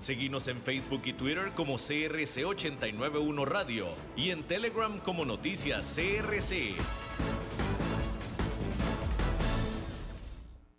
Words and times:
Seguimos 0.00 0.48
en 0.48 0.60
Facebook 0.60 1.02
y 1.04 1.12
Twitter 1.12 1.52
como 1.54 1.74
CRC891 1.74 3.44
Radio 3.44 3.86
y 4.16 4.30
en 4.30 4.42
Telegram 4.42 4.98
como 4.98 5.26
Noticias 5.26 5.94
CRC. 5.94 6.74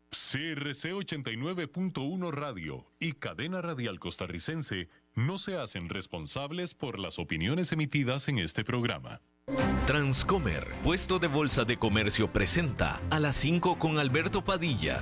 CRC 0.09 0.93
89.1 0.93 2.31
Radio 2.31 2.85
y 2.99 3.11
Cadena 3.13 3.61
Radial 3.61 3.99
Costarricense 3.99 4.89
no 5.13 5.37
se 5.37 5.57
hacen 5.57 5.89
responsables 5.89 6.73
por 6.73 6.97
las 6.97 7.19
opiniones 7.19 7.71
emitidas 7.73 8.27
en 8.27 8.39
este 8.39 8.63
programa. 8.63 9.21
Transcomer, 9.85 10.67
puesto 10.83 11.19
de 11.19 11.27
bolsa 11.27 11.65
de 11.65 11.77
comercio, 11.77 12.31
presenta 12.31 13.01
a 13.09 13.19
las 13.19 13.35
5 13.35 13.77
con 13.77 13.99
Alberto 13.99 14.43
Padilla. 14.43 15.01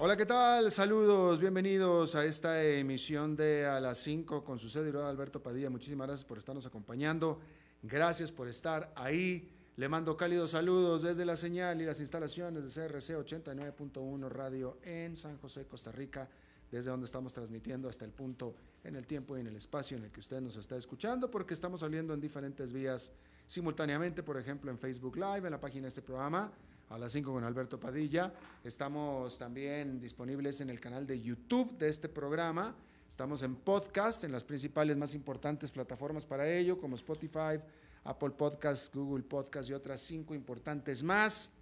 Hola, 0.00 0.16
¿qué 0.16 0.26
tal? 0.26 0.70
Saludos, 0.70 1.40
bienvenidos 1.40 2.14
a 2.14 2.24
esta 2.24 2.62
emisión 2.62 3.34
de 3.34 3.66
A 3.66 3.80
las 3.80 3.98
5 3.98 4.44
con 4.44 4.56
su 4.56 4.68
servidor 4.68 5.04
Alberto 5.04 5.42
Padilla. 5.42 5.70
Muchísimas 5.70 6.06
gracias 6.06 6.24
por 6.24 6.38
estarnos 6.38 6.64
acompañando. 6.66 7.40
Gracias 7.82 8.30
por 8.30 8.46
estar 8.46 8.92
ahí. 8.94 9.50
Le 9.74 9.88
mando 9.88 10.16
cálidos 10.16 10.52
saludos 10.52 11.02
desde 11.02 11.24
la 11.24 11.34
señal 11.34 11.82
y 11.82 11.84
las 11.84 11.98
instalaciones 11.98 12.62
de 12.62 12.88
CRC 12.88 13.16
89.1 13.16 14.28
Radio 14.28 14.78
en 14.84 15.16
San 15.16 15.36
José, 15.38 15.66
Costa 15.66 15.90
Rica, 15.90 16.28
desde 16.70 16.92
donde 16.92 17.06
estamos 17.06 17.32
transmitiendo 17.32 17.88
hasta 17.88 18.04
el 18.04 18.12
punto 18.12 18.54
en 18.84 18.94
el 18.94 19.04
tiempo 19.04 19.36
y 19.36 19.40
en 19.40 19.48
el 19.48 19.56
espacio 19.56 19.96
en 19.96 20.04
el 20.04 20.12
que 20.12 20.20
usted 20.20 20.40
nos 20.40 20.56
está 20.56 20.76
escuchando, 20.76 21.28
porque 21.28 21.54
estamos 21.54 21.80
saliendo 21.80 22.14
en 22.14 22.20
diferentes 22.20 22.72
vías 22.72 23.10
simultáneamente, 23.48 24.22
por 24.22 24.38
ejemplo 24.38 24.70
en 24.70 24.78
Facebook 24.78 25.16
Live, 25.16 25.48
en 25.48 25.50
la 25.50 25.60
página 25.60 25.82
de 25.82 25.88
este 25.88 26.02
programa 26.02 26.52
a 26.90 26.98
las 26.98 27.12
5 27.12 27.32
con 27.32 27.44
Alberto 27.44 27.78
Padilla. 27.78 28.32
Estamos 28.64 29.38
también 29.38 30.00
disponibles 30.00 30.60
en 30.60 30.70
el 30.70 30.80
canal 30.80 31.06
de 31.06 31.20
YouTube 31.20 31.76
de 31.76 31.88
este 31.88 32.08
programa. 32.08 32.74
Estamos 33.08 33.42
en 33.42 33.56
podcast, 33.56 34.24
en 34.24 34.32
las 34.32 34.44
principales 34.44 34.96
más 34.96 35.14
importantes 35.14 35.70
plataformas 35.70 36.24
para 36.24 36.48
ello, 36.48 36.78
como 36.78 36.96
Spotify, 36.96 37.60
Apple 38.04 38.30
Podcasts, 38.30 38.90
Google 38.94 39.24
Podcasts 39.24 39.70
y 39.70 39.74
otras 39.74 40.00
cinco 40.00 40.34
importantes 40.34 41.02
más. 41.02 41.52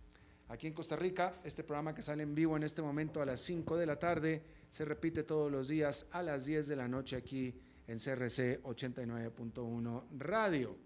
Aquí 0.49 0.69
en 0.69 0.75
Costa 0.75 0.95
Rica, 0.95 1.41
este 1.43 1.65
programa 1.65 1.95
que 1.95 2.03
sale 2.03 2.23
en 2.23 2.35
vivo 2.35 2.57
en 2.57 2.63
este 2.63 2.81
momento 2.81 3.21
a 3.21 3.27
las 3.27 3.41
5 3.41 3.77
de 3.77 3.87
la 3.87 3.99
tarde 3.99 4.45
se 4.71 4.85
repite 4.85 5.25
todos 5.25 5.51
los 5.51 5.67
días 5.67 6.07
a 6.13 6.23
las 6.23 6.45
10 6.45 6.69
de 6.69 6.77
la 6.77 6.87
noche 6.87 7.17
aquí 7.17 7.53
en 7.89 7.99
CRC 7.99 8.63
89.1 8.63 10.05
Radio. 10.19 10.86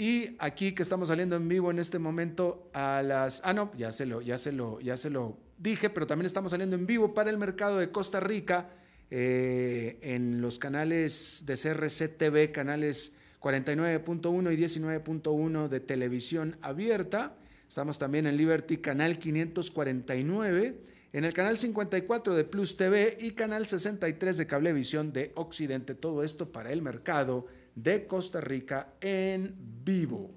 Y 0.00 0.34
aquí 0.38 0.72
que 0.72 0.82
estamos 0.82 1.08
saliendo 1.08 1.36
en 1.36 1.46
vivo 1.46 1.70
en 1.70 1.78
este 1.78 1.98
momento 1.98 2.70
a 2.72 3.02
las 3.02 3.42
ah 3.44 3.52
no, 3.52 3.70
ya 3.76 3.92
se 3.92 4.06
lo 4.06 4.22
ya 4.22 4.38
se 4.38 4.50
lo 4.50 4.80
ya 4.80 4.96
se 4.96 5.10
lo 5.10 5.36
dije, 5.58 5.90
pero 5.90 6.06
también 6.06 6.24
estamos 6.24 6.52
saliendo 6.52 6.74
en 6.74 6.86
vivo 6.86 7.12
para 7.12 7.28
el 7.28 7.36
mercado 7.36 7.76
de 7.76 7.90
Costa 7.90 8.18
Rica 8.18 8.70
eh, 9.10 9.98
en 10.00 10.40
los 10.40 10.58
canales 10.58 11.42
de 11.44 11.54
CRC 11.54 12.16
TV, 12.16 12.50
canales 12.50 13.14
49.1 13.42 14.54
y 14.54 14.56
19.1 14.56 15.68
de 15.68 15.80
televisión 15.80 16.56
abierta. 16.62 17.34
Estamos 17.68 17.98
también 17.98 18.26
en 18.26 18.38
Liberty 18.38 18.78
canal 18.78 19.18
549, 19.18 20.80
en 21.12 21.24
el 21.26 21.34
canal 21.34 21.58
54 21.58 22.34
de 22.34 22.44
Plus 22.44 22.78
TV 22.78 23.18
y 23.20 23.32
canal 23.32 23.66
63 23.66 24.38
de 24.38 24.46
Cablevisión 24.46 25.12
de 25.12 25.32
Occidente. 25.34 25.94
Todo 25.94 26.22
esto 26.22 26.50
para 26.52 26.72
el 26.72 26.80
mercado 26.80 27.48
de 27.74 28.06
Costa 28.06 28.40
Rica 28.40 28.94
en 29.00 29.54
vivo. 29.84 30.30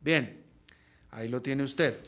Bien, 0.00 0.42
ahí 1.10 1.28
lo 1.28 1.42
tiene 1.42 1.62
usted. 1.62 1.98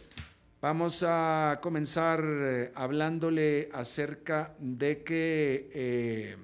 Vamos 0.61 1.05
a 1.07 1.61
comenzar 1.63 2.21
eh, 2.25 2.73
hablándole 2.75 3.69
acerca 3.73 4.55
de 4.59 5.05
que, 5.05 5.71
eh, 5.73 6.37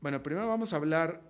bueno, 0.00 0.22
primero 0.22 0.48
vamos 0.48 0.72
a 0.72 0.76
hablar, 0.76 1.20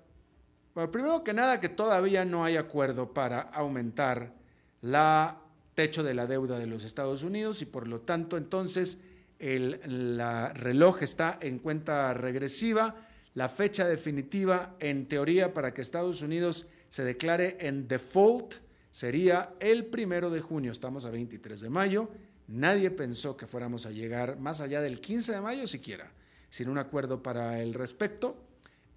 bueno, 0.74 0.92
primero 0.92 1.24
que 1.24 1.34
nada 1.34 1.58
que 1.58 1.68
todavía 1.68 2.24
no 2.24 2.44
hay 2.44 2.56
acuerdo 2.56 3.12
para 3.12 3.40
aumentar 3.40 4.32
la 4.80 5.40
techo 5.74 6.04
de 6.04 6.14
la 6.14 6.26
deuda 6.26 6.58
de 6.58 6.66
los 6.66 6.84
Estados 6.84 7.22
Unidos 7.22 7.60
y 7.62 7.66
por 7.66 7.88
lo 7.88 8.00
tanto 8.00 8.36
entonces 8.36 8.98
el 9.38 9.80
la 10.16 10.52
reloj 10.52 11.02
está 11.02 11.38
en 11.40 11.58
cuenta 11.58 12.14
regresiva 12.14 12.94
la 13.34 13.48
fecha 13.48 13.86
definitiva, 13.86 14.76
en 14.78 15.06
teoría, 15.08 15.52
para 15.52 15.74
que 15.74 15.82
Estados 15.82 16.22
Unidos 16.22 16.68
se 16.88 17.04
declare 17.04 17.56
en 17.60 17.88
default 17.88 18.54
sería 18.92 19.54
el 19.58 19.86
primero 19.86 20.30
de 20.30 20.40
junio. 20.40 20.70
Estamos 20.70 21.04
a 21.04 21.10
23 21.10 21.60
de 21.60 21.68
mayo. 21.68 22.08
Nadie 22.46 22.92
pensó 22.92 23.36
que 23.36 23.48
fuéramos 23.48 23.86
a 23.86 23.90
llegar 23.90 24.38
más 24.38 24.60
allá 24.60 24.80
del 24.80 25.00
15 25.00 25.32
de 25.32 25.40
mayo 25.40 25.66
siquiera, 25.66 26.12
sin 26.48 26.68
un 26.68 26.78
acuerdo 26.78 27.22
para 27.24 27.60
el 27.60 27.74
respecto. 27.74 28.36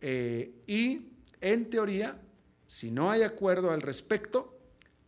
Eh, 0.02 0.62
y 0.68 1.14
en 1.42 1.72
teoría, 1.72 2.22
si 2.68 2.92
no 2.92 3.10
hay 3.10 3.24
acuerdo 3.24 3.72
al 3.72 3.82
respecto, 3.82 4.60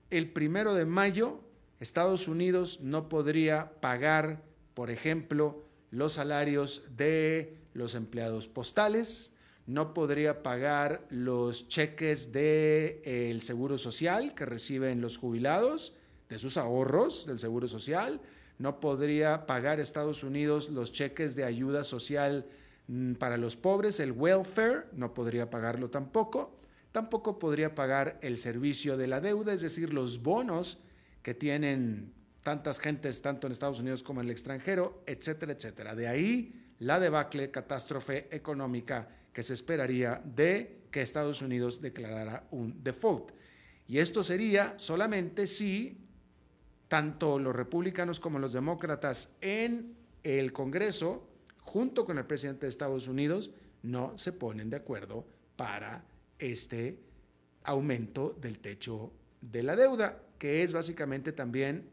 el 0.09 0.31
primero 0.31 0.73
de 0.73 0.85
mayo 0.85 1.43
Estados 1.79 2.27
Unidos 2.27 2.79
no 2.81 3.09
podría 3.09 3.79
pagar, 3.79 4.41
por 4.73 4.89
ejemplo, 4.89 5.63
los 5.91 6.13
salarios 6.13 6.97
de 6.97 7.58
los 7.73 7.95
empleados 7.95 8.47
postales, 8.47 9.33
no 9.65 9.93
podría 9.93 10.41
pagar 10.41 11.05
los 11.09 11.67
cheques 11.67 12.31
del 12.31 12.33
de, 12.33 13.01
eh, 13.05 13.41
Seguro 13.41 13.77
Social 13.77 14.33
que 14.33 14.45
reciben 14.45 15.01
los 15.01 15.17
jubilados, 15.17 15.93
de 16.29 16.39
sus 16.39 16.57
ahorros 16.57 17.25
del 17.25 17.39
Seguro 17.39 17.67
Social, 17.67 18.21
no 18.59 18.79
podría 18.79 19.47
pagar 19.47 19.79
Estados 19.79 20.23
Unidos 20.23 20.69
los 20.69 20.91
cheques 20.91 21.35
de 21.35 21.43
ayuda 21.43 21.83
social 21.83 22.45
mm, 22.87 23.13
para 23.13 23.37
los 23.37 23.55
pobres, 23.55 23.99
el 23.99 24.11
welfare, 24.11 24.85
no 24.93 25.13
podría 25.13 25.49
pagarlo 25.49 25.89
tampoco, 25.89 26.59
tampoco 26.91 27.39
podría 27.39 27.73
pagar 27.73 28.19
el 28.21 28.37
servicio 28.37 28.97
de 28.97 29.07
la 29.07 29.21
deuda, 29.21 29.53
es 29.53 29.61
decir, 29.61 29.93
los 29.93 30.21
bonos 30.21 30.79
que 31.23 31.33
tienen 31.33 32.13
tantas 32.43 32.79
gentes, 32.79 33.21
tanto 33.21 33.47
en 33.47 33.53
Estados 33.53 33.79
Unidos 33.79 34.03
como 34.03 34.21
en 34.21 34.27
el 34.27 34.31
extranjero, 34.31 35.03
etcétera, 35.05 35.53
etcétera. 35.53 35.95
De 35.95 36.07
ahí 36.07 36.68
la 36.79 36.99
debacle, 36.99 37.51
catástrofe 37.51 38.27
económica 38.35 39.07
que 39.33 39.43
se 39.43 39.53
esperaría 39.53 40.21
de 40.23 40.79
que 40.91 41.01
Estados 41.01 41.41
Unidos 41.41 41.81
declarara 41.81 42.47
un 42.51 42.83
default. 42.83 43.31
Y 43.87 43.99
esto 43.99 44.23
sería 44.23 44.75
solamente 44.77 45.47
si 45.47 45.97
tanto 46.87 47.37
los 47.39 47.55
republicanos 47.55 48.19
como 48.19 48.39
los 48.39 48.53
demócratas 48.53 49.35
en 49.41 49.95
el 50.23 50.51
Congreso, 50.51 51.27
junto 51.61 52.05
con 52.05 52.17
el 52.17 52.25
presidente 52.25 52.65
de 52.65 52.69
Estados 52.69 53.07
Unidos, 53.07 53.51
no 53.83 54.17
se 54.17 54.31
ponen 54.31 54.69
de 54.69 54.77
acuerdo 54.77 55.25
para 55.55 56.03
este 56.37 56.99
aumento 57.63 58.35
del 58.39 58.59
techo 58.59 59.11
de 59.41 59.63
la 59.63 59.75
deuda, 59.75 60.21
que 60.37 60.63
es 60.63 60.73
básicamente 60.73 61.31
también 61.31 61.89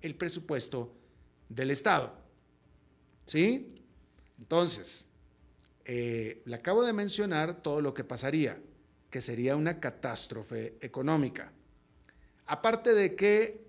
el 0.00 0.14
presupuesto 0.14 0.94
del 1.48 1.70
Estado. 1.70 2.12
¿Sí? 3.24 3.75
Entonces, 4.38 5.06
eh, 5.84 6.42
le 6.44 6.56
acabo 6.56 6.84
de 6.84 6.92
mencionar 6.92 7.62
todo 7.62 7.80
lo 7.80 7.94
que 7.94 8.04
pasaría, 8.04 8.60
que 9.10 9.20
sería 9.20 9.56
una 9.56 9.80
catástrofe 9.80 10.76
económica. 10.80 11.52
Aparte 12.46 12.94
de 12.94 13.14
que 13.14 13.66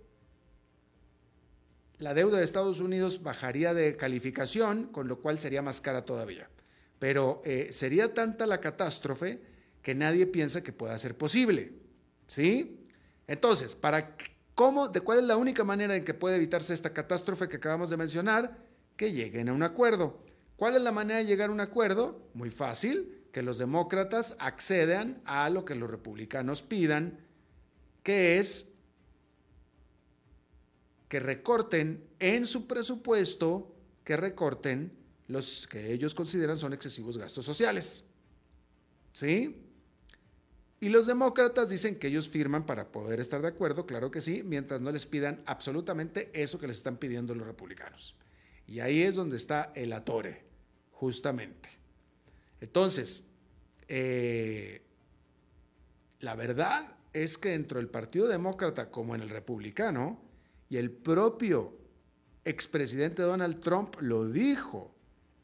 la 1.99 2.13
deuda 2.13 2.37
de 2.37 2.43
Estados 2.43 2.79
Unidos 2.79 3.23
bajaría 3.23 3.73
de 3.73 3.95
calificación, 3.95 4.87
con 4.87 5.07
lo 5.07 5.19
cual 5.19 5.39
sería 5.39 5.61
más 5.61 5.81
cara 5.81 6.05
todavía. 6.05 6.49
Pero 6.99 7.41
eh, 7.45 7.69
sería 7.71 8.13
tanta 8.13 8.45
la 8.45 8.61
catástrofe 8.61 9.39
que 9.81 9.95
nadie 9.95 10.25
piensa 10.27 10.63
que 10.63 10.73
pueda 10.73 10.97
ser 10.99 11.17
posible. 11.17 11.73
¿Sí? 12.27 12.85
Entonces, 13.25 13.75
¿para 13.75 14.15
cómo, 14.53 14.89
de 14.89 15.01
cuál 15.01 15.19
es 15.19 15.25
la 15.25 15.37
única 15.37 15.63
manera 15.63 15.95
en 15.95 16.03
que 16.03 16.13
puede 16.13 16.35
evitarse 16.35 16.73
esta 16.73 16.93
catástrofe 16.93 17.47
que 17.47 17.57
acabamos 17.57 17.89
de 17.89 17.97
mencionar? 17.97 18.57
Que 18.95 19.11
lleguen 19.11 19.49
a 19.49 19.53
un 19.53 19.63
acuerdo. 19.63 20.26
¿Cuál 20.57 20.75
es 20.75 20.81
la 20.81 20.91
manera 20.91 21.19
de 21.19 21.25
llegar 21.25 21.49
a 21.49 21.53
un 21.53 21.59
acuerdo? 21.61 22.29
Muy 22.33 22.49
fácil, 22.49 23.23
que 23.31 23.43
los 23.43 23.57
demócratas 23.59 24.35
accedan 24.39 25.21
a 25.23 25.49
lo 25.49 25.63
que 25.63 25.75
los 25.75 25.89
republicanos 25.89 26.61
pidan, 26.61 27.19
que 28.03 28.37
es 28.39 28.71
que 31.07 31.19
recorten 31.19 32.03
en 32.19 32.45
su 32.45 32.67
presupuesto 32.67 33.73
que 34.03 34.17
recorten 34.17 34.97
los 35.27 35.67
que 35.67 35.93
ellos 35.93 36.15
consideran 36.15 36.57
son 36.57 36.73
excesivos 36.73 37.17
gastos 37.17 37.45
sociales. 37.45 38.05
¿Sí? 39.13 39.63
Y 40.79 40.89
los 40.89 41.07
demócratas 41.07 41.69
dicen 41.69 41.97
que 41.97 42.07
ellos 42.07 42.29
firman 42.29 42.65
para 42.65 42.91
poder 42.91 43.19
estar 43.19 43.41
de 43.41 43.47
acuerdo, 43.47 43.85
claro 43.85 44.11
que 44.11 44.21
sí, 44.21 44.43
mientras 44.43 44.79
no 44.79 44.91
les 44.91 45.05
pidan 45.05 45.41
absolutamente 45.45 46.29
eso 46.33 46.59
que 46.59 46.67
les 46.67 46.77
están 46.77 46.97
pidiendo 46.97 47.35
los 47.35 47.47
republicanos. 47.47 48.15
Y 48.67 48.79
ahí 48.79 49.01
es 49.01 49.15
donde 49.15 49.37
está 49.37 49.71
el 49.75 49.91
atore, 49.93 50.46
justamente. 50.99 51.69
Entonces, 52.59 53.23
eh, 53.87 54.81
la 56.21 56.35
verdad 56.35 56.95
es 57.13 57.37
que 57.37 57.49
dentro 57.49 57.77
del 57.77 57.87
Partido 57.87 58.27
Demócrata 58.27 58.89
como 58.89 59.13
en 59.13 59.21
el 59.21 59.29
Republicano, 59.29 60.19
y 60.69 60.77
el 60.77 60.89
propio 60.89 61.77
expresidente 62.43 63.21
Donald 63.21 63.61
Trump 63.61 63.95
lo 64.01 64.27
dijo 64.27 64.95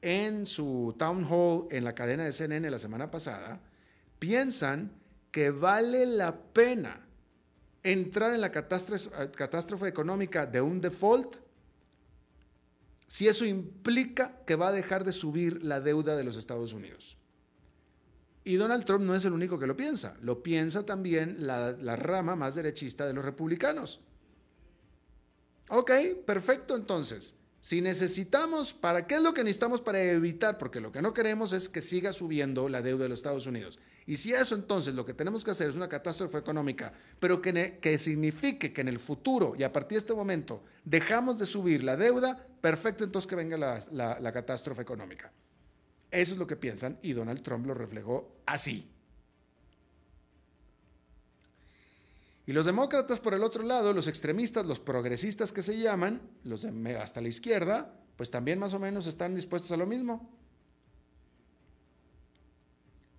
en 0.02 0.48
su 0.48 0.96
town 0.98 1.26
hall 1.30 1.68
en 1.70 1.84
la 1.84 1.94
cadena 1.94 2.26
de 2.26 2.32
CNN 2.32 2.70
la 2.72 2.80
semana 2.80 3.12
pasada, 3.12 3.62
piensan 4.18 4.92
que 5.32 5.52
vale 5.52 6.08
la 6.08 6.36
pena 6.36 7.06
entrar 7.84 8.34
en 8.34 8.42
la 8.42 8.52
catástrofe, 8.52 9.32
catástrofe 9.36 9.88
económica 9.88 10.48
de 10.48 10.62
un 10.62 10.82
default 10.82 11.38
si 13.14 13.28
eso 13.28 13.46
implica 13.46 14.40
que 14.48 14.56
va 14.56 14.70
a 14.70 14.72
dejar 14.72 15.04
de 15.04 15.12
subir 15.12 15.64
la 15.64 15.80
deuda 15.80 16.16
de 16.16 16.24
los 16.24 16.36
Estados 16.36 16.74
Unidos. 16.74 17.16
Y 18.44 18.56
Donald 18.56 18.86
Trump 18.86 19.06
no 19.06 19.14
es 19.14 19.24
el 19.24 19.34
único 19.34 19.60
que 19.60 19.68
lo 19.68 19.78
piensa, 19.78 20.18
lo 20.24 20.42
piensa 20.42 20.84
también 20.84 21.46
la, 21.46 21.96
rama 21.96 22.36
más 22.36 22.56
derechista 22.56 23.06
de 23.06 23.14
los 23.14 23.24
republicanos. 23.24 24.02
Ok, 25.70 25.92
perfecto 26.26 26.76
entonces. 26.76 27.36
Si 27.62 27.82
necesitamos, 27.82 28.74
¿para 28.74 29.06
qué 29.06 29.18
es 29.18 29.22
lo 29.22 29.36
que 29.36 29.44
necesitamos 29.44 29.80
para 29.80 30.02
evitar? 30.02 30.58
Porque 30.58 30.82
lo 30.82 30.92
que 30.92 31.04
no 31.04 31.14
queremos 31.14 31.54
es 31.54 31.70
que 31.70 31.82
siga 31.82 32.14
subiendo 32.14 32.68
la 32.68 32.82
deuda 32.82 33.04
de 33.04 33.10
los 33.10 33.20
Estados 33.20 33.46
Unidos. 33.46 33.78
Y 34.08 34.18
si 34.18 34.34
eso 34.34 34.56
entonces 34.56 34.96
lo 34.96 35.06
que 35.06 35.14
tenemos 35.14 35.44
que 35.44 35.52
hacer 35.52 35.70
es 35.70 35.76
una 35.76 35.88
catástrofe 35.88 36.40
económica, 36.40 36.92
pero 37.20 37.44
que, 37.44 37.78
que 37.80 38.00
signifique 38.00 38.74
que 38.74 38.82
en 38.82 38.88
el 38.88 38.98
futuro 38.98 39.54
y 39.56 39.62
a 39.62 39.72
partir 39.72 39.98
de 39.98 40.00
este 40.00 40.16
momento 40.16 40.64
dejamos 40.84 41.38
de 41.38 41.46
subir 41.46 41.84
la 41.84 41.96
deuda, 41.96 42.48
perfecto 42.64 43.04
entonces 43.04 43.28
que 43.28 43.36
venga 43.36 43.58
la 43.92 44.32
catástrofe 44.32 44.84
económica. 44.84 45.34
Eso 46.10 46.32
es 46.32 46.40
lo 46.40 46.48
que 46.48 46.56
piensan 46.56 46.98
y 47.02 47.12
Donald 47.12 47.42
Trump 47.42 47.66
lo 47.66 47.74
reflejó 47.74 48.38
así. 48.46 48.90
Y 52.46 52.54
los 52.54 52.66
demócratas 52.66 53.20
por 53.20 53.34
el 53.34 53.44
otro 53.44 53.64
lado, 53.64 53.92
los 53.92 54.08
extremistas, 54.08 54.66
los 54.66 54.80
progresistas 54.80 55.52
que 55.52 55.62
se 55.62 55.78
llaman, 55.78 56.22
los 56.46 56.62
de 56.62 56.98
hasta 56.98 57.20
la 57.20 57.28
izquierda, 57.28 58.00
pues 58.16 58.32
también 58.32 58.60
más 58.60 58.74
o 58.74 58.80
menos 58.80 59.08
están 59.08 59.36
dispuestos 59.36 59.74
a 59.74 59.78
lo 59.78 59.86
mismo. 59.86 60.30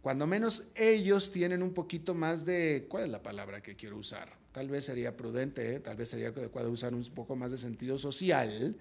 Cuando 0.00 0.26
menos 0.26 0.68
ellos 0.74 1.30
tienen 1.30 1.62
un 1.62 1.74
poquito 1.74 2.14
más 2.14 2.46
de, 2.46 2.86
¿cuál 2.88 3.04
es 3.04 3.10
la 3.10 3.22
palabra 3.22 3.60
que 3.62 3.76
quiero 3.76 3.98
usar? 3.98 4.38
Tal 4.52 4.70
vez 4.70 4.86
sería 4.86 5.18
prudente, 5.18 5.74
¿eh? 5.74 5.80
tal 5.80 5.96
vez 5.96 6.08
sería 6.08 6.28
adecuado 6.28 6.70
usar 6.70 6.94
un 6.94 7.04
poco 7.06 7.36
más 7.36 7.50
de 7.50 7.58
sentido 7.58 7.98
social, 7.98 8.74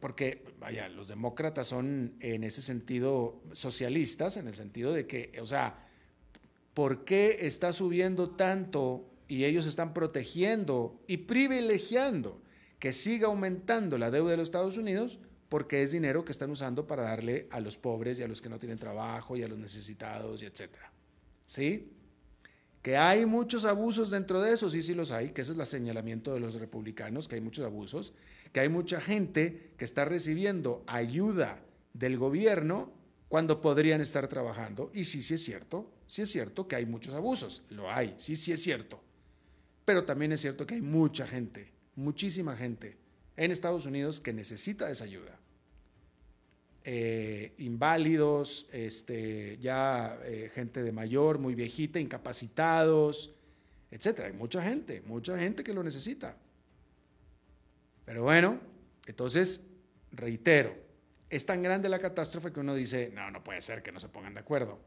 porque, 0.00 0.44
vaya, 0.60 0.88
los 0.88 1.08
demócratas 1.08 1.66
son 1.66 2.14
en 2.20 2.44
ese 2.44 2.62
sentido 2.62 3.42
socialistas, 3.52 4.36
en 4.36 4.46
el 4.46 4.54
sentido 4.54 4.92
de 4.92 5.06
que, 5.06 5.32
o 5.40 5.46
sea, 5.46 5.86
¿por 6.72 7.04
qué 7.04 7.38
está 7.42 7.72
subiendo 7.72 8.30
tanto 8.30 9.08
y 9.26 9.44
ellos 9.44 9.66
están 9.66 9.92
protegiendo 9.92 11.00
y 11.08 11.18
privilegiando 11.18 12.40
que 12.78 12.92
siga 12.92 13.26
aumentando 13.26 13.98
la 13.98 14.10
deuda 14.10 14.32
de 14.32 14.36
los 14.36 14.48
Estados 14.48 14.76
Unidos? 14.76 15.18
Porque 15.48 15.82
es 15.82 15.92
dinero 15.92 16.24
que 16.24 16.32
están 16.32 16.50
usando 16.50 16.86
para 16.86 17.02
darle 17.02 17.48
a 17.50 17.60
los 17.60 17.76
pobres 17.76 18.18
y 18.18 18.22
a 18.22 18.28
los 18.28 18.40
que 18.40 18.48
no 18.48 18.58
tienen 18.58 18.78
trabajo 18.78 19.36
y 19.36 19.42
a 19.42 19.48
los 19.48 19.58
necesitados 19.58 20.42
y 20.42 20.46
etcétera. 20.46 20.92
¿Sí? 21.46 21.92
Que 22.82 22.96
hay 22.96 23.26
muchos 23.26 23.64
abusos 23.64 24.10
dentro 24.10 24.40
de 24.40 24.52
eso, 24.52 24.68
sí, 24.68 24.82
sí 24.82 24.94
los 24.94 25.12
hay, 25.12 25.30
que 25.30 25.42
ese 25.42 25.52
es 25.52 25.58
el 25.58 25.66
señalamiento 25.66 26.34
de 26.34 26.40
los 26.40 26.54
republicanos, 26.54 27.28
que 27.28 27.36
hay 27.36 27.40
muchos 27.40 27.64
abusos, 27.64 28.12
que 28.52 28.60
hay 28.60 28.68
mucha 28.68 29.00
gente 29.00 29.70
que 29.76 29.84
está 29.84 30.04
recibiendo 30.04 30.82
ayuda 30.88 31.62
del 31.94 32.18
gobierno 32.18 32.92
cuando 33.28 33.60
podrían 33.60 34.00
estar 34.00 34.26
trabajando. 34.26 34.90
Y 34.92 35.04
sí, 35.04 35.22
sí 35.22 35.34
es 35.34 35.44
cierto, 35.44 35.92
sí 36.06 36.22
es 36.22 36.30
cierto 36.30 36.66
que 36.66 36.76
hay 36.76 36.84
muchos 36.84 37.14
abusos, 37.14 37.62
lo 37.70 37.90
hay, 37.90 38.14
sí, 38.18 38.34
sí 38.34 38.50
es 38.50 38.62
cierto. 38.62 39.00
Pero 39.84 40.04
también 40.04 40.32
es 40.32 40.40
cierto 40.40 40.66
que 40.66 40.74
hay 40.74 40.82
mucha 40.82 41.26
gente, 41.26 41.72
muchísima 41.94 42.56
gente 42.56 42.98
en 43.36 43.50
Estados 43.50 43.86
Unidos 43.86 44.20
que 44.20 44.32
necesita 44.32 44.90
esa 44.90 45.04
ayuda. 45.04 45.38
Eh, 46.84 47.54
inválidos, 47.58 48.66
este, 48.72 49.56
ya 49.58 50.18
eh, 50.24 50.50
gente 50.52 50.82
de 50.82 50.90
mayor, 50.90 51.38
muy 51.38 51.54
viejita, 51.54 52.00
incapacitados, 52.00 53.34
etcétera. 53.90 54.26
Hay 54.26 54.34
mucha 54.34 54.62
gente, 54.62 55.00
mucha 55.02 55.38
gente 55.38 55.62
que 55.62 55.72
lo 55.72 55.84
necesita. 55.84 56.36
Pero 58.04 58.24
bueno, 58.24 58.58
entonces, 59.06 59.64
reitero, 60.10 60.74
es 61.30 61.46
tan 61.46 61.62
grande 61.62 61.88
la 61.88 62.00
catástrofe 62.00 62.52
que 62.52 62.58
uno 62.58 62.74
dice, 62.74 63.12
no, 63.14 63.30
no 63.30 63.44
puede 63.44 63.60
ser 63.60 63.82
que 63.82 63.92
no 63.92 64.00
se 64.00 64.08
pongan 64.08 64.34
de 64.34 64.40
acuerdo. 64.40 64.80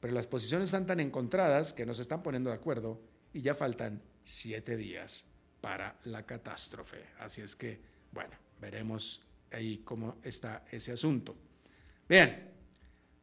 Pero 0.00 0.14
las 0.14 0.26
posiciones 0.26 0.68
están 0.68 0.86
tan 0.86 1.00
encontradas 1.00 1.74
que 1.74 1.84
no 1.84 1.92
se 1.92 2.02
están 2.02 2.22
poniendo 2.22 2.48
de 2.48 2.56
acuerdo 2.56 3.00
y 3.34 3.42
ya 3.42 3.54
faltan 3.54 4.02
siete 4.22 4.76
días 4.76 5.26
para 5.60 5.98
la 6.04 6.24
catástrofe. 6.24 7.04
Así 7.18 7.42
es 7.42 7.54
que, 7.56 7.80
bueno, 8.12 8.36
veremos 8.58 9.25
ahí 9.52 9.78
cómo 9.78 10.16
está 10.22 10.64
ese 10.70 10.92
asunto. 10.92 11.36
Bien, 12.08 12.50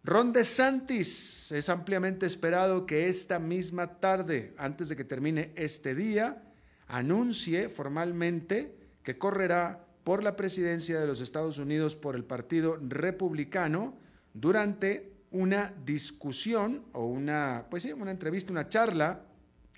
Ron 0.03 0.33
DeSantis 0.33 1.51
es 1.51 1.69
ampliamente 1.69 2.25
esperado 2.25 2.85
que 2.85 3.07
esta 3.07 3.39
misma 3.39 3.99
tarde, 3.99 4.53
antes 4.57 4.89
de 4.89 4.95
que 4.97 5.05
termine 5.05 5.51
este 5.55 5.95
día, 5.95 6.43
anuncie 6.87 7.69
formalmente 7.69 8.75
que 9.01 9.17
correrá 9.17 9.85
por 10.03 10.21
la 10.21 10.35
presidencia 10.35 10.99
de 10.99 11.07
los 11.07 11.21
Estados 11.21 11.57
Unidos 11.57 11.95
por 11.95 12.15
el 12.15 12.25
Partido 12.25 12.77
Republicano 12.81 13.97
durante 14.33 15.13
una 15.31 15.73
discusión 15.85 16.83
o 16.91 17.05
una, 17.05 17.67
pues 17.69 17.83
sí, 17.83 17.93
una 17.93 18.11
entrevista, 18.11 18.51
una 18.51 18.67
charla 18.67 19.21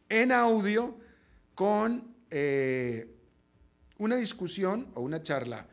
en 0.10 0.32
audio 0.32 0.98
con 1.54 2.16
eh, 2.30 3.16
una 4.00 4.16
discusión 4.16 4.88
o 4.96 5.02
una 5.02 5.22
charla 5.22 5.68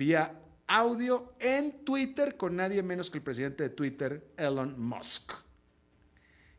vía 0.00 0.34
audio 0.66 1.34
en 1.38 1.84
Twitter 1.84 2.38
con 2.38 2.56
nadie 2.56 2.82
menos 2.82 3.10
que 3.10 3.18
el 3.18 3.22
presidente 3.22 3.64
de 3.64 3.68
Twitter, 3.68 4.32
Elon 4.34 4.80
Musk. 4.80 5.32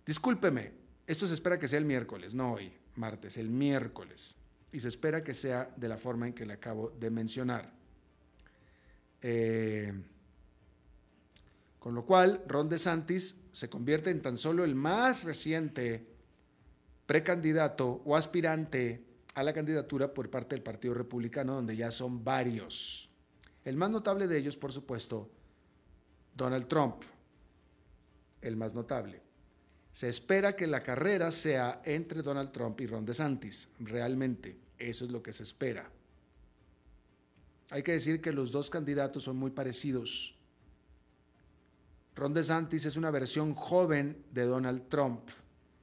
Discúlpeme, 0.06 0.72
esto 1.08 1.26
se 1.26 1.34
espera 1.34 1.58
que 1.58 1.68
sea 1.68 1.80
el 1.80 1.86
miércoles, 1.86 2.36
no 2.36 2.54
hoy, 2.54 2.72
martes, 2.98 3.38
el 3.38 3.50
miércoles. 3.50 4.36
Y 4.72 4.80
se 4.80 4.90
espera 4.90 5.24
que 5.24 5.34
sea 5.34 5.74
de 5.76 5.88
la 5.88 5.98
forma 5.98 6.28
en 6.28 6.34
que 6.34 6.46
le 6.46 6.54
acabo 6.54 6.92
de 6.92 7.10
mencionar. 7.10 7.74
Eh, 9.24 9.92
con 11.80 11.96
lo 11.96 12.06
cual, 12.06 12.44
Ron 12.48 12.70
DeSantis 12.70 13.38
se 13.52 13.70
convierte 13.72 14.12
en 14.12 14.22
tan 14.22 14.38
solo 14.38 14.64
el 14.64 14.76
más 14.76 15.24
reciente 15.24 16.06
precandidato 17.08 18.04
o 18.06 18.16
aspirante 18.16 19.04
a 19.34 19.42
la 19.42 19.52
candidatura 19.52 20.14
por 20.14 20.30
parte 20.30 20.54
del 20.54 20.64
Partido 20.64 20.94
Republicano, 20.94 21.56
donde 21.56 21.76
ya 21.76 21.90
son 21.90 22.24
varios. 22.24 23.11
El 23.64 23.78
más 23.78 23.90
notable 23.90 24.28
de 24.28 24.38
ellos, 24.38 24.58
por 24.58 24.72
supuesto, 24.72 25.30
Donald 26.36 26.68
Trump, 26.68 27.04
el 28.42 28.56
más 28.56 28.74
notable. 28.74 29.22
Se 29.92 30.08
espera 30.08 30.56
que 30.56 30.68
la 30.68 30.82
carrera 30.82 31.32
sea 31.32 31.82
entre 31.86 32.22
Donald 32.22 32.52
Trump 32.52 32.80
y 32.82 32.88
Ron 32.88 33.06
DeSantis, 33.06 33.70
realmente, 33.80 34.58
eso 34.78 35.06
es 35.06 35.12
lo 35.12 35.22
que 35.22 35.34
se 35.34 35.44
espera. 35.44 35.92
Hay 37.70 37.84
que 37.84 37.94
decir 37.94 38.22
que 38.22 38.32
los 38.32 38.52
dos 38.52 38.70
candidatos 38.70 39.24
son 39.24 39.38
muy 39.38 39.52
parecidos. 39.52 40.36
Ron 42.16 42.34
DeSantis 42.34 42.86
es 42.86 42.98
una 42.98 43.12
versión 43.12 43.54
joven 43.54 44.26
de 44.32 44.44
Donald 44.44 44.88
Trump 44.90 45.30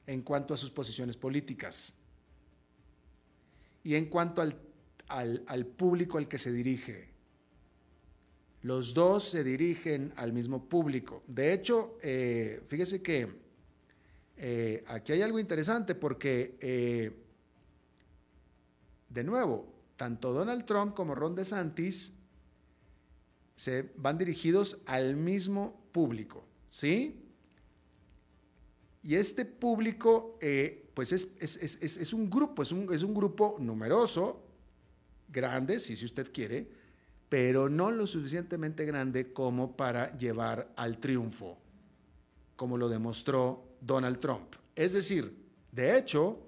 en 0.07 0.23
cuanto 0.23 0.55
a 0.55 0.57
sus 0.57 0.71
posiciones 0.71 1.17
políticas 1.17 1.95
y 3.85 3.95
en 3.95 4.07
cuanto 4.07 4.43
al, 4.43 4.61
al 5.09 5.67
público 5.67 6.19
al 6.19 6.29
que 6.29 6.39
se 6.39 6.53
dirige. 6.53 7.08
Los 8.69 8.93
dos 8.93 9.25
se 9.25 9.43
dirigen 9.43 10.13
al 10.17 10.35
mismo 10.35 10.69
público. 10.69 11.23
De 11.27 11.55
hecho, 11.55 11.97
eh, 12.03 12.63
fíjese 12.67 13.01
que 13.01 13.27
eh, 14.37 14.85
aquí 14.89 15.13
hay 15.13 15.23
algo 15.23 15.39
interesante 15.39 15.95
porque, 15.95 16.59
eh, 16.61 17.11
de 19.09 19.25
nuevo, 19.25 19.73
tanto 19.97 20.35
Donald 20.35 20.67
Trump 20.67 20.93
como 20.95 21.15
Ron 21.15 21.35
DeSantis 21.35 22.13
se 23.57 23.91
van 23.97 24.19
dirigidos 24.19 24.83
al 24.85 25.17
mismo 25.17 25.81
público, 25.91 26.45
¿sí? 26.69 27.25
Y 29.03 29.15
este 29.15 29.47
público, 29.47 30.39
pues 30.93 31.13
es, 31.13 32.13
un 32.13 32.29
grupo, 32.29 32.63
es 32.63 32.73
un, 32.73 33.15
grupo 33.15 33.57
numeroso, 33.59 34.43
grande, 35.27 35.79
si 35.79 35.95
usted 36.05 36.31
quiere, 36.31 36.78
pero 37.29 37.69
no 37.69 37.91
lo 37.91 38.07
suficientemente 38.07 38.85
grande 38.85 39.33
como 39.33 39.77
para 39.77 40.17
llevar 40.17 40.73
al 40.77 40.99
triunfo, 40.99 41.59
como 42.57 42.77
lo 42.77 42.89
demostró 42.89 43.77
Donald 43.81 44.19
Trump. 44.19 44.55
Es 44.75 44.95
decir, 44.95 45.37
de 45.73 45.99
hecho, 45.99 46.39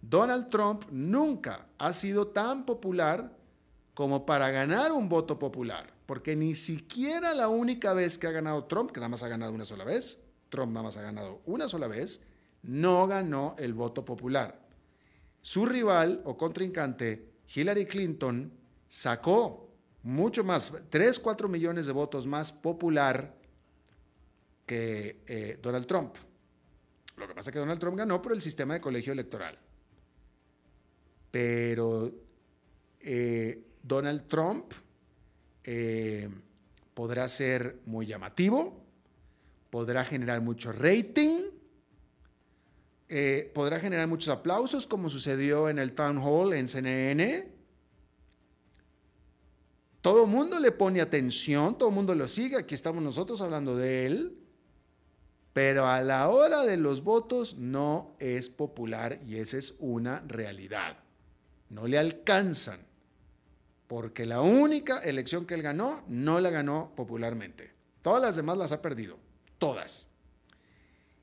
Donald 0.00 0.48
Trump 0.48 0.84
nunca 0.90 1.66
ha 1.78 1.92
sido 1.92 2.28
tan 2.28 2.64
popular 2.64 3.36
como 3.94 4.24
para 4.24 4.50
ganar 4.50 4.92
un 4.92 5.08
voto 5.08 5.38
popular, 5.38 5.92
porque 6.06 6.36
ni 6.36 6.54
siquiera 6.54 7.34
la 7.34 7.48
única 7.48 7.92
vez 7.92 8.16
que 8.16 8.28
ha 8.28 8.30
ganado 8.30 8.64
Trump, 8.64 8.92
que 8.92 9.00
nada 9.00 9.08
más 9.08 9.22
ha 9.24 9.28
ganado 9.28 9.52
una 9.52 9.64
sola 9.64 9.84
vez, 9.84 10.20
Trump 10.48 10.72
nada 10.72 10.84
más 10.84 10.96
ha 10.96 11.02
ganado 11.02 11.40
una 11.46 11.68
sola 11.68 11.88
vez, 11.88 12.20
no 12.62 13.06
ganó 13.06 13.56
el 13.58 13.74
voto 13.74 14.04
popular. 14.04 14.60
Su 15.42 15.66
rival 15.66 16.22
o 16.24 16.36
contrincante, 16.36 17.32
Hillary 17.54 17.86
Clinton, 17.86 18.52
sacó 18.88 19.67
mucho 20.08 20.42
más, 20.42 20.72
3, 20.88 21.18
4 21.20 21.48
millones 21.48 21.84
de 21.84 21.92
votos 21.92 22.26
más 22.26 22.50
popular 22.50 23.34
que 24.64 25.22
eh, 25.26 25.58
Donald 25.60 25.86
Trump. 25.86 26.16
Lo 27.18 27.28
que 27.28 27.34
pasa 27.34 27.50
es 27.50 27.52
que 27.52 27.58
Donald 27.58 27.78
Trump 27.78 27.98
ganó 27.98 28.22
por 28.22 28.32
el 28.32 28.40
sistema 28.40 28.72
de 28.72 28.80
colegio 28.80 29.12
electoral. 29.12 29.58
Pero 31.30 32.10
eh, 33.00 33.62
Donald 33.82 34.26
Trump 34.28 34.72
eh, 35.64 36.30
podrá 36.94 37.28
ser 37.28 37.80
muy 37.84 38.06
llamativo, 38.06 38.82
podrá 39.68 40.06
generar 40.06 40.40
mucho 40.40 40.72
rating, 40.72 41.50
podrá 43.52 43.78
generar 43.78 44.08
muchos 44.08 44.28
aplausos, 44.28 44.86
como 44.86 45.10
sucedió 45.10 45.68
en 45.68 45.78
el 45.78 45.92
Town 45.92 46.16
Hall 46.16 46.54
en 46.54 46.66
CNN. 46.66 47.57
Todo 50.00 50.24
el 50.24 50.30
mundo 50.30 50.60
le 50.60 50.72
pone 50.72 51.00
atención, 51.00 51.76
todo 51.76 51.88
el 51.88 51.94
mundo 51.94 52.14
lo 52.14 52.28
sigue, 52.28 52.56
aquí 52.56 52.74
estamos 52.74 53.02
nosotros 53.02 53.40
hablando 53.40 53.76
de 53.76 54.06
él, 54.06 54.38
pero 55.52 55.88
a 55.88 56.02
la 56.02 56.28
hora 56.28 56.64
de 56.64 56.76
los 56.76 57.02
votos 57.02 57.56
no 57.56 58.14
es 58.20 58.48
popular 58.48 59.20
y 59.26 59.36
esa 59.36 59.58
es 59.58 59.74
una 59.80 60.20
realidad. 60.20 60.98
No 61.68 61.88
le 61.88 61.98
alcanzan, 61.98 62.80
porque 63.88 64.24
la 64.24 64.40
única 64.40 64.98
elección 64.98 65.46
que 65.46 65.54
él 65.54 65.62
ganó 65.62 66.04
no 66.06 66.40
la 66.40 66.50
ganó 66.50 66.92
popularmente. 66.94 67.72
Todas 68.02 68.22
las 68.22 68.36
demás 68.36 68.56
las 68.56 68.70
ha 68.70 68.80
perdido, 68.80 69.18
todas. 69.58 70.06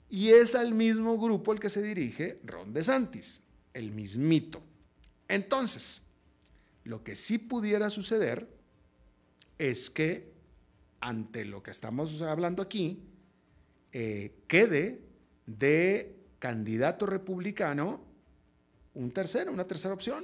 Y 0.09 0.29
es 0.29 0.53
al 0.53 0.73
mismo 0.73 1.17
grupo 1.17 1.53
el 1.53 1.59
que 1.59 1.69
se 1.69 1.81
dirige 1.81 2.39
Ron 2.43 2.73
DeSantis, 2.73 3.41
el 3.73 3.91
mismito. 3.91 4.61
Entonces, 5.27 6.01
lo 6.83 7.03
que 7.03 7.15
sí 7.15 7.37
pudiera 7.37 7.89
suceder 7.89 8.54
es 9.57 9.89
que 9.89 10.33
ante 10.99 11.45
lo 11.45 11.61
que 11.61 11.71
estamos 11.71 12.21
hablando 12.21 12.61
aquí, 12.61 13.03
eh, 13.91 14.33
quede 14.47 15.01
de 15.45 16.15
candidato 16.39 17.05
republicano 17.05 18.01
un 18.93 19.11
tercero, 19.11 19.51
una 19.51 19.67
tercera 19.67 19.93
opción. 19.93 20.23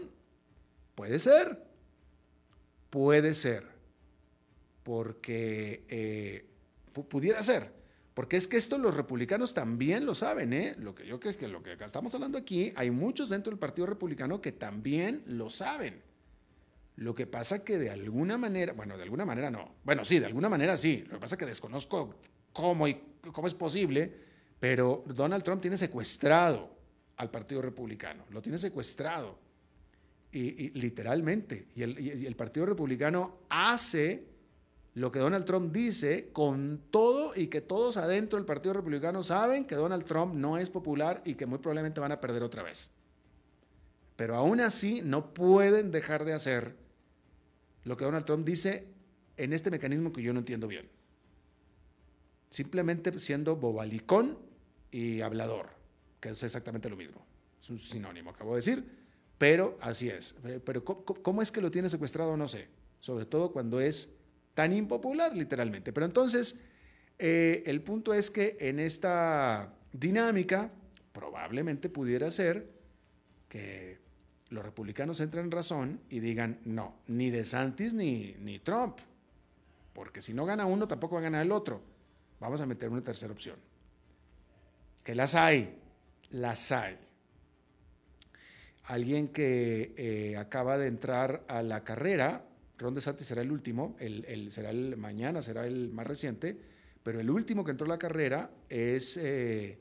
Puede 0.95 1.19
ser, 1.19 1.63
puede 2.89 3.33
ser, 3.33 3.65
porque 4.83 5.85
eh, 5.87 6.45
pudiera 7.09 7.41
ser. 7.43 7.81
Porque 8.13 8.35
es 8.35 8.47
que 8.47 8.57
esto 8.57 8.77
los 8.77 8.95
republicanos 8.95 9.53
también 9.53 10.05
lo 10.05 10.15
saben, 10.15 10.51
¿eh? 10.51 10.75
Lo 10.77 10.93
que 10.93 11.07
yo 11.07 11.19
que 11.19 11.33
que 11.33 11.47
lo 11.47 11.63
que 11.63 11.73
estamos 11.73 12.13
hablando 12.13 12.37
aquí, 12.37 12.73
hay 12.75 12.91
muchos 12.91 13.29
dentro 13.29 13.51
del 13.51 13.59
Partido 13.59 13.87
Republicano 13.87 14.41
que 14.41 14.51
también 14.51 15.23
lo 15.27 15.49
saben. 15.49 16.01
Lo 16.97 17.15
que 17.15 17.25
pasa 17.25 17.63
que 17.63 17.77
de 17.77 17.89
alguna 17.89 18.37
manera, 18.37 18.73
bueno, 18.73 18.97
de 18.97 19.03
alguna 19.03 19.25
manera 19.25 19.49
no. 19.49 19.75
Bueno, 19.83 20.05
sí, 20.05 20.19
de 20.19 20.25
alguna 20.25 20.49
manera 20.49 20.77
sí. 20.77 21.03
Lo 21.07 21.13
que 21.13 21.19
pasa 21.19 21.37
que 21.37 21.45
desconozco 21.45 22.15
cómo 22.53 22.87
y 22.87 23.01
cómo 23.31 23.47
es 23.47 23.53
posible, 23.53 24.13
pero 24.59 25.03
Donald 25.07 25.43
Trump 25.43 25.61
tiene 25.61 25.77
secuestrado 25.77 26.75
al 27.17 27.31
Partido 27.31 27.61
Republicano, 27.61 28.25
lo 28.29 28.41
tiene 28.41 28.57
secuestrado. 28.59 29.39
Y, 30.33 30.69
literalmente, 30.79 31.67
y 31.75 31.83
el 31.83 32.35
Partido 32.37 32.65
Republicano 32.65 33.39
hace 33.49 34.31
lo 34.93 35.11
que 35.11 35.19
Donald 35.19 35.45
Trump 35.45 35.71
dice 35.71 36.29
con 36.33 36.83
todo 36.89 37.33
y 37.35 37.47
que 37.47 37.61
todos 37.61 37.97
adentro 37.97 38.37
del 38.37 38.45
Partido 38.45 38.73
Republicano 38.73 39.23
saben 39.23 39.65
que 39.65 39.75
Donald 39.75 40.03
Trump 40.05 40.33
no 40.33 40.57
es 40.57 40.69
popular 40.69 41.21
y 41.25 41.35
que 41.35 41.45
muy 41.45 41.59
probablemente 41.59 41.99
van 42.01 42.11
a 42.11 42.19
perder 42.19 42.43
otra 42.43 42.63
vez. 42.63 42.91
Pero 44.21 44.35
aún 44.35 44.59
así 44.59 45.01
no 45.01 45.33
pueden 45.33 45.89
dejar 45.89 46.25
de 46.25 46.33
hacer 46.33 46.75
lo 47.85 47.97
que 47.97 48.05
Donald 48.05 48.23
Trump 48.23 48.45
dice 48.45 48.85
en 49.35 49.51
este 49.51 49.71
mecanismo 49.71 50.13
que 50.13 50.21
yo 50.21 50.31
no 50.31 50.41
entiendo 50.41 50.67
bien. 50.67 50.87
Simplemente 52.51 53.17
siendo 53.17 53.55
bobalicón 53.55 54.37
y 54.91 55.21
hablador, 55.21 55.69
que 56.19 56.29
es 56.29 56.43
exactamente 56.43 56.87
lo 56.87 56.97
mismo. 56.97 57.25
Es 57.59 57.71
un 57.71 57.79
sinónimo, 57.79 58.29
acabo 58.29 58.51
de 58.51 58.57
decir, 58.57 58.85
pero 59.39 59.79
así 59.81 60.09
es. 60.09 60.35
Pero 60.65 60.85
¿cómo 60.85 61.41
es 61.41 61.51
que 61.51 61.59
lo 61.59 61.71
tiene 61.71 61.89
secuestrado? 61.89 62.37
No 62.37 62.47
sé. 62.47 62.67
Sobre 62.99 63.25
todo 63.25 63.51
cuando 63.51 63.81
es 63.81 64.13
tan 64.53 64.71
impopular 64.71 65.35
literalmente. 65.35 65.91
Pero 65.93 66.05
entonces, 66.05 66.59
eh, 67.17 67.63
el 67.65 67.81
punto 67.81 68.13
es 68.13 68.29
que 68.29 68.55
en 68.59 68.77
esta 68.77 69.73
dinámica 69.91 70.71
probablemente 71.11 71.89
pudiera 71.89 72.29
ser 72.29 72.69
que 73.49 74.00
los 74.51 74.63
republicanos 74.63 75.19
entren 75.19 75.45
en 75.45 75.51
razón 75.51 76.01
y 76.09 76.19
digan, 76.19 76.59
no, 76.65 76.99
ni 77.07 77.29
DeSantis 77.31 77.93
ni, 77.93 78.35
ni 78.39 78.59
Trump, 78.59 78.99
porque 79.93 80.21
si 80.21 80.33
no 80.33 80.45
gana 80.45 80.65
uno, 80.65 80.87
tampoco 80.87 81.15
va 81.15 81.21
a 81.21 81.23
ganar 81.23 81.45
el 81.45 81.51
otro. 81.51 81.81
Vamos 82.39 82.61
a 82.61 82.65
meter 82.65 82.89
una 82.89 83.01
tercera 83.01 83.33
opción. 83.33 83.57
Que 85.03 85.15
las 85.15 85.35
hay, 85.35 85.77
las 86.29 86.71
hay. 86.71 86.97
Alguien 88.85 89.29
que 89.29 89.93
eh, 89.97 90.37
acaba 90.37 90.77
de 90.77 90.87
entrar 90.87 91.43
a 91.47 91.61
la 91.63 91.83
carrera 91.83 92.45
Ron 92.81 92.95
DeSantis 92.95 93.27
será 93.27 93.41
el 93.41 93.51
último, 93.51 93.95
el, 93.99 94.51
será 94.51 94.71
el 94.71 94.97
mañana, 94.97 95.41
será 95.41 95.67
el 95.67 95.91
más 95.91 96.07
reciente, 96.07 96.57
pero 97.03 97.19
el 97.19 97.29
último 97.29 97.63
que 97.63 97.71
entró 97.71 97.85
a 97.85 97.89
la 97.89 97.99
carrera 97.99 98.49
es 98.69 99.17
eh, 99.17 99.79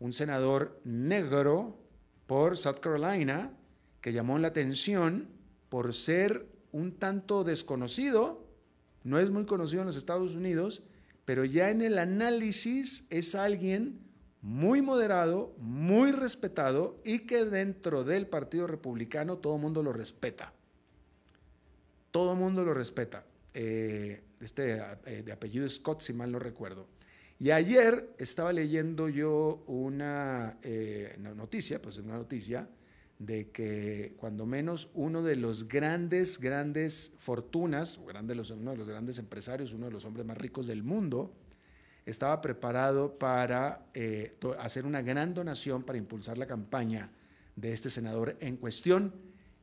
un 0.00 0.12
senador 0.14 0.80
negro 0.84 1.78
por 2.26 2.56
South 2.56 2.80
Carolina 2.80 3.52
que 4.00 4.12
llamó 4.12 4.38
la 4.38 4.48
atención 4.48 5.28
por 5.68 5.94
ser 5.94 6.46
un 6.72 6.92
tanto 6.92 7.44
desconocido, 7.44 8.46
no 9.04 9.18
es 9.18 9.30
muy 9.30 9.44
conocido 9.44 9.82
en 9.82 9.86
los 9.86 9.96
Estados 9.96 10.34
Unidos, 10.34 10.82
pero 11.24 11.44
ya 11.44 11.70
en 11.70 11.82
el 11.82 11.98
análisis 11.98 13.06
es 13.10 13.34
alguien 13.34 14.00
muy 14.42 14.82
moderado, 14.82 15.54
muy 15.58 16.12
respetado 16.12 17.00
y 17.04 17.20
que 17.20 17.44
dentro 17.44 18.04
del 18.04 18.26
Partido 18.26 18.66
Republicano 18.66 19.38
todo 19.38 19.56
el 19.56 19.62
mundo 19.62 19.82
lo 19.82 19.92
respeta 19.92 20.52
todo 22.10 22.32
el 22.32 22.38
mundo 22.38 22.64
lo 22.64 22.74
respeta. 22.74 23.24
Eh, 23.54 24.20
este 24.40 24.80
eh, 25.06 25.22
de 25.22 25.32
apellido 25.32 25.68
Scott, 25.68 26.02
si 26.02 26.12
mal 26.12 26.30
no 26.32 26.38
recuerdo. 26.38 26.86
Y 27.38 27.50
ayer 27.52 28.14
estaba 28.18 28.52
leyendo 28.52 29.08
yo 29.08 29.64
una, 29.66 30.58
eh, 30.62 31.16
noticia, 31.18 31.80
pues 31.80 31.96
una 31.98 32.14
noticia, 32.14 32.68
de 33.20 33.50
que 33.50 34.14
cuando 34.16 34.46
menos 34.46 34.90
uno 34.94 35.22
de 35.22 35.36
los 35.36 35.68
grandes, 35.68 36.40
grandes 36.40 37.12
fortunas, 37.18 37.98
uno 37.98 38.22
de 38.22 38.34
los 38.34 38.88
grandes 38.88 39.18
empresarios, 39.18 39.72
uno 39.72 39.86
de 39.86 39.92
los 39.92 40.04
hombres 40.04 40.26
más 40.26 40.36
ricos 40.36 40.66
del 40.66 40.82
mundo, 40.82 41.32
estaba 42.06 42.40
preparado 42.40 43.18
para 43.18 43.86
hacer 44.58 44.86
una 44.86 45.02
gran 45.02 45.34
donación 45.34 45.84
para 45.84 45.98
impulsar 45.98 46.38
la 46.38 46.46
campaña 46.46 47.10
de 47.56 47.72
este 47.72 47.90
senador 47.90 48.36
en 48.40 48.56
cuestión 48.56 49.12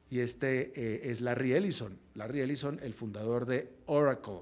y 0.10 0.20
este 0.20 0.72
eh, 0.76 1.10
es 1.12 1.22
Larry 1.22 1.54
Ellison. 1.54 1.98
Larry 2.16 2.42
Ellison, 2.42 2.80
el 2.82 2.94
fundador 2.94 3.46
de 3.46 3.74
Oracle, 3.88 4.42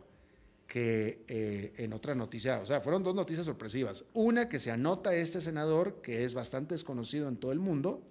que 0.68 1.24
eh, 1.28 1.74
en 1.78 1.94
otra 1.94 2.16
noticia, 2.16 2.60
o 2.60 2.66
sea, 2.66 2.82
fueron 2.82 3.04
dos 3.04 3.16
noticias 3.16 3.46
sorpresivas. 3.46 4.06
Una, 4.14 4.48
que 4.50 4.60
se 4.60 4.72
anota 4.72 5.16
este 5.16 5.42
senador, 5.42 6.02
que 6.02 6.24
es 6.24 6.34
bastante 6.34 6.76
desconocido 6.76 7.28
en 7.28 7.38
todo 7.38 7.52
el 7.52 7.60
mundo, 7.60 8.04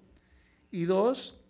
y 0.75 0.85
dos, 0.85 1.41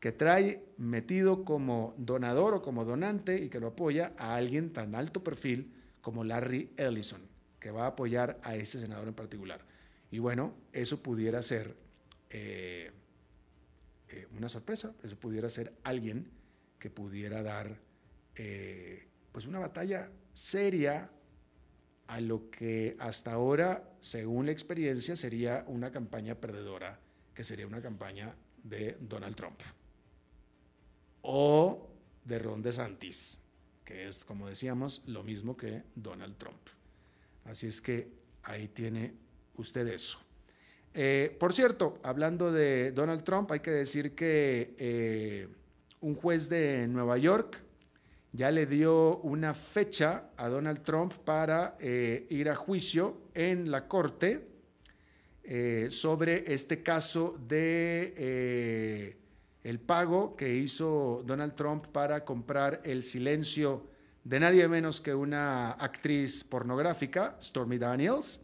que 0.00 0.12
trae 0.12 0.64
metido 0.76 1.44
como 1.44 1.94
donador 1.96 2.54
o 2.54 2.62
como 2.62 2.84
donante 2.84 3.42
y 3.42 3.48
que 3.48 3.60
lo 3.60 3.68
apoya 3.68 4.12
a 4.18 4.34
alguien 4.34 4.72
tan 4.72 4.94
alto 4.94 5.24
perfil 5.24 5.72
como 6.00 6.24
Larry 6.24 6.72
Ellison, 6.76 7.22
que 7.60 7.70
va 7.70 7.84
a 7.84 7.88
apoyar 7.88 8.38
a 8.42 8.56
este 8.56 8.78
senador 8.78 9.08
en 9.08 9.14
particular. 9.14 9.60
Y 10.10 10.18
bueno, 10.18 10.54
eso 10.72 11.02
pudiera 11.02 11.42
ser... 11.42 11.76
Eh, 12.30 12.90
eh, 14.14 14.28
una 14.36 14.48
sorpresa. 14.48 14.94
Eso 15.02 15.16
pudiera 15.18 15.50
ser 15.50 15.74
alguien 15.82 16.30
que 16.78 16.90
pudiera 16.90 17.42
dar 17.42 17.80
eh, 18.36 19.08
pues 19.32 19.46
una 19.46 19.58
batalla 19.58 20.10
seria 20.32 21.10
a 22.06 22.20
lo 22.20 22.50
que 22.50 22.96
hasta 22.98 23.32
ahora, 23.32 23.96
según 24.00 24.46
la 24.46 24.52
experiencia, 24.52 25.16
sería 25.16 25.64
una 25.66 25.90
campaña 25.90 26.34
perdedora, 26.34 27.00
que 27.34 27.44
sería 27.44 27.66
una 27.66 27.80
campaña 27.80 28.36
de 28.64 28.96
Donald 29.00 29.36
Trump 29.36 29.60
o 31.22 31.88
de 32.24 32.38
Ron 32.38 32.62
DeSantis. 32.62 33.40
que 33.84 34.08
es, 34.08 34.24
como 34.24 34.48
decíamos, 34.48 35.02
lo 35.06 35.22
mismo 35.22 35.56
que 35.56 35.82
Donald 35.94 36.36
Trump. 36.38 36.68
Así 37.44 37.66
es 37.66 37.82
que 37.82 38.08
ahí 38.42 38.68
tiene 38.68 39.14
usted 39.56 39.86
eso. 39.88 40.18
Eh, 40.94 41.36
por 41.38 41.52
cierto, 41.52 41.98
hablando 42.02 42.50
de 42.50 42.92
Donald 42.92 43.24
Trump, 43.24 43.50
hay 43.52 43.60
que 43.60 43.72
decir 43.72 44.14
que 44.14 44.74
eh, 44.78 45.48
un 46.00 46.14
juez 46.14 46.48
de 46.48 46.86
Nueva 46.86 47.18
York 47.18 47.60
ya 48.32 48.50
le 48.50 48.64
dio 48.66 49.18
una 49.18 49.54
fecha 49.54 50.30
a 50.36 50.48
Donald 50.48 50.82
Trump 50.82 51.12
para 51.12 51.76
eh, 51.78 52.26
ir 52.30 52.48
a 52.48 52.56
juicio 52.56 53.28
en 53.34 53.70
la 53.70 53.86
corte 53.86 54.53
sobre 55.90 56.52
este 56.52 56.82
caso 56.82 57.38
de 57.46 59.16
el 59.64 59.80
pago 59.80 60.36
que 60.36 60.54
hizo 60.54 61.22
Donald 61.26 61.54
Trump 61.54 61.86
para 61.86 62.24
comprar 62.24 62.82
el 62.84 63.02
silencio 63.02 63.86
de 64.22 64.40
nadie 64.40 64.68
menos 64.68 65.00
que 65.00 65.14
una 65.14 65.72
actriz 65.72 66.44
pornográfica, 66.44 67.36
Stormy 67.42 67.78
Daniels. 67.78 68.40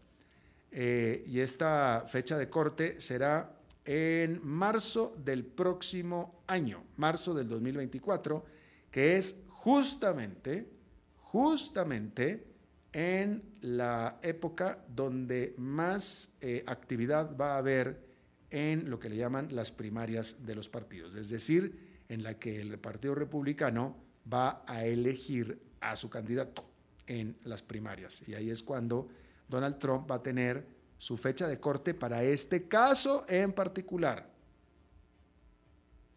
Eh, 0.72 1.24
y 1.26 1.40
esta 1.40 2.04
fecha 2.06 2.38
de 2.38 2.48
corte 2.48 3.00
será 3.00 3.56
en 3.84 4.40
marzo 4.46 5.14
del 5.24 5.44
próximo 5.44 6.42
año, 6.46 6.84
marzo 6.96 7.34
del 7.34 7.48
2024, 7.48 8.44
que 8.90 9.16
es 9.16 9.42
justamente, 9.48 10.70
justamente 11.16 12.46
en 12.92 13.42
la 13.60 14.18
época 14.22 14.84
donde 14.88 15.54
más 15.56 16.34
eh, 16.40 16.64
actividad 16.66 17.36
va 17.36 17.54
a 17.54 17.58
haber 17.58 18.08
en 18.50 18.90
lo 18.90 18.98
que 18.98 19.08
le 19.08 19.16
llaman 19.16 19.48
las 19.54 19.70
primarias 19.70 20.44
de 20.44 20.54
los 20.54 20.68
partidos, 20.68 21.14
es 21.14 21.30
decir, 21.30 22.04
en 22.08 22.22
la 22.22 22.38
que 22.38 22.60
el 22.60 22.78
Partido 22.78 23.14
Republicano 23.14 23.96
va 24.32 24.64
a 24.66 24.84
elegir 24.84 25.62
a 25.80 25.94
su 25.94 26.10
candidato 26.10 26.68
en 27.06 27.36
las 27.44 27.62
primarias. 27.62 28.22
Y 28.26 28.34
ahí 28.34 28.50
es 28.50 28.62
cuando 28.62 29.08
Donald 29.48 29.78
Trump 29.78 30.10
va 30.10 30.16
a 30.16 30.22
tener 30.22 30.66
su 30.98 31.16
fecha 31.16 31.48
de 31.48 31.58
corte 31.58 31.94
para 31.94 32.22
este 32.24 32.68
caso 32.68 33.24
en 33.28 33.52
particular. 33.52 34.28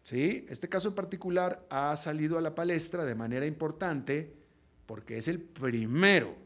¿Sí? 0.02 0.44
Este 0.50 0.68
caso 0.68 0.88
en 0.88 0.94
particular 0.94 1.64
ha 1.70 1.96
salido 1.96 2.36
a 2.36 2.42
la 2.42 2.54
palestra 2.54 3.04
de 3.04 3.14
manera 3.14 3.46
importante 3.46 4.34
porque 4.84 5.16
es 5.16 5.28
el 5.28 5.40
primero. 5.40 6.43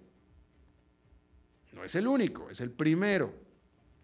No 1.79 1.85
es 1.85 1.95
el 1.95 2.09
único, 2.09 2.51
es 2.51 2.61
el 2.61 2.73
primero. 2.73 3.33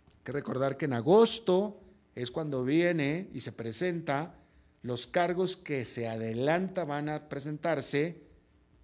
Hay 0.06 0.22
que 0.22 0.30
recordar 0.30 0.76
que 0.76 0.84
en 0.84 0.92
agosto 0.92 1.80
es 2.14 2.30
cuando 2.30 2.62
viene 2.64 3.28
y 3.32 3.40
se 3.40 3.50
presenta 3.50 4.36
los 4.82 5.08
cargos 5.08 5.56
que 5.56 5.84
se 5.84 6.08
adelanta 6.08 6.84
van 6.84 7.08
a 7.08 7.28
presentarse 7.28 8.22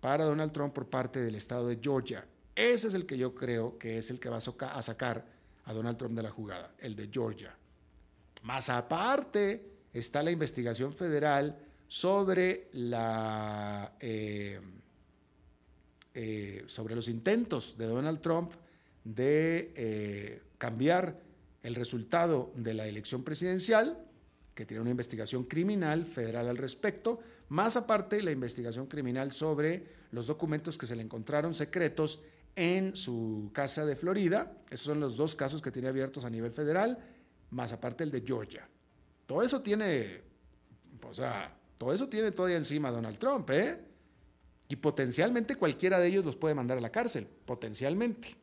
para 0.01 0.25
Donald 0.25 0.51
Trump 0.51 0.75
por 0.75 0.89
parte 0.89 1.23
del 1.23 1.37
estado 1.37 1.69
de 1.69 1.79
Georgia. 1.81 2.27
Ese 2.57 2.89
es 2.89 2.95
el 2.95 3.07
que 3.07 3.17
yo 3.17 3.33
creo 3.33 3.79
que 3.79 3.99
es 3.99 4.11
el 4.11 4.19
que 4.19 4.29
va 4.29 4.39
a 4.39 4.83
sacar 4.83 5.25
a 5.67 5.73
Donald 5.73 5.97
Trump 5.97 6.17
de 6.17 6.25
la 6.25 6.31
jugada, 6.31 6.75
el 6.81 6.97
de 6.97 7.09
Georgia. 7.13 7.57
Más 8.43 8.71
aparte 8.71 9.71
está 9.93 10.21
la 10.21 10.33
investigación 10.33 10.93
federal 10.95 11.57
sobre, 11.87 12.71
la, 12.73 13.93
eh, 14.01 14.61
eh, 16.13 16.65
sobre 16.67 16.97
los 16.97 17.07
intentos 17.07 17.79
de 17.79 17.87
Donald 17.87 18.21
Trump 18.21 18.53
de 19.05 19.73
eh, 19.77 20.43
cambiar 20.59 21.21
el 21.63 21.75
resultado 21.75 22.53
de 22.57 22.75
la 22.75 22.87
elección 22.87 23.23
presidencial, 23.23 24.07
que 24.55 24.67
tiene 24.67 24.81
una 24.81 24.91
investigación 24.91 25.45
criminal 25.45 26.05
federal 26.05 26.49
al 26.49 26.57
respecto, 26.57 27.21
más 27.49 27.77
aparte 27.77 28.23
la 28.23 28.31
investigación 28.31 28.87
criminal 28.87 29.33
sobre 29.33 29.85
los 30.13 30.27
documentos 30.27 30.77
que 30.77 30.87
se 30.87 30.97
le 30.97 31.03
encontraron 31.03 31.55
secretos 31.55 32.21
en 32.57 32.97
su 32.97 33.51
casa 33.53 33.87
de 33.87 33.97
Florida. 33.97 34.53
Esos 34.71 34.87
son 34.87 35.01
los 35.01 35.17
dos 35.17 35.35
casos 35.35 35.63
que 35.63 35.71
tiene 35.71 35.89
abiertos 35.89 36.25
a 36.25 36.31
nivel 36.31 36.51
federal, 36.51 36.99
más 37.51 37.73
aparte 37.73 38.05
el 38.05 38.11
de 38.11 38.23
Georgia. 38.27 38.69
Todo 39.27 39.43
eso 39.43 39.63
tiene, 39.63 40.21
o 41.03 41.15
sea, 41.15 41.57
todo 41.79 41.93
eso 41.93 42.09
tiene 42.09 42.33
todavía 42.33 42.57
encima 42.57 42.91
Donald 42.91 43.19
Trump, 43.19 43.49
¿eh? 43.51 43.81
Y 44.69 44.77
potencialmente 44.77 45.57
cualquiera 45.57 45.99
de 45.99 46.09
ellos 46.09 46.25
los 46.25 46.37
puede 46.37 46.55
mandar 46.55 46.79
a 46.79 46.81
la 46.81 46.91
cárcel, 46.91 47.27
potencialmente. 47.45 48.37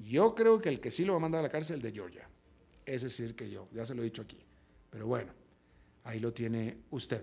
Yo 0.00 0.34
creo 0.34 0.60
que 0.60 0.68
el 0.68 0.80
que 0.80 0.90
sí 0.90 1.04
lo 1.04 1.12
va 1.12 1.18
a 1.18 1.20
mandar 1.20 1.40
a 1.40 1.42
la 1.42 1.48
cárcel 1.50 1.76
es 1.76 1.84
el 1.84 1.90
de 1.90 1.92
Georgia. 1.92 2.28
Ese 2.86 3.08
sí 3.08 3.24
es 3.24 3.34
que 3.34 3.50
yo, 3.50 3.68
ya 3.72 3.84
se 3.84 3.94
lo 3.94 4.02
he 4.02 4.04
dicho 4.04 4.22
aquí. 4.22 4.38
Pero 4.90 5.06
bueno, 5.06 5.32
ahí 6.04 6.18
lo 6.18 6.32
tiene 6.32 6.78
usted. 6.90 7.22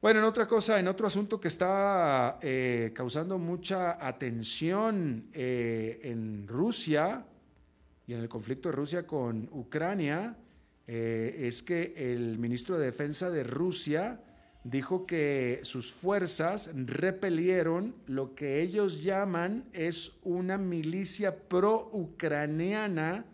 Bueno, 0.00 0.20
en 0.20 0.26
otra 0.26 0.46
cosa, 0.46 0.78
en 0.78 0.86
otro 0.86 1.06
asunto 1.06 1.40
que 1.40 1.48
está 1.48 2.38
eh, 2.40 2.92
causando 2.94 3.36
mucha 3.38 4.04
atención 4.06 5.28
eh, 5.32 6.00
en 6.04 6.46
Rusia 6.46 7.26
y 8.06 8.14
en 8.14 8.20
el 8.20 8.28
conflicto 8.28 8.68
de 8.68 8.76
Rusia 8.76 9.06
con 9.06 9.48
Ucrania, 9.52 10.36
eh, 10.86 11.46
es 11.46 11.62
que 11.62 11.94
el 11.96 12.38
ministro 12.38 12.78
de 12.78 12.86
Defensa 12.86 13.28
de 13.28 13.42
Rusia 13.42 14.20
dijo 14.64 15.06
que 15.06 15.60
sus 15.62 15.92
fuerzas 15.92 16.70
repelieron 16.74 17.94
lo 18.06 18.34
que 18.34 18.60
ellos 18.60 19.02
llaman 19.02 19.68
es 19.72 20.18
una 20.22 20.58
milicia 20.58 21.48
pro-ucraniana 21.48 23.24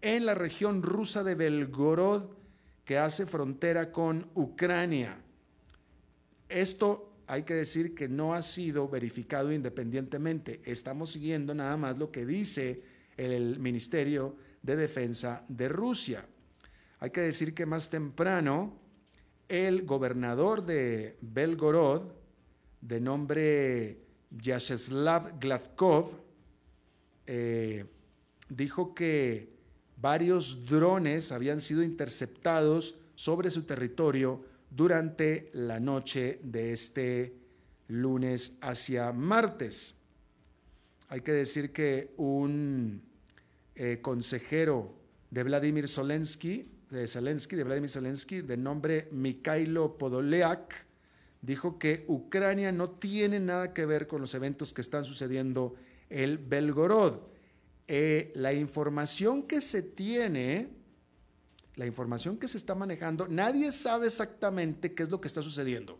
en 0.00 0.26
la 0.26 0.34
región 0.34 0.82
rusa 0.82 1.24
de 1.24 1.34
Belgorod, 1.34 2.30
que 2.84 2.98
hace 2.98 3.26
frontera 3.26 3.92
con 3.92 4.30
Ucrania. 4.34 5.20
Esto 6.48 7.12
hay 7.26 7.42
que 7.42 7.54
decir 7.54 7.94
que 7.94 8.08
no 8.08 8.32
ha 8.32 8.42
sido 8.42 8.88
verificado 8.88 9.52
independientemente. 9.52 10.62
Estamos 10.64 11.10
siguiendo 11.10 11.54
nada 11.54 11.76
más 11.76 11.98
lo 11.98 12.10
que 12.10 12.24
dice 12.24 12.82
el 13.18 13.58
Ministerio 13.58 14.36
de 14.62 14.76
Defensa 14.76 15.44
de 15.48 15.68
Rusia. 15.68 16.24
Hay 17.00 17.10
que 17.10 17.20
decir 17.20 17.52
que 17.52 17.66
más 17.66 17.90
temprano 17.90 18.87
el 19.48 19.84
gobernador 19.84 20.64
de 20.64 21.16
Belgorod, 21.20 22.02
de 22.80 23.00
nombre 23.00 23.98
Yacheslav 24.30 25.38
Gladkov, 25.40 26.10
eh, 27.26 27.84
dijo 28.48 28.94
que 28.94 29.52
varios 29.96 30.64
drones 30.64 31.32
habían 31.32 31.60
sido 31.60 31.82
interceptados 31.82 32.94
sobre 33.14 33.50
su 33.50 33.62
territorio 33.64 34.44
durante 34.70 35.50
la 35.54 35.80
noche 35.80 36.40
de 36.42 36.72
este 36.72 37.34
lunes 37.88 38.56
hacia 38.60 39.12
martes. 39.12 39.96
Hay 41.08 41.22
que 41.22 41.32
decir 41.32 41.72
que 41.72 42.12
un 42.18 43.02
eh, 43.74 43.98
consejero 44.02 44.94
de 45.30 45.42
Vladimir 45.42 45.88
Zelensky, 45.88 46.70
de 46.90 47.06
Zelensky, 47.06 47.56
de 47.56 47.64
Vladimir 47.64 47.90
Zelensky, 47.90 48.40
de 48.40 48.56
nombre 48.56 49.08
Mikhailo 49.12 49.98
Podoleak, 49.98 50.86
dijo 51.42 51.78
que 51.78 52.04
Ucrania 52.08 52.72
no 52.72 52.90
tiene 52.90 53.40
nada 53.40 53.72
que 53.72 53.86
ver 53.86 54.06
con 54.06 54.20
los 54.20 54.34
eventos 54.34 54.72
que 54.72 54.80
están 54.80 55.04
sucediendo 55.04 55.74
en 56.10 56.48
Belgorod 56.48 57.20
eh, 57.90 58.32
la 58.34 58.52
información 58.52 59.44
que 59.44 59.62
se 59.62 59.80
tiene, 59.80 60.68
la 61.76 61.86
información 61.86 62.36
que 62.36 62.46
se 62.46 62.58
está 62.58 62.74
manejando, 62.74 63.26
nadie 63.28 63.72
sabe 63.72 64.08
exactamente 64.08 64.94
qué 64.94 65.04
es 65.04 65.08
lo 65.08 65.22
que 65.22 65.28
está 65.28 65.42
sucediendo. 65.42 65.98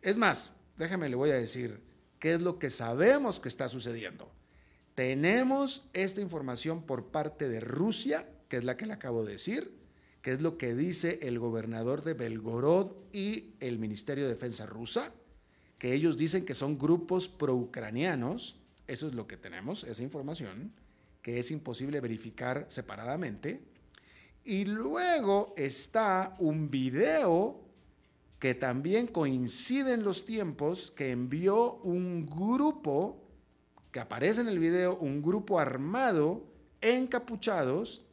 Es 0.00 0.16
más, 0.16 0.54
déjame 0.76 1.08
le 1.08 1.16
voy 1.16 1.30
a 1.30 1.34
decir 1.34 1.80
qué 2.20 2.34
es 2.34 2.42
lo 2.42 2.60
que 2.60 2.70
sabemos 2.70 3.40
que 3.40 3.48
está 3.48 3.68
sucediendo. 3.68 4.30
Tenemos 4.94 5.88
esta 5.92 6.20
información 6.20 6.86
por 6.86 7.06
parte 7.06 7.48
de 7.48 7.58
Rusia, 7.58 8.28
que 8.48 8.58
es 8.58 8.64
la 8.64 8.76
que 8.76 8.86
le 8.86 8.92
acabo 8.92 9.24
de 9.24 9.32
decir, 9.32 9.72
que 10.22 10.32
es 10.32 10.40
lo 10.40 10.58
que 10.58 10.74
dice 10.74 11.18
el 11.22 11.38
gobernador 11.38 12.02
de 12.02 12.14
Belgorod 12.14 12.92
y 13.12 13.54
el 13.60 13.78
Ministerio 13.78 14.24
de 14.24 14.30
Defensa 14.30 14.66
rusa, 14.66 15.12
que 15.78 15.92
ellos 15.92 16.16
dicen 16.16 16.44
que 16.44 16.54
son 16.54 16.78
grupos 16.78 17.28
pro-ucranianos 17.28 18.56
eso 18.86 19.08
es 19.08 19.14
lo 19.14 19.26
que 19.26 19.36
tenemos, 19.36 19.84
esa 19.84 20.02
información, 20.02 20.72
que 21.22 21.38
es 21.38 21.50
imposible 21.50 22.00
verificar 22.00 22.66
separadamente. 22.68 23.60
Y 24.44 24.64
luego 24.64 25.54
está 25.56 26.36
un 26.38 26.70
video 26.70 27.64
que 28.38 28.54
también 28.54 29.08
coincide 29.08 29.94
en 29.94 30.04
los 30.04 30.24
tiempos, 30.24 30.92
que 30.92 31.10
envió 31.10 31.76
un 31.76 32.26
grupo, 32.26 33.24
que 33.90 33.98
aparece 33.98 34.42
en 34.42 34.48
el 34.48 34.58
video, 34.58 34.96
un 34.98 35.20
grupo 35.20 35.58
armado, 35.58 36.44
encapuchados, 36.80 38.05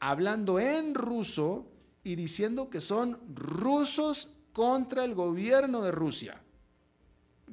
hablando 0.00 0.58
en 0.58 0.94
ruso 0.94 1.70
y 2.02 2.16
diciendo 2.16 2.70
que 2.70 2.80
son 2.80 3.20
rusos 3.34 4.30
contra 4.52 5.04
el 5.04 5.14
gobierno 5.14 5.82
de 5.82 5.92
Rusia. 5.92 6.40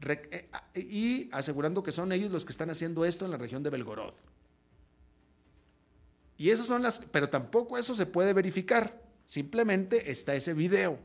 Eh, 0.01 0.49
y 0.75 1.29
asegurando 1.31 1.83
que 1.83 1.91
son 1.91 2.11
ellos 2.11 2.31
los 2.31 2.45
que 2.45 2.51
están 2.51 2.69
haciendo 2.69 3.05
esto 3.05 3.25
en 3.25 3.31
la 3.31 3.37
región 3.37 3.63
de 3.63 3.69
Belgorod. 3.69 4.13
Y 6.37 6.51
esas 6.51 6.67
son 6.67 6.83
las, 6.83 7.01
pero 7.11 7.29
tampoco 7.29 7.77
eso 7.77 7.95
se 7.95 8.05
puede 8.05 8.31
verificar, 8.33 9.01
simplemente 9.25 10.11
está 10.11 10.35
ese 10.35 10.53
video. 10.53 10.99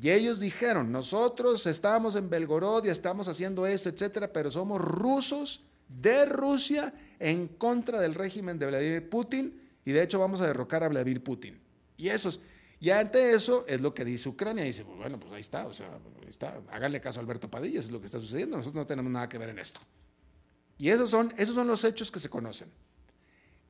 Y 0.00 0.10
ellos 0.10 0.40
dijeron, 0.40 0.90
nosotros 0.90 1.66
estábamos 1.66 2.16
en 2.16 2.28
Belgorod 2.28 2.84
y 2.84 2.88
estamos 2.88 3.28
haciendo 3.28 3.64
esto, 3.64 3.88
etcétera, 3.88 4.32
pero 4.32 4.50
somos 4.50 4.80
rusos 4.80 5.62
de 5.88 6.26
Rusia 6.26 6.92
en 7.20 7.46
contra 7.46 8.00
del 8.00 8.16
régimen 8.16 8.58
de 8.58 8.66
Vladimir 8.66 9.08
Putin 9.08 9.63
y 9.84 9.92
de 9.92 10.02
hecho 10.02 10.18
vamos 10.18 10.40
a 10.40 10.46
derrocar 10.46 10.82
a 10.84 10.88
Vladimir 10.88 11.22
Putin. 11.22 11.60
Y 11.96 12.08
eso 12.08 12.28
es, 12.28 12.40
y 12.80 12.90
ante 12.90 13.32
eso 13.32 13.64
es 13.66 13.80
lo 13.80 13.94
que 13.94 14.04
dice 14.04 14.28
Ucrania. 14.28 14.64
Dice, 14.64 14.84
pues 14.84 14.98
bueno, 14.98 15.18
pues 15.18 15.32
ahí 15.32 15.40
está, 15.40 15.66
o 15.66 15.72
sea, 15.72 15.98
está, 16.28 16.60
háganle 16.70 17.00
caso 17.00 17.18
a 17.18 17.22
Alberto 17.22 17.50
Padilla, 17.50 17.78
es 17.78 17.90
lo 17.90 18.00
que 18.00 18.06
está 18.06 18.20
sucediendo, 18.20 18.56
nosotros 18.56 18.82
no 18.82 18.86
tenemos 18.86 19.10
nada 19.10 19.28
que 19.28 19.38
ver 19.38 19.48
en 19.48 19.58
esto. 19.58 19.80
Y 20.76 20.88
esos 20.88 21.10
son, 21.10 21.32
esos 21.36 21.54
son 21.54 21.66
los 21.66 21.84
hechos 21.84 22.10
que 22.10 22.18
se 22.18 22.28
conocen. 22.28 22.68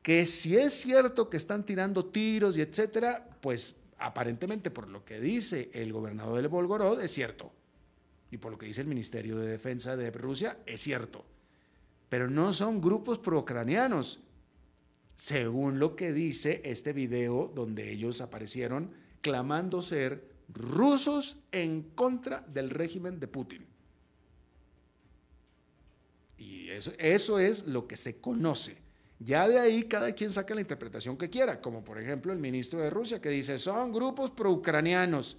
Que 0.02 0.26
si 0.26 0.56
es 0.56 0.74
cierto 0.74 1.30
que 1.30 1.36
están 1.36 1.64
tirando 1.64 2.06
tiros 2.06 2.56
y 2.56 2.60
etcétera, 2.60 3.28
pues 3.40 3.76
aparentemente 3.98 4.70
por 4.70 4.88
lo 4.88 5.04
que 5.04 5.20
dice 5.20 5.70
el 5.72 5.92
gobernador 5.92 6.36
del 6.36 6.48
Volgorod 6.48 7.00
es 7.00 7.12
cierto. 7.12 7.52
Y 8.30 8.38
por 8.38 8.52
lo 8.52 8.58
que 8.58 8.66
dice 8.66 8.80
el 8.80 8.86
Ministerio 8.86 9.38
de 9.38 9.46
Defensa 9.46 9.96
de 9.96 10.10
Rusia 10.10 10.58
es 10.66 10.80
cierto. 10.80 11.24
Pero 12.08 12.28
no 12.28 12.52
son 12.52 12.80
grupos 12.80 13.18
pro-ucranianos, 13.18 14.20
según 15.16 15.78
lo 15.78 15.96
que 15.96 16.12
dice 16.12 16.60
este 16.64 16.92
video 16.92 17.50
donde 17.54 17.90
ellos 17.90 18.20
aparecieron 18.20 18.92
clamando 19.20 19.82
ser 19.82 20.28
rusos 20.48 21.38
en 21.52 21.82
contra 21.94 22.40
del 22.40 22.70
régimen 22.70 23.20
de 23.20 23.28
Putin. 23.28 23.66
Y 26.36 26.68
eso, 26.70 26.92
eso 26.98 27.38
es 27.38 27.66
lo 27.66 27.86
que 27.86 27.96
se 27.96 28.20
conoce. 28.20 28.82
Ya 29.20 29.48
de 29.48 29.58
ahí 29.58 29.84
cada 29.84 30.12
quien 30.12 30.30
saca 30.30 30.54
la 30.54 30.60
interpretación 30.60 31.16
que 31.16 31.30
quiera, 31.30 31.60
como 31.60 31.84
por 31.84 31.98
ejemplo 31.98 32.32
el 32.32 32.38
ministro 32.38 32.80
de 32.80 32.90
Rusia 32.90 33.20
que 33.20 33.30
dice 33.30 33.58
son 33.58 33.92
grupos 33.92 34.30
pro-ucranianos. 34.30 35.38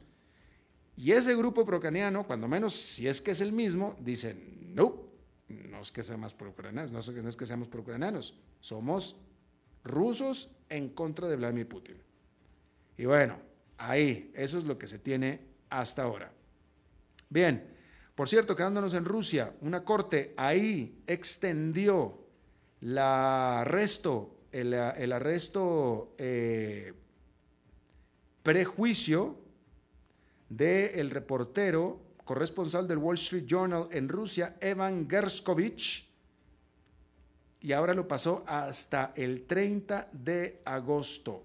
Y 0.98 1.12
ese 1.12 1.36
grupo 1.36 1.66
pro-ucraniano, 1.66 2.26
cuando 2.26 2.48
menos 2.48 2.74
si 2.74 3.08
es 3.08 3.22
que 3.22 3.32
es 3.32 3.42
el 3.42 3.52
mismo, 3.52 3.98
dice, 4.00 4.34
no, 4.62 5.04
no 5.50 5.82
es 5.82 5.92
que 5.92 6.04
seamos 6.04 6.34
pro-ucranianos, 6.34 6.92
no 6.92 7.30
es 7.30 7.36
que 7.36 7.46
seamos 7.46 7.68
pro-ucranianos, 7.68 8.40
somos 8.62 9.18
rusos 9.86 10.50
en 10.68 10.90
contra 10.90 11.30
de 11.30 11.38
Vladimir 11.38 11.70
Putin. 11.70 11.96
Y 12.98 13.06
bueno, 13.06 13.40
ahí, 13.78 14.32
eso 14.36 14.58
es 14.58 14.66
lo 14.66 14.78
que 14.78 14.88
se 14.88 15.00
tiene 15.00 15.40
hasta 15.70 16.04
ahora. 16.04 16.32
Bien, 17.30 17.76
por 18.16 18.28
cierto, 18.28 18.56
quedándonos 18.56 18.94
en 18.94 19.06
Rusia, 19.06 19.54
una 19.62 19.84
corte 19.84 20.34
ahí 20.38 21.02
extendió 21.08 22.26
el 22.82 22.98
arresto, 22.98 24.40
el, 24.52 24.74
arresto 24.74 26.16
eh, 26.18 26.94
prejuicio 28.42 29.38
del 30.50 31.10
reportero 31.10 32.02
corresponsal 32.24 32.88
del 32.88 32.98
Wall 32.98 33.16
Street 33.16 33.46
Journal 33.46 33.88
en 33.92 34.10
Rusia, 34.10 34.58
Evan 34.60 35.10
Gerskovich, 35.10 36.05
y 37.62 37.72
ahora 37.72 37.94
lo 37.94 38.08
pasó 38.08 38.44
hasta 38.48 39.14
el 39.16 39.46
30 39.46 40.10
de 40.12 40.62
agosto. 40.66 41.44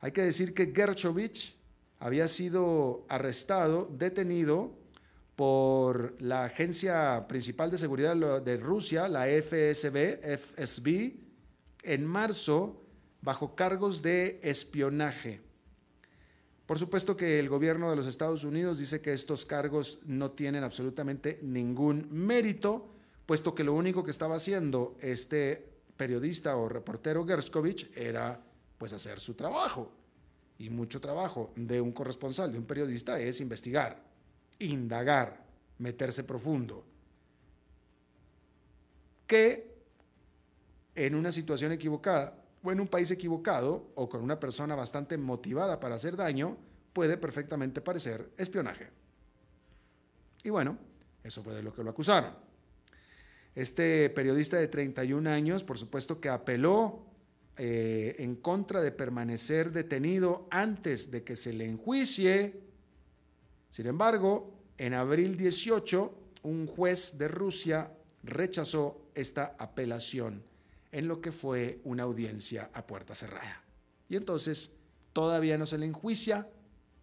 Hay 0.00 0.12
que 0.12 0.22
decir 0.22 0.54
que 0.54 0.72
Gerskovich 0.74 1.56
había 1.98 2.28
sido 2.28 3.04
arrestado, 3.08 3.90
detenido 3.92 4.74
por 5.34 6.20
la 6.20 6.44
Agencia 6.44 7.26
Principal 7.28 7.70
de 7.70 7.78
Seguridad 7.78 8.40
de 8.40 8.56
Rusia, 8.56 9.08
la 9.08 9.26
FSB, 9.26 10.38
FSB, 10.38 11.14
en 11.82 12.06
marzo 12.06 12.82
bajo 13.20 13.54
cargos 13.54 14.02
de 14.02 14.40
espionaje. 14.42 15.40
Por 16.64 16.78
supuesto 16.78 17.16
que 17.16 17.38
el 17.38 17.48
gobierno 17.48 17.90
de 17.90 17.96
los 17.96 18.06
Estados 18.06 18.42
Unidos 18.44 18.78
dice 18.78 19.00
que 19.00 19.12
estos 19.12 19.46
cargos 19.46 20.00
no 20.04 20.32
tienen 20.32 20.64
absolutamente 20.64 21.38
ningún 21.42 22.08
mérito, 22.10 22.95
puesto 23.26 23.54
que 23.54 23.64
lo 23.64 23.74
único 23.74 24.04
que 24.04 24.12
estaba 24.12 24.36
haciendo 24.36 24.96
este 25.00 25.68
periodista 25.96 26.56
o 26.56 26.68
reportero 26.68 27.26
Gerskovich 27.26 27.90
era 27.96 28.40
pues 28.78 28.92
hacer 28.92 29.18
su 29.18 29.34
trabajo. 29.34 29.92
Y 30.58 30.70
mucho 30.70 31.00
trabajo 31.00 31.52
de 31.56 31.80
un 31.80 31.92
corresponsal, 31.92 32.52
de 32.52 32.58
un 32.58 32.64
periodista, 32.64 33.20
es 33.20 33.40
investigar, 33.40 34.02
indagar, 34.58 35.44
meterse 35.78 36.24
profundo. 36.24 36.84
Que 39.26 39.76
en 40.94 41.14
una 41.14 41.30
situación 41.30 41.72
equivocada 41.72 42.42
o 42.62 42.72
en 42.72 42.80
un 42.80 42.88
país 42.88 43.10
equivocado 43.10 43.90
o 43.96 44.08
con 44.08 44.22
una 44.22 44.40
persona 44.40 44.74
bastante 44.74 45.18
motivada 45.18 45.78
para 45.78 45.96
hacer 45.96 46.16
daño, 46.16 46.56
puede 46.92 47.18
perfectamente 47.18 47.82
parecer 47.82 48.30
espionaje. 48.38 48.88
Y 50.42 50.48
bueno, 50.48 50.78
eso 51.22 51.42
fue 51.42 51.54
de 51.54 51.62
lo 51.62 51.74
que 51.74 51.82
lo 51.84 51.90
acusaron. 51.90 52.45
Este 53.56 54.10
periodista 54.10 54.58
de 54.58 54.68
31 54.68 55.30
años, 55.30 55.64
por 55.64 55.78
supuesto 55.78 56.20
que 56.20 56.28
apeló 56.28 57.06
eh, 57.56 58.14
en 58.18 58.36
contra 58.36 58.82
de 58.82 58.92
permanecer 58.92 59.72
detenido 59.72 60.46
antes 60.50 61.10
de 61.10 61.24
que 61.24 61.36
se 61.36 61.54
le 61.54 61.64
enjuicie. 61.64 62.60
Sin 63.70 63.86
embargo, 63.86 64.52
en 64.76 64.92
abril 64.92 65.38
18, 65.38 66.18
un 66.42 66.66
juez 66.66 67.16
de 67.16 67.28
Rusia 67.28 67.90
rechazó 68.22 69.08
esta 69.14 69.56
apelación 69.58 70.42
en 70.92 71.08
lo 71.08 71.22
que 71.22 71.32
fue 71.32 71.80
una 71.84 72.02
audiencia 72.02 72.70
a 72.74 72.86
puerta 72.86 73.14
cerrada. 73.14 73.64
Y 74.06 74.16
entonces 74.16 74.76
todavía 75.14 75.56
no 75.56 75.64
se 75.64 75.78
le 75.78 75.86
enjuicia, 75.86 76.46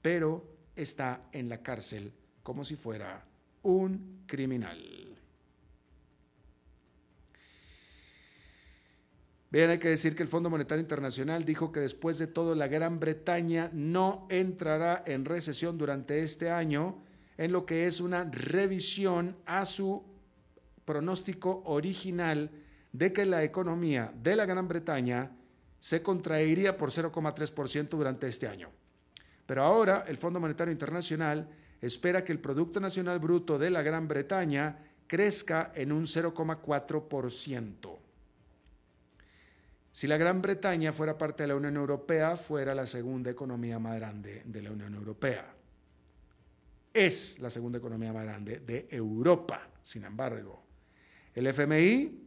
pero 0.04 0.46
está 0.76 1.24
en 1.32 1.50
la 1.50 1.64
cárcel 1.64 2.14
como 2.44 2.64
si 2.64 2.76
fuera 2.76 3.26
un 3.64 4.24
criminal. 4.28 5.03
Bien, 9.54 9.70
hay 9.70 9.78
que 9.78 9.90
decir 9.90 10.16
que 10.16 10.24
el 10.24 10.30
Fondo 10.30 10.50
Monetario 10.50 10.82
Internacional 10.82 11.46
dijo 11.46 11.72
que 11.72 11.80
después 11.80 12.18
de 12.18 12.26
todo 12.26 12.56
la 12.56 12.68
Gran 12.68 13.00
Bretaña 13.00 13.70
no 13.72 14.26
entrará 14.32 15.04
en 15.06 15.26
recesión 15.26 15.78
durante 15.78 16.22
este 16.22 16.50
año, 16.50 17.04
en 17.38 17.52
lo 17.52 17.64
que 17.64 17.86
es 17.86 18.00
una 18.00 18.24
revisión 18.24 19.38
a 19.46 19.66
su 19.66 20.04
pronóstico 20.86 21.62
original 21.68 22.50
de 22.94 23.14
que 23.14 23.28
la 23.28 23.44
economía 23.44 24.12
de 24.24 24.36
la 24.36 24.48
Gran 24.48 24.68
Bretaña 24.68 25.30
se 25.80 26.02
contraería 26.02 26.76
por 26.76 26.90
0,3% 26.90 27.90
durante 27.90 28.26
este 28.26 28.48
año. 28.48 28.72
Pero 29.46 29.62
ahora 29.62 30.04
el 30.08 30.18
Fondo 30.18 30.40
Monetario 30.40 30.72
Internacional 30.72 31.48
espera 31.80 32.24
que 32.24 32.32
el 32.32 32.40
Producto 32.40 32.80
Nacional 32.80 33.20
Bruto 33.20 33.60
de 33.60 33.70
la 33.70 33.84
Gran 33.84 34.08
Bretaña 34.08 34.80
crezca 35.06 35.72
en 35.76 35.92
un 35.92 36.06
0,4%. 36.06 38.03
Si 39.94 40.08
la 40.08 40.18
Gran 40.18 40.42
Bretaña 40.42 40.92
fuera 40.92 41.20
parte 41.20 41.44
de 41.44 41.50
la 41.50 41.56
Unión 41.56 41.78
Europea, 41.78 42.36
fuera 42.36 42.74
la 42.74 42.88
segunda 42.88 43.30
economía 43.30 43.78
más 43.78 43.96
grande 43.96 44.42
de 44.44 44.62
la 44.64 44.72
Unión 44.72 44.96
Europea. 44.96 45.54
Es 46.92 47.38
la 47.38 47.52
segunda 47.52 47.78
economía 47.78 48.12
más 48.12 48.24
grande 48.24 48.60
de 48.60 48.88
Europa, 48.90 49.70
sin 49.84 50.04
embargo. 50.04 50.64
El 51.36 51.46
FMI 51.46 52.24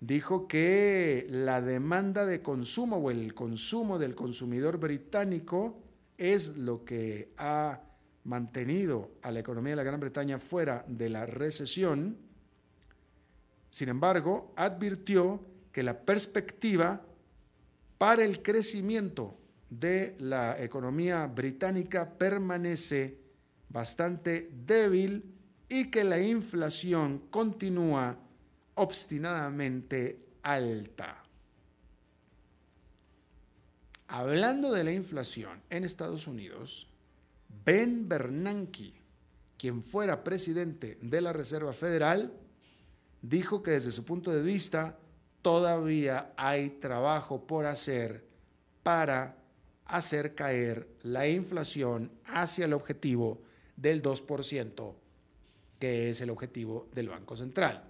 dijo 0.00 0.48
que 0.48 1.28
la 1.30 1.62
demanda 1.62 2.26
de 2.26 2.42
consumo 2.42 2.96
o 2.96 3.12
el 3.12 3.34
consumo 3.34 4.00
del 4.00 4.16
consumidor 4.16 4.78
británico 4.78 5.78
es 6.18 6.56
lo 6.56 6.84
que 6.84 7.30
ha 7.36 7.82
mantenido 8.24 9.12
a 9.22 9.30
la 9.30 9.38
economía 9.38 9.70
de 9.70 9.76
la 9.76 9.84
Gran 9.84 10.00
Bretaña 10.00 10.40
fuera 10.40 10.84
de 10.88 11.08
la 11.08 11.24
recesión. 11.24 12.16
Sin 13.70 13.90
embargo, 13.90 14.52
advirtió 14.56 15.54
que 15.76 15.82
la 15.82 16.00
perspectiva 16.06 17.02
para 17.98 18.24
el 18.24 18.40
crecimiento 18.40 19.36
de 19.68 20.16
la 20.20 20.58
economía 20.58 21.26
británica 21.26 22.16
permanece 22.16 23.18
bastante 23.68 24.48
débil 24.64 25.34
y 25.68 25.90
que 25.90 26.02
la 26.02 26.18
inflación 26.18 27.24
continúa 27.28 28.18
obstinadamente 28.76 30.38
alta. 30.42 31.22
Hablando 34.08 34.72
de 34.72 34.82
la 34.82 34.92
inflación 34.94 35.60
en 35.68 35.84
Estados 35.84 36.26
Unidos, 36.26 36.88
Ben 37.66 38.08
Bernanke, 38.08 38.94
quien 39.58 39.82
fuera 39.82 40.24
presidente 40.24 40.96
de 41.02 41.20
la 41.20 41.34
Reserva 41.34 41.74
Federal, 41.74 42.32
dijo 43.20 43.62
que 43.62 43.72
desde 43.72 43.90
su 43.90 44.06
punto 44.06 44.32
de 44.32 44.40
vista 44.40 45.00
todavía 45.46 46.32
hay 46.36 46.70
trabajo 46.70 47.46
por 47.46 47.66
hacer 47.66 48.26
para 48.82 49.36
hacer 49.84 50.34
caer 50.34 50.88
la 51.04 51.28
inflación 51.28 52.10
hacia 52.24 52.64
el 52.64 52.72
objetivo 52.72 53.42
del 53.76 54.02
2%, 54.02 54.94
que 55.78 56.10
es 56.10 56.20
el 56.20 56.30
objetivo 56.30 56.88
del 56.92 57.10
Banco 57.10 57.36
Central. 57.36 57.84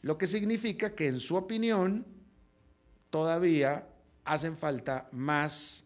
Lo 0.00 0.16
que 0.16 0.26
significa 0.26 0.94
que 0.94 1.08
en 1.08 1.20
su 1.20 1.36
opinión 1.36 2.06
todavía 3.10 3.86
hacen 4.24 4.56
falta 4.56 5.10
más 5.12 5.84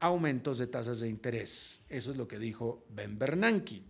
aumentos 0.00 0.56
de 0.56 0.68
tasas 0.68 1.00
de 1.00 1.10
interés. 1.10 1.82
Eso 1.90 2.12
es 2.12 2.16
lo 2.16 2.26
que 2.26 2.38
dijo 2.38 2.86
Ben 2.88 3.18
Bernanke. 3.18 3.82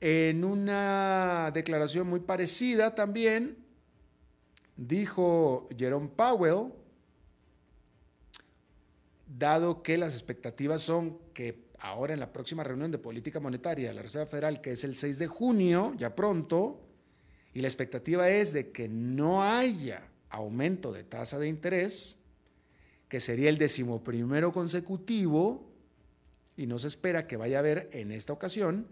En 0.00 0.44
una 0.44 1.50
declaración 1.52 2.06
muy 2.06 2.20
parecida 2.20 2.94
también 2.94 3.61
dijo 4.86 5.66
Jerome 5.76 6.08
Powell, 6.08 6.72
dado 9.26 9.82
que 9.82 9.96
las 9.96 10.12
expectativas 10.12 10.82
son 10.82 11.18
que 11.32 11.64
ahora 11.78 12.14
en 12.14 12.20
la 12.20 12.32
próxima 12.32 12.64
reunión 12.64 12.90
de 12.90 12.98
política 12.98 13.40
monetaria 13.40 13.88
de 13.88 13.94
la 13.94 14.02
Reserva 14.02 14.26
Federal, 14.26 14.60
que 14.60 14.72
es 14.72 14.84
el 14.84 14.94
6 14.94 15.18
de 15.18 15.26
junio, 15.26 15.94
ya 15.96 16.14
pronto, 16.14 16.80
y 17.54 17.60
la 17.60 17.68
expectativa 17.68 18.28
es 18.28 18.52
de 18.52 18.70
que 18.70 18.88
no 18.88 19.42
haya 19.42 20.08
aumento 20.30 20.92
de 20.92 21.04
tasa 21.04 21.38
de 21.38 21.48
interés, 21.48 22.16
que 23.08 23.20
sería 23.20 23.48
el 23.48 23.58
decimoprimero 23.58 24.52
consecutivo, 24.52 25.68
y 26.56 26.66
no 26.66 26.78
se 26.78 26.88
espera 26.88 27.26
que 27.26 27.36
vaya 27.36 27.58
a 27.58 27.60
haber 27.60 27.88
en 27.92 28.12
esta 28.12 28.32
ocasión, 28.32 28.86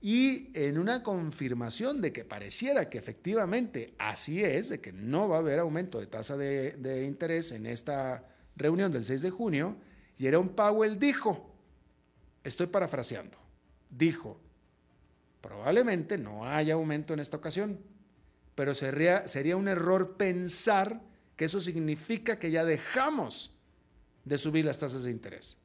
y 0.00 0.50
en 0.54 0.78
una 0.78 1.02
confirmación 1.02 2.00
de 2.00 2.12
que 2.12 2.24
pareciera 2.24 2.88
que 2.88 2.96
efectivamente 2.96 3.94
así 3.98 4.42
es, 4.42 4.70
de 4.70 4.80
que 4.80 4.92
no 4.92 5.28
va 5.28 5.36
a 5.36 5.40
haber 5.40 5.58
aumento 5.58 6.00
de 6.00 6.06
tasa 6.06 6.38
de, 6.38 7.04
interés 7.04 7.52
en 7.52 7.66
esta 7.66 8.24
reunión 8.56 8.90
del 8.90 9.04
6 9.04 9.20
de 9.20 9.30
junio, 9.30 9.76
Jerome 10.16 10.50
Powell 10.50 10.98
dijo, 10.98 11.54
estoy 12.42 12.68
parafraseando, 12.68 13.36
dijo, 13.90 14.40
probablemente 15.42 16.16
no 16.16 16.46
haya 16.46 16.74
aumento 16.74 17.12
en 17.12 17.20
esta 17.20 17.36
ocasión, 17.36 17.78
pero 18.54 18.72
sería 18.74 19.56
un 19.56 19.68
error 19.68 20.16
pensar 20.16 21.02
que 21.36 21.44
eso 21.44 21.60
significa 21.60 22.38
que 22.38 22.50
ya 22.50 22.64
dejamos 22.64 23.54
de 24.24 24.38
subir 24.38 24.64
las 24.64 24.78
tasas 24.78 25.04
de 25.04 25.10
interés. 25.10 25.59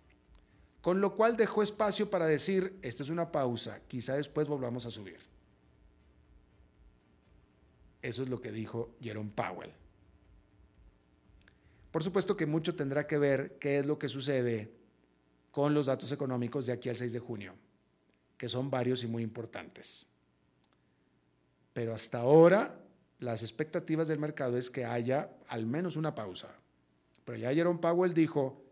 Con 0.85 1.01
lo 1.01 1.15
cual 1.15 1.35
dejó 1.35 1.63
espacio 1.63 2.11
para 2.11 2.27
decir, 2.27 2.77
esta 2.83 3.01
es 3.01 3.09
una 3.09 3.31
pausa, 3.31 3.81
quizá 3.87 4.17
después 4.17 4.47
volvamos 4.47 4.85
a 4.85 4.91
subir. 4.91 5.17
Eso 8.03 8.21
es 8.21 8.29
lo 8.29 8.39
que 8.39 8.51
dijo 8.51 8.93
Jerome 9.01 9.31
Powell. 9.33 9.71
Por 11.89 12.03
supuesto 12.03 12.37
que 12.37 12.45
mucho 12.45 12.75
tendrá 12.75 13.07
que 13.07 13.17
ver 13.17 13.57
qué 13.57 13.79
es 13.79 13.85
lo 13.87 13.97
que 13.97 14.07
sucede 14.07 14.69
con 15.49 15.73
los 15.73 15.87
datos 15.87 16.11
económicos 16.11 16.67
de 16.67 16.73
aquí 16.73 16.87
al 16.89 16.97
6 16.97 17.13
de 17.13 17.19
junio, 17.19 17.55
que 18.37 18.47
son 18.47 18.69
varios 18.69 19.03
y 19.03 19.07
muy 19.07 19.23
importantes. 19.23 20.05
Pero 21.73 21.95
hasta 21.95 22.19
ahora 22.19 22.79
las 23.17 23.41
expectativas 23.41 24.07
del 24.07 24.19
mercado 24.19 24.55
es 24.55 24.69
que 24.69 24.85
haya 24.85 25.31
al 25.47 25.65
menos 25.65 25.95
una 25.95 26.13
pausa. 26.13 26.55
Pero 27.25 27.39
ya 27.39 27.51
Jerome 27.55 27.79
Powell 27.79 28.13
dijo, 28.13 28.64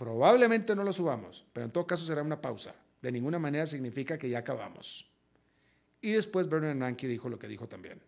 probablemente 0.00 0.74
no 0.74 0.82
lo 0.82 0.94
subamos, 0.94 1.44
pero 1.52 1.66
en 1.66 1.72
todo 1.72 1.86
caso 1.86 2.06
será 2.06 2.22
una 2.22 2.40
pausa. 2.40 2.74
De 3.02 3.12
ninguna 3.12 3.38
manera 3.38 3.66
significa 3.66 4.16
que 4.16 4.30
ya 4.30 4.38
acabamos. 4.38 5.06
Y 6.00 6.12
después 6.12 6.48
Bernard 6.48 6.76
Nanke 6.76 7.06
dijo 7.06 7.28
lo 7.28 7.38
que 7.38 7.46
dijo 7.46 7.68
también. 7.68 8.00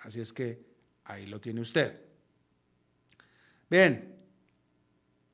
Así 0.00 0.20
es 0.20 0.32
que 0.32 0.66
ahí 1.04 1.26
lo 1.26 1.40
tiene 1.40 1.60
usted. 1.60 2.00
Bien, 3.70 4.16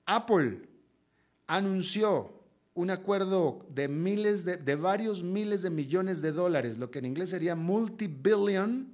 Apple 0.05 0.69
anunció 1.47 2.45
un 2.75 2.91
acuerdo 2.91 3.65
de 3.71 3.89
miles 3.89 4.45
de, 4.45 4.59
de, 4.59 4.75
varios 4.75 5.23
miles 5.23 5.63
de 5.63 5.71
millones 5.71 6.21
de 6.21 6.33
dólares, 6.33 6.77
lo 6.77 6.91
que 6.91 6.99
en 6.99 7.07
inglés 7.07 7.31
sería 7.31 7.57
multi-billion, 7.57 8.93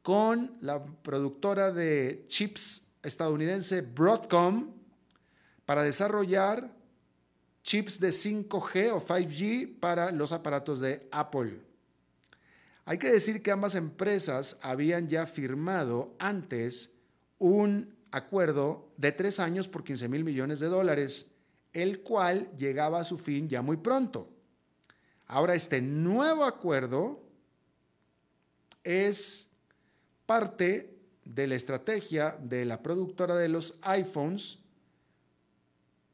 con 0.00 0.56
la 0.62 0.82
productora 0.86 1.70
de 1.70 2.24
chips 2.28 2.86
estadounidense 3.02 3.82
Broadcom 3.82 4.77
para 5.68 5.82
desarrollar 5.82 6.72
chips 7.62 8.00
de 8.00 8.08
5G 8.08 8.90
o 8.90 9.04
5G 9.04 9.78
para 9.78 10.10
los 10.12 10.32
aparatos 10.32 10.80
de 10.80 11.06
Apple. 11.12 11.60
Hay 12.86 12.96
que 12.96 13.12
decir 13.12 13.42
que 13.42 13.50
ambas 13.50 13.74
empresas 13.74 14.56
habían 14.62 15.08
ya 15.08 15.26
firmado 15.26 16.14
antes 16.18 16.94
un 17.36 17.94
acuerdo 18.10 18.90
de 18.96 19.12
tres 19.12 19.40
años 19.40 19.68
por 19.68 19.84
15 19.84 20.08
mil 20.08 20.24
millones 20.24 20.58
de 20.58 20.68
dólares 20.68 21.32
el 21.74 22.00
cual 22.00 22.50
llegaba 22.56 23.00
a 23.00 23.04
su 23.04 23.18
fin 23.18 23.50
ya 23.50 23.60
muy 23.60 23.76
pronto. 23.76 24.30
Ahora, 25.26 25.54
este 25.54 25.82
nuevo 25.82 26.46
acuerdo 26.46 27.22
es 28.84 29.50
parte 30.24 30.98
de 31.26 31.46
la 31.46 31.56
estrategia 31.56 32.38
de 32.40 32.64
la 32.64 32.82
productora 32.82 33.36
de 33.36 33.50
los 33.50 33.74
iPhones, 33.82 34.60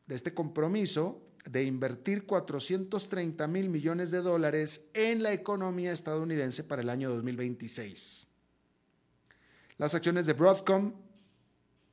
de 0.07 0.15
este 0.15 0.35
compromiso 0.35 1.23
de 1.45 1.65
invertir 1.65 2.25
430 2.25 3.47
mil 3.47 3.69
millones 3.69 4.11
de 4.11 4.23
dólares 4.23 4.89
en 4.95 5.23
la 5.23 5.33
economía 5.33 5.93
estadounidense 5.93 6.65
para 6.65 6.83
el 6.83 6.91
año 6.91 7.11
2026. 7.11 8.29
Las 9.77 9.95
acciones 9.95 10.27
de 10.27 10.33
Broadcom 10.33 10.95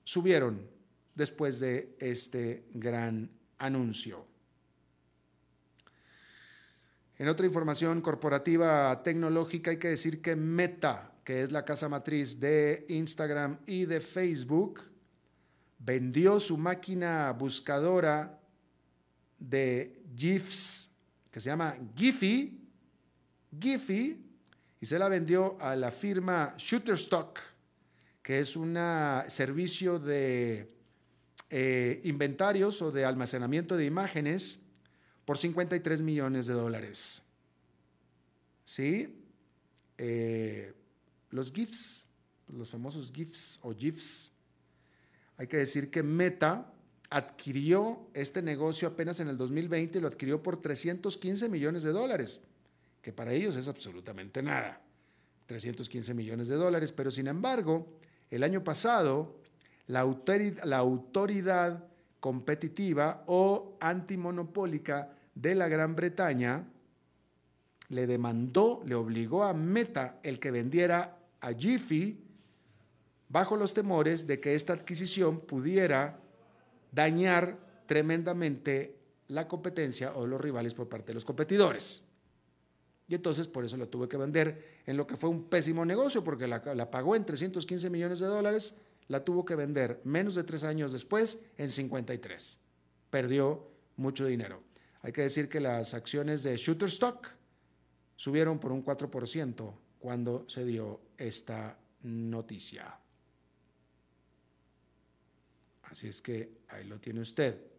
subieron 0.03 0.69
después 1.15 1.59
de 1.59 1.95
este 1.99 2.65
gran 2.73 3.29
anuncio. 3.57 4.25
En 7.17 7.27
otra 7.27 7.45
información 7.45 8.01
corporativa 8.01 9.03
tecnológica 9.03 9.71
hay 9.71 9.77
que 9.77 9.89
decir 9.89 10.21
que 10.21 10.35
Meta, 10.35 11.13
que 11.23 11.43
es 11.43 11.51
la 11.51 11.65
casa 11.65 11.87
matriz 11.87 12.39
de 12.39 12.85
Instagram 12.89 13.59
y 13.67 13.85
de 13.85 14.01
Facebook, 14.01 14.90
vendió 15.83 16.39
su 16.39 16.57
máquina 16.57 17.31
buscadora 17.31 18.39
de 19.39 20.03
GIFs, 20.15 20.89
que 21.31 21.39
se 21.39 21.49
llama 21.49 21.75
Giphy, 21.95 22.59
Giphy, 23.59 24.25
y 24.79 24.85
se 24.85 24.99
la 24.99 25.09
vendió 25.09 25.59
a 25.61 25.75
la 25.75 25.91
firma 25.91 26.53
Shutterstock, 26.57 27.39
que 28.21 28.39
es 28.39 28.55
un 28.55 28.77
servicio 29.27 29.99
de 29.99 30.71
eh, 31.49 32.01
inventarios 32.03 32.81
o 32.81 32.91
de 32.91 33.05
almacenamiento 33.05 33.75
de 33.75 33.85
imágenes 33.85 34.59
por 35.25 35.37
53 35.37 36.01
millones 36.01 36.47
de 36.47 36.53
dólares. 36.53 37.23
¿Sí? 38.63 39.23
Eh, 39.97 40.73
los 41.29 41.51
GIFs, 41.51 42.07
los 42.47 42.69
famosos 42.69 43.11
GIFs 43.11 43.59
o 43.61 43.73
GIFs. 43.75 44.31
Hay 45.41 45.47
que 45.47 45.57
decir 45.57 45.89
que 45.89 46.03
Meta 46.03 46.71
adquirió 47.09 48.11
este 48.13 48.43
negocio 48.43 48.87
apenas 48.87 49.19
en 49.21 49.27
el 49.27 49.39
2020 49.39 49.97
y 49.97 50.01
lo 50.01 50.07
adquirió 50.07 50.43
por 50.43 50.61
315 50.61 51.49
millones 51.49 51.81
de 51.81 51.91
dólares, 51.91 52.41
que 53.01 53.11
para 53.11 53.33
ellos 53.33 53.55
es 53.55 53.67
absolutamente 53.67 54.43
nada. 54.43 54.79
315 55.47 56.13
millones 56.13 56.47
de 56.47 56.57
dólares, 56.57 56.91
pero 56.91 57.09
sin 57.09 57.25
embargo, 57.25 57.87
el 58.29 58.43
año 58.43 58.63
pasado 58.63 59.39
la 59.87 60.01
autoridad, 60.01 60.63
la 60.63 60.77
autoridad 60.77 61.85
competitiva 62.19 63.23
o 63.25 63.79
antimonopólica 63.79 65.09
de 65.33 65.55
la 65.55 65.67
Gran 65.67 65.95
Bretaña 65.95 66.67
le 67.89 68.05
demandó, 68.05 68.83
le 68.85 68.93
obligó 68.93 69.43
a 69.43 69.55
Meta 69.55 70.19
el 70.21 70.37
que 70.37 70.51
vendiera 70.51 71.17
a 71.39 71.51
Jiffy 71.53 72.30
bajo 73.31 73.55
los 73.55 73.73
temores 73.73 74.27
de 74.27 74.39
que 74.39 74.55
esta 74.55 74.73
adquisición 74.73 75.39
pudiera 75.39 76.19
dañar 76.91 77.57
tremendamente 77.85 78.97
la 79.29 79.47
competencia 79.47 80.13
o 80.13 80.27
los 80.27 80.41
rivales 80.41 80.73
por 80.73 80.89
parte 80.89 81.07
de 81.07 81.13
los 81.13 81.25
competidores. 81.25 82.03
Y 83.07 83.15
entonces 83.15 83.47
por 83.47 83.63
eso 83.63 83.77
lo 83.77 83.87
tuve 83.87 84.09
que 84.09 84.17
vender 84.17 84.81
en 84.85 84.97
lo 84.97 85.07
que 85.07 85.15
fue 85.15 85.29
un 85.29 85.45
pésimo 85.45 85.85
negocio, 85.85 86.23
porque 86.23 86.47
la, 86.47 86.91
pagó 86.91 87.15
en 87.15 87.25
315 87.25 87.89
millones 87.89 88.19
de 88.19 88.27
dólares 88.27 88.75
la 89.07 89.23
tuvo 89.23 89.43
que 89.43 89.55
vender 89.55 90.01
menos 90.03 90.35
de 90.35 90.43
tres 90.43 90.63
años 90.63 90.91
después 90.91 91.41
en 91.57 91.69
53. 91.69 92.59
Perdió 93.09 93.67
mucho 93.97 94.25
dinero. 94.25 94.63
Hay 95.01 95.11
que 95.11 95.23
decir 95.23 95.49
que 95.49 95.59
las 95.59 95.93
acciones 95.93 96.43
de 96.43 96.55
Shutterstock 96.55 97.27
subieron 98.15 98.59
por 98.59 98.71
un 98.71 98.85
4% 98.85 99.73
cuando 99.99 100.45
se 100.47 100.63
dio 100.63 101.01
esta 101.17 101.77
noticia. 102.03 103.00
Así 105.91 106.07
es 106.07 106.21
que 106.21 106.61
ahí 106.69 106.85
lo 106.85 106.99
tiene 106.99 107.19
usted. 107.19 107.69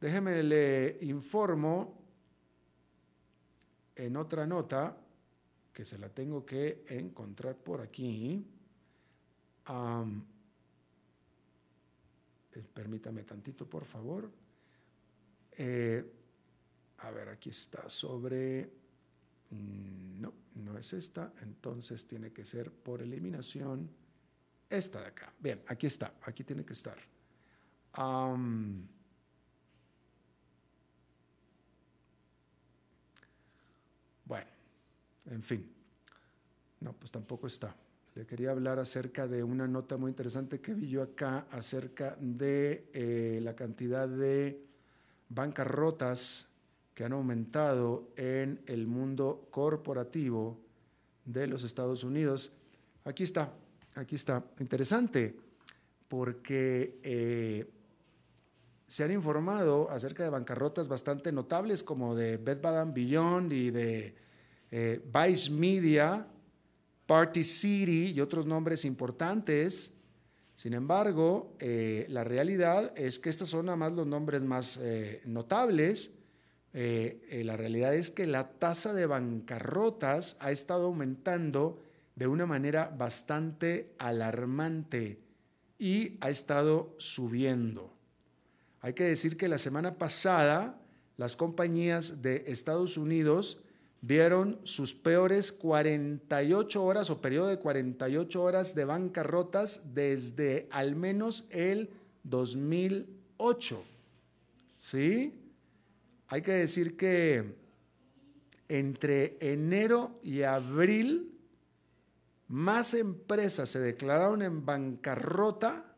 déjeme 0.00 0.42
le 0.44 0.98
informo 1.02 1.98
en 3.96 4.16
otra 4.16 4.46
nota 4.46 4.96
que 5.72 5.84
se 5.84 5.98
la 5.98 6.08
tengo 6.08 6.46
que 6.46 6.84
encontrar 6.88 7.56
por 7.56 7.80
aquí. 7.80 8.46
Eh, 12.54 12.64
permítame 12.72 13.24
tantito, 13.24 13.68
por 13.68 13.84
favor. 13.84 14.30
Eh, 15.56 16.04
a 16.98 17.10
ver, 17.10 17.30
aquí 17.30 17.50
está 17.50 17.90
sobre 17.90 18.70
no, 19.50 20.34
no 20.54 20.78
es 20.78 20.92
esta, 20.92 21.32
entonces 21.42 22.06
tiene 22.06 22.32
que 22.32 22.44
ser 22.44 22.70
por 22.70 23.02
eliminación 23.02 23.90
esta 24.68 25.00
de 25.00 25.06
acá. 25.06 25.32
Bien, 25.38 25.62
aquí 25.66 25.86
está, 25.86 26.14
aquí 26.22 26.44
tiene 26.44 26.64
que 26.64 26.74
estar. 26.74 26.98
bueno, 34.24 34.50
en 35.26 35.42
fin. 35.42 35.74
No, 36.80 36.92
pues 36.92 37.10
tampoco 37.10 37.46
está. 37.46 37.74
Le 38.14 38.26
quería 38.26 38.50
hablar 38.50 38.78
acerca 38.78 39.26
de 39.26 39.42
una 39.42 39.66
nota 39.66 39.96
muy 39.96 40.10
interesante 40.10 40.60
que 40.60 40.74
vi 40.74 40.88
yo 40.88 41.02
acá 41.02 41.46
acerca 41.50 42.16
de 42.20 42.90
eh, 42.92 43.40
la 43.42 43.56
cantidad 43.56 44.08
de 44.08 44.64
bancarrotas 45.28 46.48
que 46.98 47.04
han 47.04 47.12
aumentado 47.12 48.08
en 48.16 48.60
el 48.66 48.88
mundo 48.88 49.46
corporativo 49.52 50.58
de 51.24 51.46
los 51.46 51.62
Estados 51.62 52.02
Unidos. 52.02 52.50
Aquí 53.04 53.22
está, 53.22 53.52
aquí 53.94 54.16
está. 54.16 54.42
Interesante, 54.58 55.36
porque 56.08 56.98
eh, 57.04 57.70
se 58.88 59.04
han 59.04 59.12
informado 59.12 59.88
acerca 59.92 60.24
de 60.24 60.30
bancarrotas 60.30 60.88
bastante 60.88 61.30
notables 61.30 61.84
como 61.84 62.16
de 62.16 62.36
Bed 62.36 62.60
Bath 62.60 62.92
Beyond 62.92 63.52
y 63.52 63.70
de 63.70 64.16
eh, 64.72 65.00
Vice 65.04 65.52
Media, 65.52 66.26
Party 67.06 67.44
City 67.44 68.06
y 68.10 68.20
otros 68.20 68.44
nombres 68.44 68.84
importantes. 68.84 69.92
Sin 70.56 70.74
embargo, 70.74 71.54
eh, 71.60 72.06
la 72.08 72.24
realidad 72.24 72.92
es 72.98 73.20
que 73.20 73.30
estos 73.30 73.50
son 73.50 73.66
nada 73.66 73.76
más 73.76 73.92
los 73.92 74.08
nombres 74.08 74.42
más 74.42 74.80
notables. 75.26 76.17
Eh, 76.74 77.42
la 77.44 77.56
realidad 77.56 77.94
es 77.94 78.10
que 78.10 78.26
la 78.26 78.50
tasa 78.50 78.92
de 78.92 79.06
bancarrotas 79.06 80.36
ha 80.40 80.50
estado 80.50 80.86
aumentando 80.86 81.80
de 82.14 82.26
una 82.26 82.46
manera 82.46 82.92
bastante 82.96 83.94
alarmante 83.98 85.18
y 85.78 86.16
ha 86.20 86.30
estado 86.30 86.94
subiendo. 86.98 87.92
Hay 88.80 88.92
que 88.92 89.04
decir 89.04 89.36
que 89.36 89.48
la 89.48 89.58
semana 89.58 89.98
pasada 89.98 90.78
las 91.16 91.36
compañías 91.36 92.22
de 92.22 92.44
Estados 92.46 92.96
Unidos 92.96 93.58
vieron 94.00 94.60
sus 94.64 94.94
peores 94.94 95.50
48 95.50 96.84
horas 96.84 97.10
o 97.10 97.20
periodo 97.20 97.48
de 97.48 97.58
48 97.58 98.42
horas 98.42 98.74
de 98.74 98.84
bancarrotas 98.84 99.94
desde 99.94 100.68
al 100.70 100.94
menos 100.94 101.46
el 101.50 101.90
2008. 102.22 103.82
¿Sí? 104.78 105.34
Hay 106.28 106.42
que 106.42 106.52
decir 106.52 106.96
que 106.96 107.56
entre 108.68 109.36
enero 109.40 110.20
y 110.22 110.42
abril, 110.42 111.34
más 112.48 112.94
empresas 112.94 113.70
se 113.70 113.78
declararon 113.78 114.42
en 114.42 114.64
bancarrota 114.64 115.96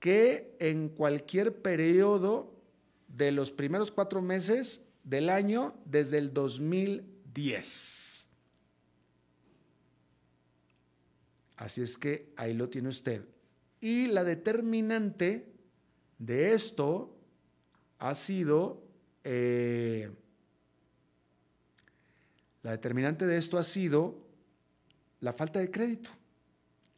que 0.00 0.56
en 0.60 0.88
cualquier 0.88 1.60
periodo 1.60 2.54
de 3.08 3.32
los 3.32 3.50
primeros 3.50 3.90
cuatro 3.90 4.22
meses 4.22 4.82
del 5.04 5.28
año 5.28 5.74
desde 5.84 6.18
el 6.18 6.32
2010. 6.32 8.28
Así 11.56 11.82
es 11.82 11.98
que 11.98 12.32
ahí 12.36 12.54
lo 12.54 12.68
tiene 12.68 12.88
usted. 12.88 13.26
Y 13.80 14.06
la 14.06 14.24
determinante 14.24 15.52
de 16.18 16.54
esto 16.54 17.16
ha 17.98 18.14
sido, 18.14 18.82
eh, 19.30 20.10
la 22.62 22.70
determinante 22.70 23.26
de 23.26 23.36
esto 23.36 23.58
ha 23.58 23.64
sido 23.64 24.26
la 25.20 25.32
falta 25.32 25.60
de 25.60 25.70
crédito. 25.70 26.10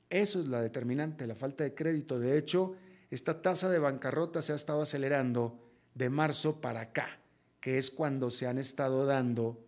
Eso 0.09 0.41
es 0.41 0.47
la 0.47 0.63
determinante, 0.63 1.27
la 1.27 1.35
falta 1.35 1.65
de 1.65 1.75
crédito. 1.75 2.19
De 2.19 2.39
hecho, 2.39 2.77
esta 3.11 3.43
tasa 3.43 3.69
de 3.69 3.79
bancarrota 3.79 4.43
se 4.43 4.53
ha 4.53 4.57
estado 4.57 4.83
acelerando 4.83 5.73
de 5.95 6.09
marzo 6.11 6.61
para 6.61 6.81
acá 6.81 7.21
que 7.61 7.79
es 7.79 7.91
cuando 7.91 8.31
se 8.31 8.47
han 8.47 8.59
estado 8.59 9.05
dando 9.07 9.63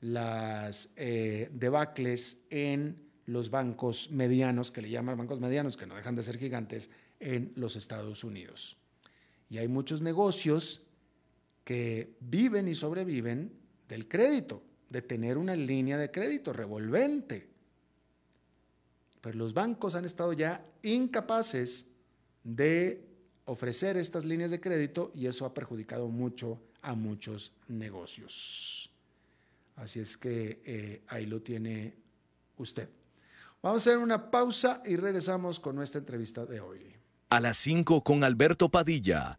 las 0.00 0.90
eh, 0.96 1.48
debacles 1.52 2.42
en 2.50 3.08
los 3.26 3.50
bancos 3.50 4.10
medianos, 4.10 4.70
que 4.70 4.82
le 4.82 4.90
llaman 4.90 5.18
bancos 5.18 5.40
medianos, 5.40 5.76
que 5.76 5.86
no 5.86 5.96
dejan 5.96 6.16
de 6.16 6.22
ser 6.22 6.38
gigantes, 6.38 6.90
en 7.18 7.52
los 7.56 7.76
Estados 7.76 8.24
Unidos. 8.24 8.76
Y 9.48 9.58
hay 9.58 9.68
muchos 9.68 10.00
negocios 10.00 10.82
que 11.70 12.16
viven 12.18 12.66
y 12.66 12.74
sobreviven 12.74 13.52
del 13.88 14.08
crédito, 14.08 14.60
de 14.88 15.02
tener 15.02 15.38
una 15.38 15.54
línea 15.54 15.98
de 15.98 16.10
crédito 16.10 16.52
revolvente. 16.52 17.48
Pero 19.20 19.38
los 19.38 19.54
bancos 19.54 19.94
han 19.94 20.04
estado 20.04 20.32
ya 20.32 20.66
incapaces 20.82 21.88
de 22.42 23.06
ofrecer 23.44 23.96
estas 23.98 24.24
líneas 24.24 24.50
de 24.50 24.60
crédito 24.60 25.12
y 25.14 25.28
eso 25.28 25.46
ha 25.46 25.54
perjudicado 25.54 26.08
mucho 26.08 26.60
a 26.82 26.94
muchos 26.94 27.52
negocios. 27.68 28.90
Así 29.76 30.00
es 30.00 30.16
que 30.16 30.62
eh, 30.64 31.02
ahí 31.06 31.26
lo 31.26 31.40
tiene 31.40 31.94
usted. 32.56 32.88
Vamos 33.62 33.86
a 33.86 33.90
hacer 33.90 34.02
una 34.02 34.28
pausa 34.28 34.82
y 34.84 34.96
regresamos 34.96 35.60
con 35.60 35.76
nuestra 35.76 36.00
entrevista 36.00 36.44
de 36.44 36.60
hoy. 36.60 36.96
A 37.28 37.38
las 37.38 37.58
5 37.58 38.02
con 38.02 38.24
Alberto 38.24 38.70
Padilla, 38.72 39.38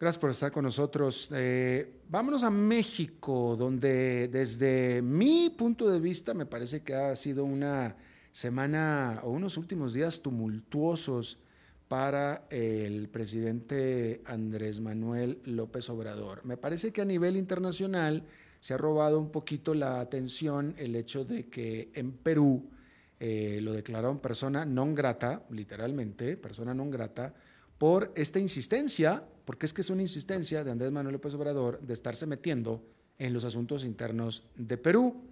Gracias 0.00 0.20
por 0.20 0.30
estar 0.30 0.52
con 0.52 0.62
nosotros. 0.62 1.28
Eh, 1.34 2.02
vámonos 2.08 2.44
a 2.44 2.50
México, 2.50 3.56
donde 3.58 4.28
desde 4.28 5.02
mi 5.02 5.50
punto 5.50 5.90
de 5.90 5.98
vista 5.98 6.34
me 6.34 6.46
parece 6.46 6.84
que 6.84 6.94
ha 6.94 7.16
sido 7.16 7.44
una 7.44 7.96
semana 8.30 9.18
o 9.24 9.30
unos 9.30 9.56
últimos 9.56 9.94
días 9.94 10.22
tumultuosos 10.22 11.40
para 11.88 12.46
el 12.48 13.08
presidente 13.08 14.22
Andrés 14.24 14.78
Manuel 14.78 15.40
López 15.46 15.90
Obrador. 15.90 16.44
Me 16.44 16.56
parece 16.56 16.92
que 16.92 17.00
a 17.00 17.04
nivel 17.04 17.36
internacional 17.36 18.22
se 18.60 18.74
ha 18.74 18.76
robado 18.76 19.18
un 19.18 19.32
poquito 19.32 19.74
la 19.74 19.98
atención 19.98 20.76
el 20.78 20.94
hecho 20.94 21.24
de 21.24 21.48
que 21.48 21.90
en 21.94 22.12
Perú 22.12 22.70
eh, 23.18 23.58
lo 23.62 23.72
declararon 23.72 24.20
persona 24.20 24.64
non 24.64 24.94
grata, 24.94 25.42
literalmente, 25.50 26.36
persona 26.38 26.70
non 26.70 26.86
grata, 26.86 27.34
por 27.78 28.12
esta 28.14 28.38
insistencia, 28.38 29.26
porque 29.48 29.64
es 29.64 29.72
que 29.72 29.80
es 29.80 29.88
una 29.88 30.02
insistencia 30.02 30.62
de 30.62 30.70
Andrés 30.70 30.92
Manuel 30.92 31.14
López 31.14 31.32
Obrador 31.32 31.80
de 31.80 31.94
estarse 31.94 32.26
metiendo 32.26 32.82
en 33.18 33.32
los 33.32 33.44
asuntos 33.44 33.82
internos 33.82 34.42
de 34.56 34.76
Perú, 34.76 35.22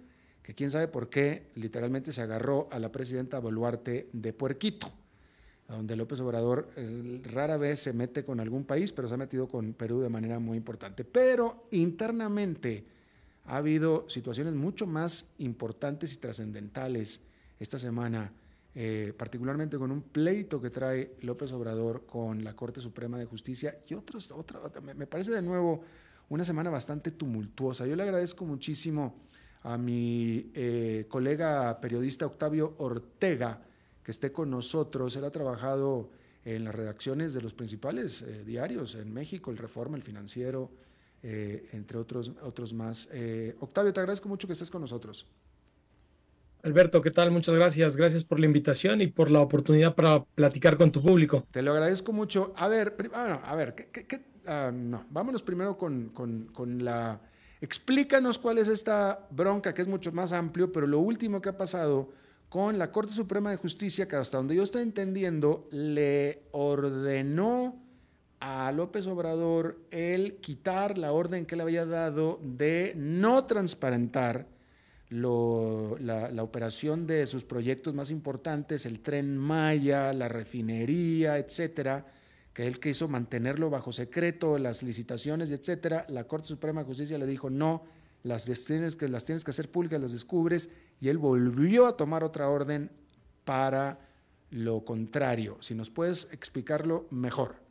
que 0.41 0.55
quién 0.55 0.71
sabe 0.71 0.87
por 0.87 1.07
qué 1.07 1.51
literalmente 1.53 2.11
se 2.11 2.23
agarró 2.23 2.67
a 2.71 2.79
la 2.79 2.91
presidenta 2.91 3.37
Boluarte 3.37 4.07
de 4.11 4.33
Puerquito, 4.33 4.91
donde 5.67 5.95
López 5.95 6.19
Obrador 6.21 6.67
eh, 6.77 7.21
rara 7.25 7.57
vez 7.57 7.81
se 7.81 7.93
mete 7.93 8.25
con 8.25 8.39
algún 8.39 8.63
país, 8.63 8.91
pero 8.91 9.07
se 9.07 9.13
ha 9.13 9.17
metido 9.17 9.47
con 9.47 9.73
Perú 9.73 10.01
de 10.01 10.09
manera 10.09 10.39
muy 10.39 10.57
importante. 10.57 11.03
Pero 11.05 11.67
internamente 11.69 12.85
ha 13.45 13.57
habido 13.57 14.09
situaciones 14.09 14.55
mucho 14.55 14.87
más 14.87 15.29
importantes 15.37 16.11
y 16.13 16.17
trascendentales 16.17 17.21
esta 17.59 17.77
semana 17.77 18.33
eh, 18.79 19.11
particularmente 19.17 19.79
con 19.79 19.89
un 19.89 20.03
pleito 20.03 20.61
que 20.61 20.69
trae 20.69 21.15
López 21.21 21.51
Obrador 21.51 22.05
con 22.05 22.43
la 22.43 22.55
Corte 22.55 22.79
Suprema 22.79 23.17
de 23.17 23.25
Justicia 23.25 23.73
y 23.87 23.95
otros, 23.95 24.29
otra, 24.29 24.59
me 24.93 25.07
parece 25.07 25.31
de 25.31 25.41
nuevo 25.41 25.81
una 26.29 26.45
semana 26.45 26.69
bastante 26.69 27.09
tumultuosa. 27.09 27.87
Yo 27.87 27.95
le 27.95 28.03
agradezco 28.03 28.45
muchísimo 28.45 29.15
a 29.63 29.79
mi 29.79 30.51
eh, 30.53 31.07
colega 31.09 31.81
periodista 31.81 32.27
Octavio 32.27 32.75
Ortega, 32.77 33.63
que 34.03 34.11
esté 34.11 34.31
con 34.31 34.51
nosotros. 34.51 35.15
Él 35.15 35.25
ha 35.25 35.31
trabajado 35.31 36.11
en 36.45 36.63
las 36.63 36.75
redacciones 36.75 37.33
de 37.33 37.41
los 37.41 37.55
principales 37.55 38.21
eh, 38.21 38.43
diarios 38.45 38.93
en 38.93 39.11
México, 39.11 39.49
el 39.49 39.57
Reforma, 39.57 39.97
el 39.97 40.03
Financiero, 40.03 40.69
entre 41.23 41.97
otros, 41.97 42.31
otros 42.43 42.73
más. 42.73 43.09
Octavio, 43.59 43.91
te 43.91 43.99
agradezco 43.99 44.29
mucho 44.29 44.45
que 44.45 44.53
estés 44.53 44.69
con 44.69 44.81
nosotros. 44.81 45.25
Alberto, 46.67 47.01
¿qué 47.01 47.11
tal? 47.11 47.31
Muchas 47.31 47.55
gracias. 47.55 47.95
Gracias 47.95 48.25
por 48.25 48.41
la 48.41 48.45
invitación 48.45 48.99
y 48.99 49.07
por 49.07 49.31
la 49.31 49.39
oportunidad 49.39 49.95
para 49.95 50.25
platicar 50.25 50.77
con 50.77 50.91
tu 50.91 51.01
público. 51.01 51.45
Te 51.49 51.61
lo 51.61 51.71
agradezco 51.71 52.11
mucho. 52.11 52.53
A 52.57 52.67
ver, 52.67 52.93
bueno, 52.97 53.39
a 53.41 53.55
ver, 53.55 53.73
¿qué, 53.73 54.21
ah, 54.45 54.71
no, 54.73 55.05
vámonos 55.09 55.41
primero 55.41 55.77
con, 55.77 56.09
con, 56.09 56.83
la... 56.83 57.21
Explícanos 57.61 58.37
cuál 58.37 58.57
es 58.57 58.67
esta 58.67 59.27
bronca, 59.31 59.73
que 59.73 59.81
es 59.81 59.87
mucho 59.87 60.11
más 60.11 60.33
amplio, 60.33 60.69
pero 60.71 60.87
lo 60.87 60.99
último 60.99 61.41
que 61.41 61.49
ha 61.49 61.57
pasado 61.57 62.09
con 62.49 62.77
la 62.77 62.91
Corte 62.91 63.13
Suprema 63.13 63.49
de 63.49 63.57
Justicia, 63.57 64.09
que 64.09 64.17
hasta 64.17 64.37
donde 64.37 64.55
yo 64.55 64.63
estoy 64.63 64.83
entendiendo, 64.83 65.69
le 65.71 66.43
ordenó 66.51 67.81
a 68.41 68.73
López 68.73 69.07
Obrador 69.07 69.79
el 69.89 70.35
quitar 70.35 70.97
la 70.97 71.13
orden 71.13 71.45
que 71.45 71.55
le 71.55 71.63
había 71.63 71.85
dado 71.85 72.41
de 72.43 72.93
no 72.97 73.45
transparentar 73.45 74.56
la, 75.09 76.43
operación 76.43 77.07
de 77.07 77.25
sus 77.27 77.43
proyectos 77.43 77.93
más 77.93 78.11
importantes, 78.11 78.85
el 78.85 79.01
tren 79.01 79.37
Maya, 79.37 80.13
la 80.13 80.27
refinería, 80.27 81.37
etcétera, 81.37 82.05
que 82.53 82.67
él 82.67 82.79
quiso 82.79 83.07
mantenerlo 83.07 83.69
bajo 83.69 83.91
secreto, 83.91 84.57
las 84.57 84.83
licitaciones, 84.83 85.51
etcétera, 85.51 86.05
la 86.09 86.25
Corte 86.25 86.47
Suprema 86.47 86.81
de 86.81 86.87
Justicia 86.87 87.17
le 87.17 87.25
dijo 87.25 87.49
no, 87.49 87.83
las 88.23 88.45
tienes 88.65 88.95
que, 88.95 89.05
hacer 89.05 89.71
públicas, 89.71 90.01
las 90.01 90.11
descubres, 90.11 90.69
y 90.99 91.09
él 91.09 91.17
volvió 91.17 91.87
a 91.87 91.95
tomar 91.95 92.23
otra 92.23 92.49
orden 92.49 92.91
para 93.45 93.99
lo 94.49 94.83
contrario. 94.83 95.57
Si 95.61 95.75
nos 95.75 95.89
puedes 95.89 96.27
explicarlo 96.31 97.07
mejor. 97.11 97.66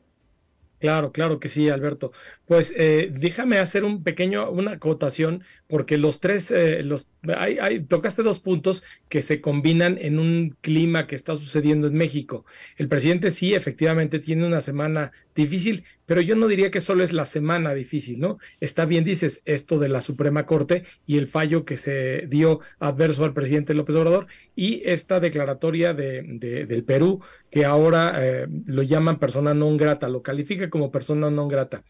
Claro, 0.78 1.10
claro 1.10 1.40
que 1.40 1.48
sí, 1.48 1.70
Alberto. 1.70 2.12
Pues 2.44 2.72
eh, 2.76 3.10
déjame 3.10 3.56
hacer 3.58 3.82
un 3.84 4.02
pequeño, 4.04 4.50
una 4.50 4.72
acotación, 4.72 5.42
porque 5.68 5.96
los 5.96 6.20
tres, 6.20 6.50
eh, 6.50 6.82
los, 6.82 7.10
hay, 7.34 7.56
hay, 7.58 7.80
tocaste 7.82 8.22
dos 8.22 8.40
puntos 8.40 8.82
que 9.08 9.22
se 9.22 9.40
combinan 9.40 9.96
en 9.98 10.18
un 10.18 10.54
clima 10.60 11.06
que 11.06 11.14
está 11.14 11.34
sucediendo 11.34 11.86
en 11.86 11.94
México. 11.94 12.44
El 12.76 12.88
presidente 12.88 13.30
sí, 13.30 13.54
efectivamente, 13.54 14.18
tiene 14.18 14.46
una 14.46 14.60
semana 14.60 15.12
difícil, 15.34 15.84
pero 16.06 16.20
yo 16.20 16.36
no 16.36 16.48
diría 16.48 16.70
que 16.70 16.80
solo 16.80 17.04
es 17.04 17.12
la 17.12 17.26
semana 17.26 17.74
difícil, 17.74 18.20
¿no? 18.20 18.38
Está 18.60 18.86
bien, 18.86 19.04
dices, 19.04 19.42
esto 19.44 19.78
de 19.78 19.88
la 19.88 20.00
Suprema 20.00 20.46
Corte 20.46 20.84
y 21.04 21.18
el 21.18 21.26
fallo 21.26 21.64
que 21.64 21.76
se 21.76 22.26
dio 22.28 22.60
adverso 22.78 23.24
al 23.24 23.34
presidente 23.34 23.74
López 23.74 23.96
Obrador 23.96 24.26
y 24.54 24.82
esta 24.86 25.20
declaratoria 25.20 25.92
de, 25.94 26.22
del 26.22 26.84
Perú, 26.84 27.20
que 27.50 27.64
ahora 27.64 28.14
eh, 28.18 28.46
lo 28.66 28.82
llaman 28.82 29.18
persona 29.18 29.52
non 29.52 29.76
grata, 29.76 30.08
lo 30.08 30.22
califica 30.22 30.70
como 30.70 30.90
persona 30.90 31.28
non 31.28 31.48
grata. 31.48 31.82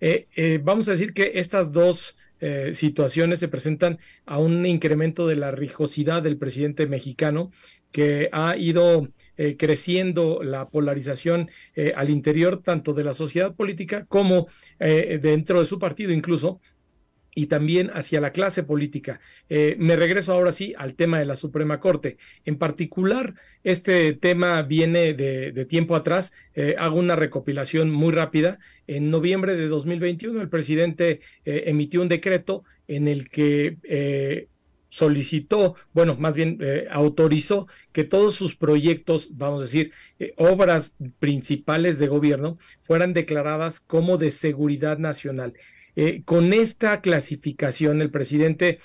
Eh, 0.00 0.26
eh, 0.34 0.60
vamos 0.62 0.88
a 0.88 0.92
decir 0.92 1.14
que 1.14 1.32
estas 1.36 1.72
dos 1.72 2.16
situaciones 2.72 3.38
se 3.38 3.48
presentan 3.48 3.98
a 4.24 4.38
un 4.38 4.64
incremento 4.64 5.26
de 5.26 5.36
la 5.36 5.50
rijosidad 5.50 6.22
del 6.22 6.38
presidente 6.38 6.86
mexicano 6.86 7.52
que 7.92 8.30
ha 8.32 8.56
ido 8.56 9.10
eh, 9.42 9.56
creciendo 9.56 10.42
la 10.42 10.68
polarización 10.68 11.50
eh, 11.74 11.94
al 11.96 12.10
interior 12.10 12.62
tanto 12.62 12.92
de 12.92 13.04
la 13.04 13.14
sociedad 13.14 13.54
política 13.54 14.04
como 14.04 14.48
eh, 14.78 15.18
dentro 15.22 15.60
de 15.60 15.64
su 15.64 15.78
partido 15.78 16.12
incluso, 16.12 16.60
y 17.34 17.46
también 17.46 17.90
hacia 17.94 18.20
la 18.20 18.32
clase 18.32 18.64
política. 18.64 19.18
me 19.48 19.96
regreso 19.96 20.34
ahora 20.34 20.52
sí 20.52 20.74
al 20.76 20.94
tema 20.94 21.18
de 21.20 21.24
la 21.24 21.36
Suprema 21.36 21.80
Corte. 21.80 22.18
En 22.44 22.58
particular, 22.58 23.34
este 23.64 24.12
tema 24.12 24.60
viene 24.62 25.14
de, 25.14 25.52
de 25.52 25.64
tiempo 25.64 25.94
atrás. 25.94 26.32
hago 26.76 26.98
una 26.98 27.16
recopilación 27.16 27.90
muy 27.90 28.12
rápida. 28.12 28.58
En 28.88 29.10
noviembre 29.10 29.54
de 29.54 29.68
2021, 29.68 30.42
el 30.42 30.50
presidente 30.50 31.20
emitió 31.44 32.02
un 32.02 32.08
decreto 32.08 32.64
en 32.88 33.06
el 33.06 33.30
que 33.30 34.48
solicitó, 34.90 35.76
bueno, 35.94 36.16
más 36.16 36.34
bien 36.34 36.58
eh, 36.60 36.86
autorizó 36.90 37.68
que 37.92 38.04
todos 38.04 38.34
sus 38.34 38.56
proyectos, 38.56 39.38
vamos 39.38 39.60
a 39.60 39.64
decir, 39.64 39.92
eh, 40.18 40.34
obras 40.36 40.96
principales 41.18 41.98
de 41.98 42.08
gobierno, 42.08 42.58
fueran 42.82 43.14
declaradas 43.14 43.80
como 43.80 44.18
de 44.18 44.32
seguridad 44.32 44.98
nacional. 44.98 45.54
Eh, 45.96 46.22
con 46.24 46.52
esta 46.52 47.00
clasificación, 47.00 48.02
el 48.02 48.10
presidente 48.10 48.80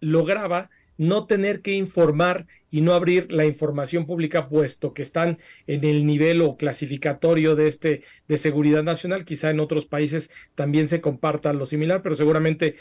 lograba 0.00 0.70
no 0.96 1.26
tener 1.26 1.60
que 1.60 1.74
informar 1.74 2.46
y 2.74 2.80
no 2.80 2.92
abrir 2.92 3.30
la 3.30 3.44
información 3.44 4.04
pública 4.04 4.48
puesto 4.48 4.94
que 4.94 5.02
están 5.02 5.38
en 5.68 5.84
el 5.84 6.04
nivel 6.04 6.42
o 6.42 6.56
clasificatorio 6.56 7.54
de 7.54 7.68
este 7.68 8.02
de 8.26 8.36
seguridad 8.36 8.82
nacional. 8.82 9.24
Quizá 9.24 9.50
en 9.50 9.60
otros 9.60 9.86
países 9.86 10.32
también 10.56 10.88
se 10.88 11.00
comparta 11.00 11.52
lo 11.52 11.66
similar 11.66 12.02
pero 12.02 12.16
seguramente 12.16 12.74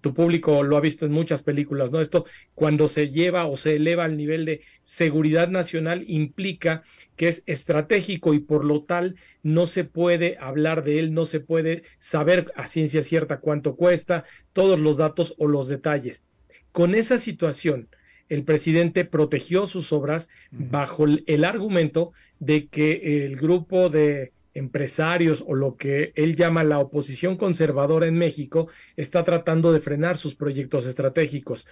tu 0.00 0.14
público 0.14 0.62
lo 0.62 0.78
ha 0.78 0.80
visto 0.80 1.04
en 1.04 1.12
muchas 1.12 1.42
películas 1.42 1.92
no 1.92 2.00
esto 2.00 2.24
cuando 2.54 2.88
se 2.88 3.10
lleva 3.10 3.44
o 3.44 3.58
se 3.58 3.76
eleva 3.76 4.04
al 4.04 4.16
nivel 4.16 4.46
de 4.46 4.62
seguridad 4.82 5.48
nacional 5.48 6.04
implica 6.06 6.82
que 7.14 7.28
es 7.28 7.42
estratégico 7.44 8.32
y 8.32 8.38
por 8.38 8.64
lo 8.64 8.84
tal 8.84 9.16
no 9.42 9.66
se 9.66 9.84
puede 9.84 10.38
hablar 10.40 10.84
de 10.84 11.00
él 11.00 11.12
no 11.12 11.26
se 11.26 11.40
puede 11.40 11.82
saber 11.98 12.50
a 12.56 12.66
ciencia 12.66 13.02
cierta 13.02 13.40
cuánto 13.40 13.76
cuesta 13.76 14.24
todos 14.54 14.80
los 14.80 14.96
datos 14.96 15.34
o 15.36 15.48
los 15.48 15.68
detalles. 15.68 16.24
Con 16.72 16.94
esa 16.94 17.18
situación 17.18 17.90
el 18.28 18.44
presidente 18.44 19.04
protegió 19.04 19.66
sus 19.66 19.92
obras 19.92 20.28
bajo 20.50 21.04
el, 21.04 21.44
argumento 21.44 22.12
de 22.38 22.66
que 22.66 23.24
el 23.24 23.36
grupo 23.36 23.88
de 23.88 24.32
empresarios 24.54 25.44
o 25.46 25.54
lo 25.54 25.76
que 25.76 26.12
él 26.14 26.36
llama 26.36 26.64
la 26.64 26.78
oposición 26.78 27.36
conservadora 27.36 28.06
en 28.06 28.16
México 28.16 28.68
está 28.96 29.24
tratando 29.24 29.72
de 29.72 29.80
frenar 29.80 30.16
sus 30.16 30.34
proyectos 30.34 30.86
estratégicos. 30.86 31.66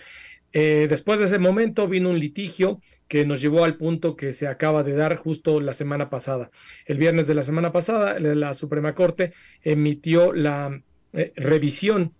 Eh, 0.53 0.87
después 0.91 1.19
de 1.19 1.27
ese 1.27 1.39
momento 1.39 1.89
vino 1.89 2.11
un 2.11 2.19
litigio 2.19 2.81
que 3.09 3.25
nos 3.25 3.41
llevó 3.41 3.65
al 3.65 3.77
punto 3.77 4.17
que 4.17 4.33
se 4.33 4.47
acaba 4.47 4.83
de 4.83 4.95
dar 4.95 5.17
justo 5.17 5.61
la 5.61 5.75
semana 5.75 6.11
pasada. 6.11 6.51
El 6.87 6.99
viernes 6.99 7.27
de 7.27 7.35
la 7.35 7.45
semana 7.45 7.73
pasada, 7.73 8.19
la 8.19 8.55
Suprema 8.55 8.95
Corte 8.95 9.33
emitió 9.63 10.33
la 10.33 10.83
eh, 11.13 11.33
revisión 11.37 12.13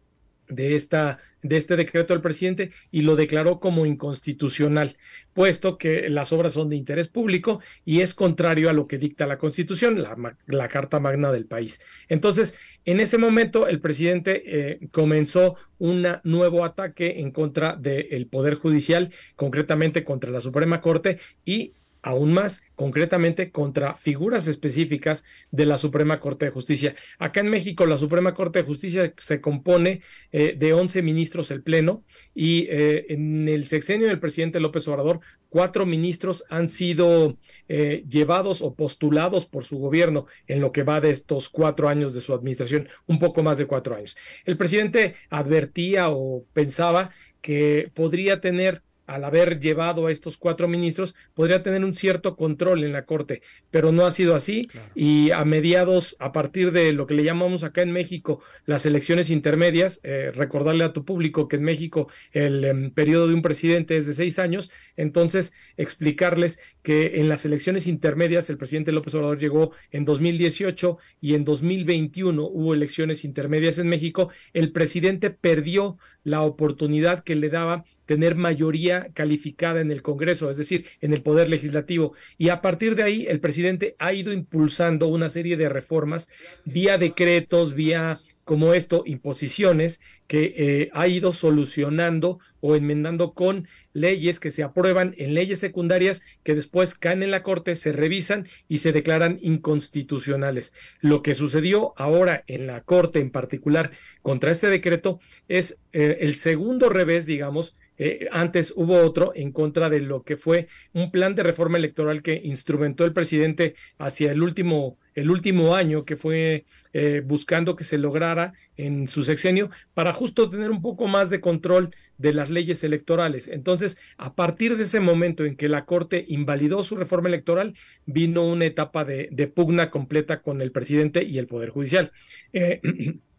de 0.49 0.77
esta 0.77 1.19
de 1.43 1.57
este 1.57 1.77
decreto 1.77 2.15
del 2.15 2.23
presidente 2.23 2.73
y 2.91 3.03
lo 3.03 3.17
declaró 3.17 3.61
como 3.61 3.87
inconstitucional, 3.87 4.97
puesto 5.35 5.79
que 5.79 6.09
las 6.09 6.33
obras 6.33 6.55
son 6.55 6.69
de 6.69 6.77
interés 6.77 7.09
público 7.09 7.61
y 7.85 8.01
es 8.01 8.15
contrario 8.15 8.71
a 8.71 8.73
lo 8.73 8.87
que 8.87 8.99
dicta 8.99 9.27
la 9.27 9.39
Constitución, 9.39 10.03
la, 10.47 10.69
Carta 10.69 11.01
Magna 11.01 11.33
del 11.33 11.47
país. 11.47 11.81
Entonces, 12.09 12.55
en 12.85 13.01
ese 13.01 13.19
momento, 13.19 13.69
el 13.69 13.81
presidente 13.81 14.43
eh, 14.45 14.89
comenzó 14.91 15.57
un 15.79 16.07
nuevo 16.25 16.65
ataque 16.65 17.21
en 17.21 17.31
contra 17.31 17.77
del 17.77 18.27
Poder 18.27 18.55
Judicial, 18.55 19.13
concretamente 19.37 20.05
contra 20.05 20.31
la 20.31 20.41
Suprema 20.41 20.81
Corte 20.81 21.19
y 21.45 21.75
aún 22.03 22.33
más 22.33 22.63
concretamente 22.75 23.51
contra 23.51 23.95
figuras 23.95 24.49
específicas 24.49 25.25
de 25.51 25.67
la 25.67 25.79
Suprema 25.79 26.19
Corte 26.21 26.47
de 26.47 26.51
Justicia. 26.51 26.97
Acá 27.19 27.41
en 27.41 27.49
México, 27.49 27.87
la 27.87 27.97
Suprema 27.97 28.35
Corte 28.35 28.59
de 28.59 28.65
Justicia 28.65 29.15
se 29.19 29.41
compone 29.41 30.03
eh, 30.33 30.57
de 30.59 30.73
11 30.73 31.03
ministros 31.03 31.51
el 31.53 31.63
Pleno 31.63 32.05
y 32.35 32.67
eh, 32.71 33.07
en 33.09 33.49
el 33.49 33.65
sexenio 33.65 34.09
del 34.09 34.19
presidente 34.19 34.61
López 34.61 34.87
Obrador, 34.89 35.21
cuatro 35.49 35.87
ministros 35.87 36.45
han 36.51 36.69
sido 36.69 37.39
eh, 37.69 38.05
llevados 38.09 38.63
o 38.63 38.75
postulados 38.75 39.47
por 39.47 39.65
su 39.65 39.79
gobierno 39.79 40.27
en 40.49 40.61
lo 40.61 40.73
que 40.73 40.83
va 40.83 41.01
de 41.01 41.11
estos 41.11 41.49
cuatro 41.49 41.89
años 41.89 42.15
de 42.15 42.21
su 42.21 42.35
administración, 42.35 42.89
un 43.07 43.19
poco 43.19 43.43
más 43.43 43.59
de 43.59 43.67
cuatro 43.67 43.95
años. 43.95 44.17
El 44.45 44.57
presidente 44.57 45.15
advertía 45.31 46.11
o 46.11 46.45
pensaba 46.53 47.11
que 47.41 47.91
podría 47.95 48.41
tener 48.41 48.83
al 49.15 49.25
haber 49.25 49.61
llevado 49.61 50.07
a 50.07 50.13
estos 50.13 50.39
cuatro 50.39 50.69
ministros, 50.69 51.15
podría 51.35 51.63
tener 51.63 51.85
un 51.85 51.95
cierto 51.95 52.37
control 52.37 52.83
en 52.85 52.93
la 52.93 53.05
Corte, 53.05 53.43
pero 53.71 53.93
no 53.93 54.07
ha 54.07 54.11
sido 54.11 54.35
así. 54.35 54.69
Y 54.95 55.31
a 55.33 55.45
mediados, 55.45 56.17
a 56.19 56.33
partir 56.33 56.73
de 56.73 56.93
lo 56.93 57.07
que 57.07 57.15
le 57.15 57.25
llamamos 57.25 57.63
acá 57.63 57.83
en 57.83 57.93
México 57.93 58.41
las 58.65 58.87
elecciones 58.87 59.31
intermedias, 59.31 60.01
eh, 60.03 60.33
recordarle 60.35 60.85
a 60.85 60.93
tu 60.93 61.05
público 61.05 61.49
que 61.49 61.57
en 61.57 61.65
México 61.65 62.09
el 62.33 62.65
em, 62.65 62.91
periodo 62.91 63.29
de 63.29 63.35
un 63.35 63.43
presidente 63.43 63.97
es 63.97 64.07
de 64.07 64.15
seis 64.15 64.39
años, 64.39 64.71
entonces 64.97 65.53
explicarles 65.77 66.59
que 66.83 67.21
en 67.21 67.29
las 67.29 67.45
elecciones 67.45 67.87
intermedias 67.87 68.51
el 68.51 68.59
presidente 68.59 68.93
López 68.93 69.15
Obrador 69.15 69.39
llegó 69.39 69.73
en 69.91 70.05
2018 70.05 70.99
y 71.21 71.35
en 71.35 71.45
2021 71.45 72.43
hubo 72.43 72.75
elecciones 72.75 73.25
intermedias 73.25 73.79
en 73.79 73.89
México, 73.89 74.31
el 74.53 74.73
presidente 74.73 75.31
perdió 75.31 75.99
la 76.25 76.43
oportunidad 76.43 77.25
que 77.25 77.37
le 77.37 77.49
daba 77.49 77.85
tener 78.07 78.35
mayoría 78.35 79.09
calificada 79.15 79.81
en 79.81 79.91
el 79.91 80.03
Congreso, 80.03 80.51
es 80.51 80.57
decir, 80.57 80.87
en 81.01 81.13
el 81.13 81.23
Poder 81.23 81.49
Legislativo. 81.49 82.15
Y 82.37 82.49
a 82.49 82.61
partir 82.61 82.95
de 82.95 83.05
ahí, 83.05 83.27
el 83.29 83.41
presidente 83.41 83.97
ha 83.99 84.13
ido 84.13 84.33
impulsando 84.33 85.09
una 85.09 85.29
serie 85.29 85.57
de 85.57 85.69
reformas 85.69 86.29
vía 86.65 86.99
decretos, 86.99 87.75
vía 87.75 88.21
como 88.45 88.75
esto, 88.75 89.05
imposiciones 89.07 90.01
que 90.27 90.55
eh, 90.57 90.91
ha 90.95 91.07
ido 91.07 91.33
solucionando 91.33 92.41
o 92.61 92.75
enmendando 92.75 93.35
con 93.35 93.69
leyes 93.93 94.41
que 94.41 94.51
se 94.51 94.63
aprueban 94.63 95.15
en 95.19 95.35
leyes 95.35 95.61
secundarias 95.61 96.23
que 96.43 96.55
después 96.55 96.95
caen 96.95 97.23
en 97.23 97.31
la 97.31 97.43
Corte, 97.43 97.77
se 97.77 97.93
revisan 97.93 98.49
y 98.69 98.79
se 98.79 98.93
declaran 98.93 99.39
inconstitucionales. 99.43 100.73
Lo 101.01 101.23
que 101.23 101.35
sucedió 101.35 101.93
ahora 101.97 102.45
en 102.47 102.67
la 102.67 102.83
Corte 102.83 103.21
en 103.21 103.31
particular 103.31 103.93
contra 104.23 104.51
este 104.51 104.69
decreto 104.69 105.21
es 105.49 105.79
eh, 105.93 106.19
el 106.21 106.37
segundo 106.37 106.89
revés, 106.89 107.27
digamos, 107.27 107.77
eh, 107.99 108.27
antes 108.33 108.73
hubo 108.75 108.97
otro 108.97 109.33
en 109.35 109.53
contra 109.53 109.91
de 109.91 110.01
lo 110.01 110.23
que 110.23 110.37
fue 110.37 110.69
un 110.93 111.11
plan 111.11 111.35
de 111.35 111.43
reforma 111.43 111.79
electoral 111.79 112.23
que 112.23 112.41
instrumentó 112.43 113.05
el 113.05 113.13
presidente 113.13 113.75
hacia 113.99 114.33
el 114.33 114.43
último, 114.43 114.99
el 115.15 115.31
último 115.31 115.75
año, 115.75 116.05
que 116.05 116.17
fue 116.17 116.65
eh, 116.93 117.23
buscando 117.25 117.75
que 117.77 117.85
se 117.85 117.99
lograra 117.99 118.53
en 118.77 119.09
su 119.09 119.25
sexenio 119.25 119.71
para 119.95 120.13
justo 120.13 120.51
tener 120.51 120.71
un 120.71 120.83
poco 120.83 121.07
más 121.07 121.31
de 121.31 121.41
control 121.41 121.95
de 122.19 122.33
las 122.33 122.51
leyes 122.51 122.85
electorales. 122.85 123.49
Entonces, 123.49 123.99
a 124.17 124.35
partir 124.35 124.77
de 124.77 124.85
ese 124.85 125.01
momento 125.01 125.45
en 125.45 125.57
que 125.57 125.69
la 125.69 125.85
Corte 125.85 126.25
invalidó 126.29 126.83
su 126.83 126.97
reforma 126.97 127.29
electoral, 127.29 127.75
vino 128.07 128.47
una 128.47 128.67
etapa 128.67 129.05
de, 129.05 129.53
pugna 129.55 129.91
completa 129.91 130.43
con 130.43 130.61
el 130.61 130.71
presidente 130.71 131.25
y 131.25 131.39
el 131.39 131.47
Poder 131.47 131.71
Judicial. 131.71 132.13
Eh, 132.53 132.81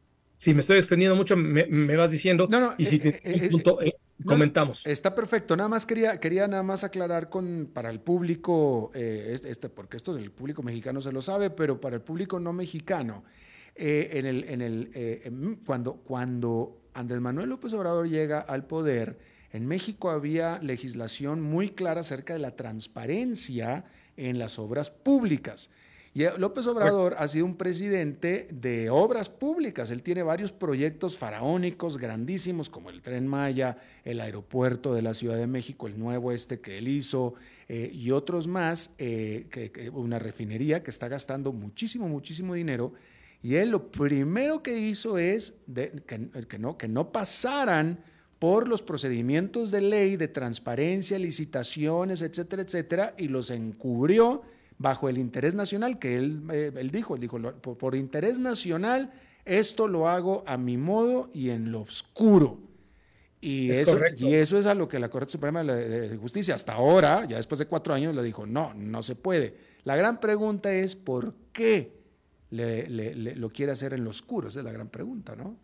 si 0.44 0.54
me 0.54 0.60
estoy 0.60 0.78
extendiendo 0.78 1.16
mucho, 1.16 1.38
me, 1.38 1.96
vas 1.96 2.12
diciendo. 2.12 2.50
No, 2.52 2.60
no, 2.60 2.74
y 2.78 2.84
si 2.84 3.00
te, 3.00 3.14
punto, 3.50 3.80
comentamos. 4.26 4.86
está 4.86 5.16
perfecto. 5.16 5.56
Nada 5.56 5.70
más 5.70 5.86
quería, 5.86 6.20
quería 6.20 6.50
nada 6.50 6.64
más 6.64 6.84
aclarar 6.84 7.30
con, 7.30 7.70
para 7.74 7.90
el 7.90 8.02
público, 8.02 8.92
eh, 8.94 9.40
este, 9.42 9.70
porque 9.70 9.96
esto 9.96 10.14
del 10.14 10.32
público 10.32 10.62
mexicano 10.62 11.00
se 11.00 11.14
lo 11.14 11.22
sabe, 11.22 11.50
pero 11.50 11.80
para 11.80 11.96
el 11.96 12.02
público 12.02 12.42
no 12.42 12.52
mexicano, 12.52 13.24
eh, 13.74 14.10
en 14.16 14.26
el, 14.26 14.44
en 14.50 14.62
el, 14.62 14.92
eh, 14.96 15.32
cuando, 15.66 15.94
cuando 15.94 16.78
Andrés 16.94 17.22
Manuel 17.22 17.48
López 17.48 17.72
Obrador 17.72 18.10
llega 18.10 18.42
al 18.42 18.66
poder, 18.66 19.18
en 19.54 19.66
México 19.66 20.12
había 20.12 20.60
legislación 20.60 21.40
muy 21.40 21.70
clara 21.70 22.02
acerca 22.02 22.34
de 22.34 22.40
la 22.40 22.58
transparencia 22.58 23.86
en 24.18 24.40
las 24.40 24.60
obras 24.60 24.90
públicas. 24.90 25.70
Y 26.16 26.26
López 26.38 26.68
Obrador 26.68 27.16
ha 27.18 27.28
sido 27.28 27.46
un 27.46 27.56
presidente 27.56 28.48
de 28.52 28.92
obras 28.92 29.30
públicas. 29.30 29.90
Él 29.90 30.04
tiene 30.04 30.22
varios 30.22 30.52
proyectos 30.52 31.18
faraónicos 31.18 31.98
grandísimos, 31.98 32.70
como 32.70 32.92
el 32.92 33.02
Tren 33.02 33.26
Maya, 33.26 33.78
el 34.04 34.22
aeropuerto 34.22 34.94
de 34.94 35.02
la 35.02 35.16
Ciudad 35.16 35.38
de 35.38 35.48
México, 35.48 35.88
el 35.88 35.98
nuevo 35.98 36.32
este 36.32 36.60
que 36.60 36.78
él 36.78 36.88
hizo, 36.88 37.34
eh, 37.68 37.90
y 37.92 38.12
otros 38.12 38.48
más, 38.48 38.92
eh, 39.00 39.48
que, 39.50 39.90
una 39.90 40.20
refinería 40.20 40.84
que 40.84 40.92
está 40.92 41.08
gastando 41.08 41.52
muchísimo, 41.52 42.08
muchísimo 42.08 42.54
dinero. 42.54 42.94
Y 43.42 43.56
él 43.56 43.72
lo 43.72 43.92
primero 43.92 44.62
que 44.62 44.78
hizo 44.78 45.18
es 45.18 45.58
que, 46.06 46.60
no, 46.60 46.78
que 46.78 46.88
no 46.88 47.12
pasaran 47.12 48.04
por 48.38 48.68
los 48.68 48.84
procedimientos 48.84 49.72
de 49.72 49.82
ley 49.82 50.16
de 50.16 50.28
transparencia, 50.28 51.18
licitaciones, 51.18 52.22
etcétera, 52.22 52.62
etcétera, 52.62 53.16
y 53.18 53.30
los 53.30 53.50
encubrió 53.50 54.44
bajo 54.84 55.08
el 55.08 55.18
interés 55.18 55.56
nacional 55.56 55.98
que 55.98 56.18
él, 56.18 56.44
eh, 56.52 56.74
él 56.76 56.92
dijo, 56.92 57.16
él 57.16 57.22
dijo, 57.22 57.40
por, 57.40 57.96
interés 57.96 58.38
nacional, 58.38 59.14
esto 59.46 59.88
lo 59.88 60.10
hago 60.10 60.44
a 60.46 60.58
mi 60.58 60.76
modo 60.76 61.30
y 61.34 61.52
en 61.52 61.72
lo 61.72 61.82
oscuro. 61.82 62.60
Y 63.40 63.72
eso, 63.72 63.98
y 64.18 64.34
eso 64.34 64.58
es 64.58 64.66
a 64.66 64.74
lo 64.74 64.90
que 64.90 65.00
la 65.00 65.10
Corte 65.10 65.32
Suprema 65.32 65.64
de 65.64 66.18
Justicia 66.18 66.56
hasta 66.56 66.74
ahora, 66.74 67.26
ya 67.26 67.38
después 67.38 67.60
de 67.60 67.66
cuatro 67.66 67.94
años, 67.94 68.14
le 68.14 68.24
dijo, 68.24 68.46
no, 68.46 68.74
no 68.74 69.02
se 69.02 69.16
puede. 69.16 69.56
La 69.86 69.96
gran 69.96 70.20
pregunta 70.20 70.74
es, 70.74 70.98
¿por 70.98 71.34
qué 71.54 71.94
le, 72.50 73.16
lo 73.36 73.50
quiere 73.52 73.72
hacer 73.72 73.94
en 73.94 74.04
lo 74.04 74.10
oscuro? 74.10 74.50
Esa 74.50 74.60
es 74.60 74.66
la 74.66 74.74
gran 74.74 74.90
pregunta, 74.90 75.34
¿no? 75.38 75.58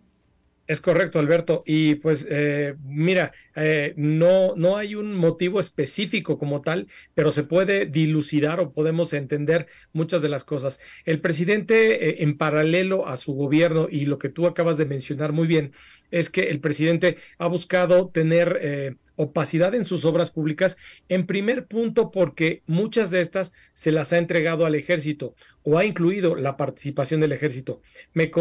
Es 0.70 0.82
correcto, 0.82 1.18
Alberto. 1.18 1.64
Y 1.66 1.96
pues 1.96 2.28
eh, 2.30 2.76
mira, 2.84 3.32
eh, 3.56 3.96
no, 3.98 4.54
no 4.56 4.78
hay 4.78 4.94
un 4.94 5.16
motivo 5.16 5.60
específico 5.60 6.38
como 6.38 6.62
tal, 6.62 6.88
pero 7.16 7.32
se 7.32 7.42
puede 7.44 7.88
dilucidar 7.88 8.60
o 8.60 8.72
podemos 8.72 9.14
entender 9.14 9.66
muchas 9.94 10.22
de 10.22 10.30
las 10.30 10.44
cosas. 10.44 10.80
El 11.06 11.22
presidente, 11.22 12.10
eh, 12.10 12.18
en 12.20 12.38
paralelo 12.38 13.08
a 13.08 13.18
su 13.18 13.34
gobierno 13.34 13.88
y 13.90 14.06
lo 14.06 14.20
que 14.20 14.30
tú 14.30 14.46
acabas 14.46 14.78
de 14.78 14.86
mencionar 14.86 15.32
muy 15.32 15.48
bien, 15.48 15.74
es 16.12 16.30
que 16.30 16.42
el 16.42 16.60
presidente 16.60 17.18
ha 17.40 17.48
buscado 17.48 18.10
tener 18.10 18.96
opacidad 19.20 19.76
en 19.76 19.84
sus 19.84 20.06
obras 20.06 20.32
públicas, 20.32 20.78
en 21.10 21.26
primer 21.26 21.66
punto 21.66 22.10
porque 22.10 22.64
muchas 22.68 23.12
de 23.12 23.20
estas 23.20 23.52
se 23.74 23.92
las 23.92 24.14
ha 24.14 24.18
entregado 24.18 24.66
al 24.66 24.76
ejército 24.76 25.36
o 25.64 25.78
ha 25.78 25.84
incluido 25.84 26.38
la 26.38 26.56
participación 26.56 27.20
del 27.20 27.34
ejército. 27.34 27.82
Me, 28.14 28.32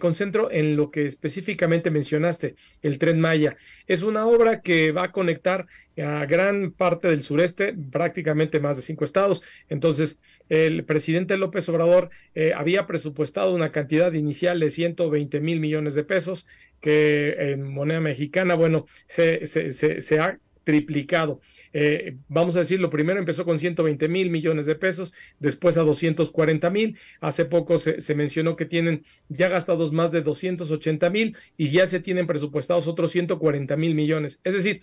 concentro 0.00 0.50
en 0.50 0.74
lo 0.74 0.90
que 0.90 1.06
específicamente 1.06 1.92
mencionaste, 1.92 2.56
el 2.82 2.98
tren 2.98 3.20
Maya. 3.20 3.56
Es 3.86 4.02
una 4.02 4.26
obra 4.26 4.62
que 4.62 4.90
va 4.90 5.04
a 5.04 5.12
conectar 5.12 5.68
a 5.96 6.26
gran 6.26 6.72
parte 6.72 7.06
del 7.06 7.22
sureste, 7.22 7.72
prácticamente 7.92 8.58
más 8.58 8.76
de 8.76 8.82
cinco 8.82 9.04
estados. 9.04 9.42
Entonces, 9.68 10.20
el 10.48 10.84
presidente 10.84 11.36
López 11.36 11.68
Obrador 11.68 12.10
eh, 12.34 12.52
había 12.52 12.88
presupuestado 12.88 13.54
una 13.54 13.70
cantidad 13.70 14.12
inicial 14.12 14.58
de 14.58 14.70
120 14.70 15.38
mil 15.38 15.60
millones 15.60 15.94
de 15.94 16.02
pesos 16.02 16.46
que 16.80 17.52
en 17.52 17.62
moneda 17.62 18.00
mexicana, 18.00 18.54
bueno, 18.54 18.86
se, 19.06 19.46
se, 19.46 20.18
ha 20.18 20.38
triplicado. 20.64 21.40
Eh, 21.72 22.16
vamos 22.28 22.56
a 22.56 22.60
decir, 22.60 22.80
lo 22.80 22.90
primero 22.90 23.18
empezó 23.18 23.44
con 23.44 23.58
120 23.58 24.08
mil 24.08 24.30
millones 24.30 24.66
de 24.66 24.74
pesos, 24.74 25.12
después 25.38 25.76
a 25.76 25.82
240 25.82 26.70
mil, 26.70 26.98
hace 27.20 27.44
poco 27.44 27.78
se, 27.78 28.00
se, 28.00 28.14
mencionó 28.14 28.56
que 28.56 28.64
tienen 28.64 29.04
ya 29.28 29.48
gastados 29.48 29.92
más 29.92 30.10
de 30.10 30.22
280 30.22 31.10
mil 31.10 31.36
y 31.56 31.70
ya 31.70 31.86
se 31.86 32.00
tienen 32.00 32.26
presupuestados 32.26 32.88
otros 32.88 33.12
140 33.12 33.76
mil 33.76 33.94
millones. 33.94 34.40
Es 34.44 34.54
decir, 34.54 34.82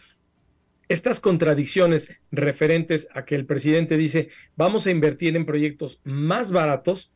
estas 0.89 1.19
contradicciones 1.19 2.13
referentes 2.31 3.07
a 3.13 3.25
que 3.25 3.35
el 3.35 3.45
presidente 3.45 3.97
dice 3.97 4.29
vamos 4.55 4.87
a 4.87 4.91
invertir 4.91 5.35
en 5.35 5.45
proyectos 5.45 5.99
más 6.03 6.51
baratos 6.51 7.11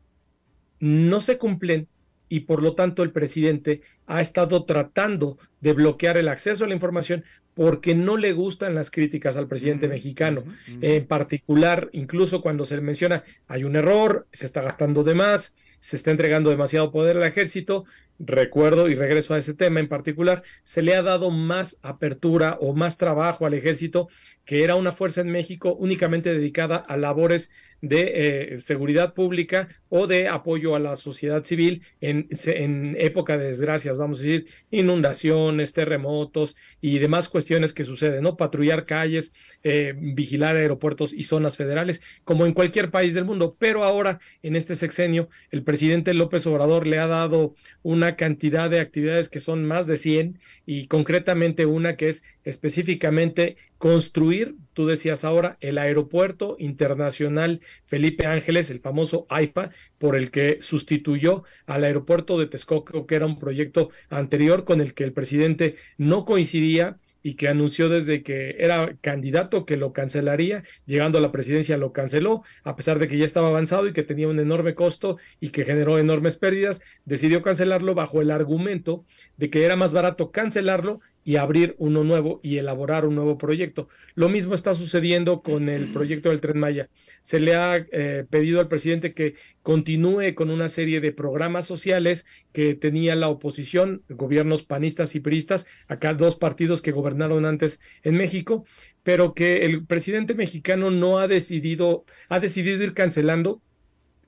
no 0.80 1.22
se 1.22 1.38
cumplen 1.38 1.88
y 2.32 2.40
por 2.40 2.64
lo 2.64 2.76
tanto 2.76 3.04
el 3.04 3.12
presidente 3.12 3.82
ha 4.08 4.22
estado 4.22 4.64
tratando 4.64 5.38
de 5.60 5.74
bloquear 5.74 6.16
el 6.16 6.30
acceso 6.30 6.64
a 6.64 6.68
la 6.70 6.74
información 6.74 7.26
porque 7.54 7.94
no 7.94 8.16
le 8.16 8.32
gustan 8.32 8.74
las 8.74 8.90
críticas 8.90 9.36
al 9.36 9.50
presidente 9.50 9.90
mexicano. 9.90 10.46
En 10.80 11.06
particular, 11.06 11.90
incluso 11.92 12.42
cuando 12.42 12.66
se 12.66 12.78
le 12.78 12.84
menciona 12.84 13.26
hay 13.50 13.66
un 13.66 13.76
error, 13.76 14.28
se 14.32 14.46
está 14.46 14.62
gastando 14.62 15.04
de 15.04 15.14
más, 15.14 15.56
se 15.82 15.98
está 15.98 16.12
entregando 16.12 16.50
demasiado 16.50 16.90
poder 16.90 17.18
al 17.18 17.24
ejército, 17.24 17.84
recuerdo 18.18 18.88
y 18.88 18.96
regreso 18.96 19.34
a 19.34 19.38
ese 19.38 19.54
tema 19.54 19.82
en 19.82 19.90
particular, 19.90 20.42
se 20.64 20.82
le 20.82 20.96
ha 20.96 21.02
dado 21.02 21.32
más 21.32 21.80
apertura 21.82 22.58
o 22.62 22.74
más 22.74 22.98
trabajo 22.98 23.46
al 23.46 23.56
ejército, 23.56 24.08
que 24.46 24.64
era 24.64 24.76
una 24.76 24.94
fuerza 24.94 25.20
en 25.20 25.32
México 25.32 25.74
únicamente 25.74 26.34
dedicada 26.34 26.78
a 26.78 26.96
labores 26.96 27.52
de 27.82 28.12
eh, 28.56 28.62
seguridad 28.62 29.14
pública 29.14 29.68
o 29.90 30.08
de 30.08 30.28
apoyo 30.28 30.76
a 30.76 30.80
la 30.80 30.96
sociedad 30.96 31.44
civil 31.44 31.82
en, 32.00 32.28
en, 32.46 32.96
época 32.98 33.38
de 33.38 33.50
desgracias, 33.50 33.98
vamos 33.98 34.20
a 34.20 34.24
decir, 34.24 34.48
inundaciones, 34.70 35.74
terremotos 35.74 36.56
y 36.80 37.00
demás 37.00 37.28
cuestiones 37.28 37.74
que 37.74 37.84
suceden, 37.84 38.24
¿no? 38.24 38.38
Patrullar 38.38 38.86
calles, 38.86 39.34
eh, 39.64 39.94
vigilar 39.98 40.56
aeropuertos 40.56 41.12
y 41.14 41.24
zonas 41.24 41.58
federales, 41.58 42.02
como 42.24 42.46
en 42.46 42.54
cualquier 42.54 42.92
país 42.92 43.16
del 43.16 43.26
mundo. 43.26 43.58
Pero 43.60 43.84
ahora, 43.84 44.20
en 44.44 44.56
este 44.56 44.76
sexenio, 44.76 45.28
el 45.50 45.64
presidente 45.64 46.14
López 46.14 46.46
Obrador 46.48 46.88
le 46.88 47.00
ha 47.00 47.08
dado 47.08 47.56
una 47.84 48.16
cantidad 48.16 48.70
de 48.70 48.80
actividades 48.80 49.28
que 49.28 49.40
son 49.40 49.66
más 49.66 49.88
de 49.88 49.98
100 49.98 50.40
y 50.66 50.88
concretamente 50.88 51.66
una 51.66 51.96
que 51.98 52.10
es 52.10 52.24
específicamente 52.44 53.58
construir, 53.78 54.56
tú 54.74 54.86
decías 54.86 55.24
ahora, 55.26 55.58
el 55.60 55.78
aeropuerto 55.78 56.56
internacional 56.60 57.62
Felipe 57.88 58.28
Ángeles, 58.28 58.70
el 58.70 58.80
famoso 58.80 59.26
AIFA, 59.30 59.72
por 59.98 60.16
el 60.16 60.32
que 60.32 60.58
sustituyó 60.62 61.44
al 61.66 61.84
aeropuerto 61.84 62.40
de 62.40 62.48
Texcoco, 62.48 63.08
que 63.08 63.16
era 63.16 63.26
un 63.26 63.40
proyecto 63.40 63.90
anterior 64.10 64.66
con 64.66 64.82
el 64.82 64.94
que 64.94 65.04
el 65.04 65.14
presidente 65.14 65.76
no 65.98 66.26
coincidía 66.26 66.98
y 67.24 67.36
que 67.36 67.48
anunció 67.48 67.90
desde 67.90 68.24
que 68.24 68.56
era 68.60 68.96
candidato 69.02 69.66
que 69.66 69.78
lo 69.78 69.94
cancelaría, 69.94 70.64
llegando 70.86 71.18
a 71.18 71.22
la 71.22 71.32
presidencia 71.32 71.78
lo 71.78 71.94
canceló, 71.94 72.44
a 72.64 72.76
pesar 72.76 73.00
de 73.00 73.08
que 73.08 73.18
ya 73.18 73.26
estaba 73.26 73.50
avanzado 73.50 73.88
y 73.88 73.94
que 73.94 74.04
tenía 74.04 74.28
un 74.28 74.40
enorme 74.40 74.76
costo 74.76 75.18
y 75.40 75.50
que 75.50 75.66
generó 75.66 76.00
enormes 76.00 76.38
pérdidas, 76.38 76.82
decidió 77.06 77.42
cancelarlo 77.42 77.96
bajo 77.96 78.22
el 78.22 78.32
argumento 78.32 79.06
de 79.38 79.50
que 79.50 79.64
era 79.66 79.76
más 79.76 79.94
barato 79.94 80.32
cancelarlo 80.32 81.02
y 81.24 81.36
abrir 81.36 81.76
uno 81.78 82.04
nuevo 82.04 82.40
y 82.44 82.58
elaborar 82.58 83.06
un 83.06 83.16
nuevo 83.16 83.38
proyecto. 83.38 83.88
Lo 84.16 84.30
mismo 84.30 84.56
está 84.56 84.74
sucediendo 84.74 85.42
con 85.42 85.70
el 85.70 85.92
proyecto 85.94 86.30
del 86.30 86.42
tren 86.42 86.60
Maya. 86.60 86.90
Se 87.22 87.40
le 87.40 87.56
ha 87.56 87.76
eh, 87.92 88.26
pedido 88.30 88.60
al 88.60 88.68
presidente 88.68 89.14
que 89.14 89.36
continúe 89.62 90.34
con 90.34 90.50
una 90.50 90.70
serie 90.70 91.02
de 91.02 91.12
programas 91.12 91.68
sociales 91.68 92.26
que 92.52 92.74
tenía 92.74 93.16
la 93.16 93.30
oposición, 93.30 94.04
gobiernos 94.10 94.64
panistas 94.64 95.14
y 95.16 95.20
priistas, 95.20 95.68
acá 95.88 96.14
dos 96.14 96.36
partidos 96.36 96.82
que 96.82 96.92
gobernaron 96.92 97.46
antes 97.46 97.80
en 98.04 98.16
México, 98.18 98.66
pero 99.04 99.36
que 99.36 99.66
el 99.66 99.86
presidente 99.86 100.34
mexicano 100.34 100.90
no 100.90 101.20
ha 101.20 101.28
decidido, 101.28 102.06
ha 102.30 102.40
decidido 102.40 102.84
ir 102.84 102.94
cancelando 102.94 103.62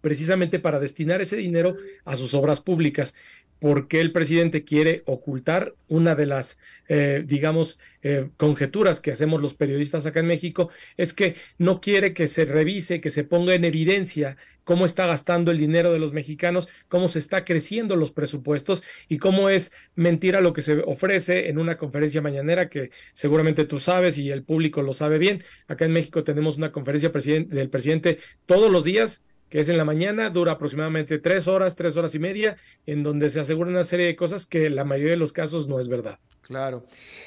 precisamente 0.04 0.60
para 0.60 0.82
destinar 0.82 1.22
ese 1.22 1.38
dinero 1.38 1.78
a 2.04 2.18
sus 2.18 2.34
obras 2.34 2.60
públicas 2.60 3.16
por 3.64 3.88
qué 3.88 4.01
el 4.01 4.11
presidente 4.11 4.66
quiere 4.66 5.03
ocultar 5.05 5.74
una 5.88 6.16
de 6.16 6.26
las, 6.26 6.59
eh, 6.89 7.24
digamos, 7.26 7.80
eh, 8.01 8.28
conjeturas 8.36 8.99
que 8.99 9.14
hacemos 9.14 9.41
los 9.41 9.53
periodistas 9.53 10.05
acá 10.05 10.20
en 10.20 10.26
México, 10.26 10.70
es 10.97 11.14
que 11.14 11.38
no 11.57 11.80
quiere 11.80 12.14
que 12.14 12.28
se 12.28 12.43
revise, 12.43 12.99
que 12.99 13.09
se 13.09 13.24
ponga 13.24 13.53
en 13.53 13.64
evidencia 13.64 14.36
cómo 14.66 14.84
está 14.86 15.07
gastando 15.07 15.49
el 15.49 15.59
dinero 15.59 15.93
de 15.93 15.99
los 15.99 16.11
mexicanos, 16.11 16.68
cómo 16.89 17.07
se 17.07 17.20
está 17.20 17.45
creciendo 17.45 17.95
los 17.95 18.11
presupuestos 18.11 18.84
y 19.07 19.18
cómo 19.18 19.47
es 19.47 19.72
mentira 19.95 20.41
lo 20.41 20.51
que 20.51 20.61
se 20.61 20.80
ofrece 20.80 21.47
en 21.47 21.57
una 21.57 21.78
conferencia 21.78 22.22
mañanera 22.22 22.68
que 22.68 22.91
seguramente 23.14 23.64
tú 23.64 23.80
sabes 23.80 24.18
y 24.18 24.30
el 24.30 24.43
público 24.43 24.82
lo 24.82 24.93
sabe 24.93 25.20
bien. 25.20 25.41
Acá 25.70 25.86
en 25.86 25.93
México 25.93 26.26
tenemos 26.26 26.57
una 26.57 26.74
conferencia 26.74 27.14
del 27.14 27.70
presidente 27.70 28.18
todos 28.45 28.70
los 28.70 28.84
días 28.84 29.24
que 29.50 29.60
es 29.60 29.70
en 29.70 29.78
la 29.78 29.86
mañana, 29.86 30.30
dura 30.30 30.54
aproximadamente 30.54 31.20
tres 31.20 31.48
horas, 31.48 31.76
tres 31.76 31.96
horas 31.96 32.16
y 32.16 32.20
media, 32.20 32.58
en 32.86 33.04
donde 33.04 33.30
se 33.30 33.39
asegura 33.39 33.70
una 33.70 33.84
serie 33.84 34.08
de 34.08 34.16
cosas 34.16 34.46
que 34.46 34.70
la 34.70 34.84
mayoría 34.84 35.12
de 35.12 35.18
los 35.18 35.32
casos 35.32 35.68
no 35.68 35.80
es 35.80 35.88
verdad. 35.88 36.20
Claro. 36.41 36.84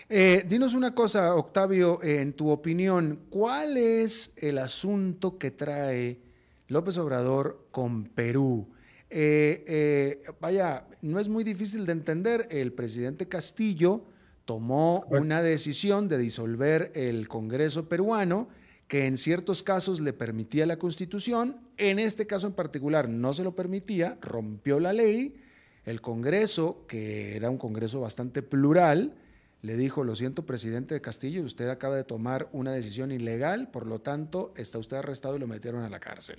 Eh, 0.08 0.44
dinos 0.46 0.74
una 0.74 0.94
cosa, 0.94 1.34
Octavio, 1.34 2.02
en 2.02 2.34
tu 2.34 2.50
opinión, 2.50 3.20
¿cuál 3.30 3.76
es 3.76 4.34
el 4.36 4.58
asunto 4.58 5.38
que 5.38 5.50
trae 5.50 6.20
López 6.68 6.98
Obrador 6.98 7.66
con 7.70 8.04
Perú? 8.04 8.68
Eh, 9.08 9.64
eh, 9.66 10.22
vaya, 10.40 10.84
no 11.00 11.18
es 11.18 11.28
muy 11.28 11.44
difícil 11.44 11.86
de 11.86 11.92
entender, 11.92 12.48
el 12.50 12.72
presidente 12.72 13.28
Castillo 13.28 14.04
tomó 14.44 15.04
una 15.10 15.42
decisión 15.42 16.08
de 16.08 16.18
disolver 16.18 16.92
el 16.94 17.28
Congreso 17.28 17.88
peruano, 17.88 18.48
que 18.88 19.06
en 19.06 19.16
ciertos 19.16 19.62
casos 19.62 20.00
le 20.00 20.12
permitía 20.12 20.66
la 20.66 20.78
Constitución, 20.78 21.56
en 21.76 21.98
este 21.98 22.26
caso 22.26 22.46
en 22.46 22.52
particular 22.52 23.08
no 23.08 23.34
se 23.34 23.42
lo 23.42 23.56
permitía, 23.56 24.18
rompió 24.20 24.78
la 24.78 24.92
ley, 24.92 25.36
el 25.84 26.00
Congreso, 26.00 26.84
que 26.86 27.36
era 27.36 27.50
un 27.50 27.58
Congreso 27.58 28.00
bastante 28.00 28.42
plural, 28.42 29.14
le 29.62 29.76
dijo, 29.76 30.04
lo 30.04 30.14
siento, 30.14 30.46
presidente 30.46 30.94
de 30.94 31.00
Castillo, 31.00 31.42
usted 31.42 31.68
acaba 31.68 31.96
de 31.96 32.04
tomar 32.04 32.48
una 32.52 32.72
decisión 32.72 33.10
ilegal, 33.10 33.70
por 33.70 33.86
lo 33.86 34.00
tanto, 34.00 34.52
está 34.56 34.78
usted 34.78 34.98
arrestado 34.98 35.36
y 35.36 35.40
lo 35.40 35.48
metieron 35.48 35.82
a 35.82 35.88
la 35.88 35.98
cárcel. 35.98 36.38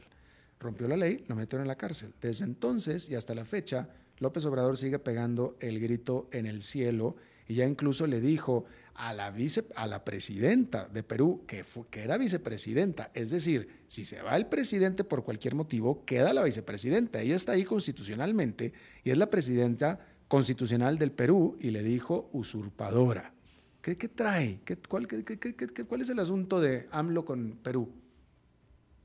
Rompió 0.59 0.87
la 0.87 0.97
ley, 0.97 1.25
lo 1.27 1.35
metieron 1.35 1.65
a 1.65 1.67
la 1.67 1.75
cárcel. 1.75 2.13
Desde 2.21 2.45
entonces 2.45 3.09
y 3.09 3.15
hasta 3.15 3.35
la 3.35 3.43
fecha, 3.45 3.89
López 4.19 4.45
Obrador 4.45 4.77
sigue 4.77 4.99
pegando 4.99 5.57
el 5.59 5.79
grito 5.79 6.27
en 6.31 6.45
el 6.45 6.61
cielo 6.61 7.15
y 7.47 7.55
ya 7.55 7.65
incluso 7.65 8.07
le 8.07 8.21
dijo 8.21 8.65
a 8.97 9.13
la, 9.13 9.29
vice, 9.29 9.65
a 9.75 9.85
la 9.85 10.03
presidenta 10.03 10.89
de 10.91 11.03
Perú, 11.03 11.43
que, 11.47 11.63
que 11.89 12.03
era 12.03 12.17
vicepresidenta. 12.17 13.11
Es 13.13 13.29
decir, 13.29 13.69
si 13.87 14.05
se 14.05 14.21
va 14.21 14.35
el 14.35 14.47
presidente 14.47 15.03
por 15.03 15.23
cualquier 15.23 15.53
motivo, 15.53 16.03
queda 16.03 16.33
la 16.33 16.43
vicepresidenta. 16.43 17.21
Ella 17.21 17.35
está 17.35 17.51
ahí 17.51 17.63
constitucionalmente 17.63 18.73
y 19.03 19.11
es 19.11 19.17
la 19.17 19.29
presidenta 19.29 19.99
constitucional 20.27 20.97
del 20.97 21.11
Perú 21.11 21.57
y 21.61 21.69
le 21.69 21.83
dijo 21.83 22.29
usurpadora. 22.33 23.33
¿Qué, 23.81 23.95
trae? 23.95 24.59
¿Qué, 24.65 24.75
cuál, 24.75 25.07
¿Cuál 25.07 26.01
es 26.01 26.09
el 26.09 26.19
asunto 26.19 26.59
de 26.59 26.87
AMLO 26.91 27.23
con 27.23 27.59
Perú? 27.63 27.93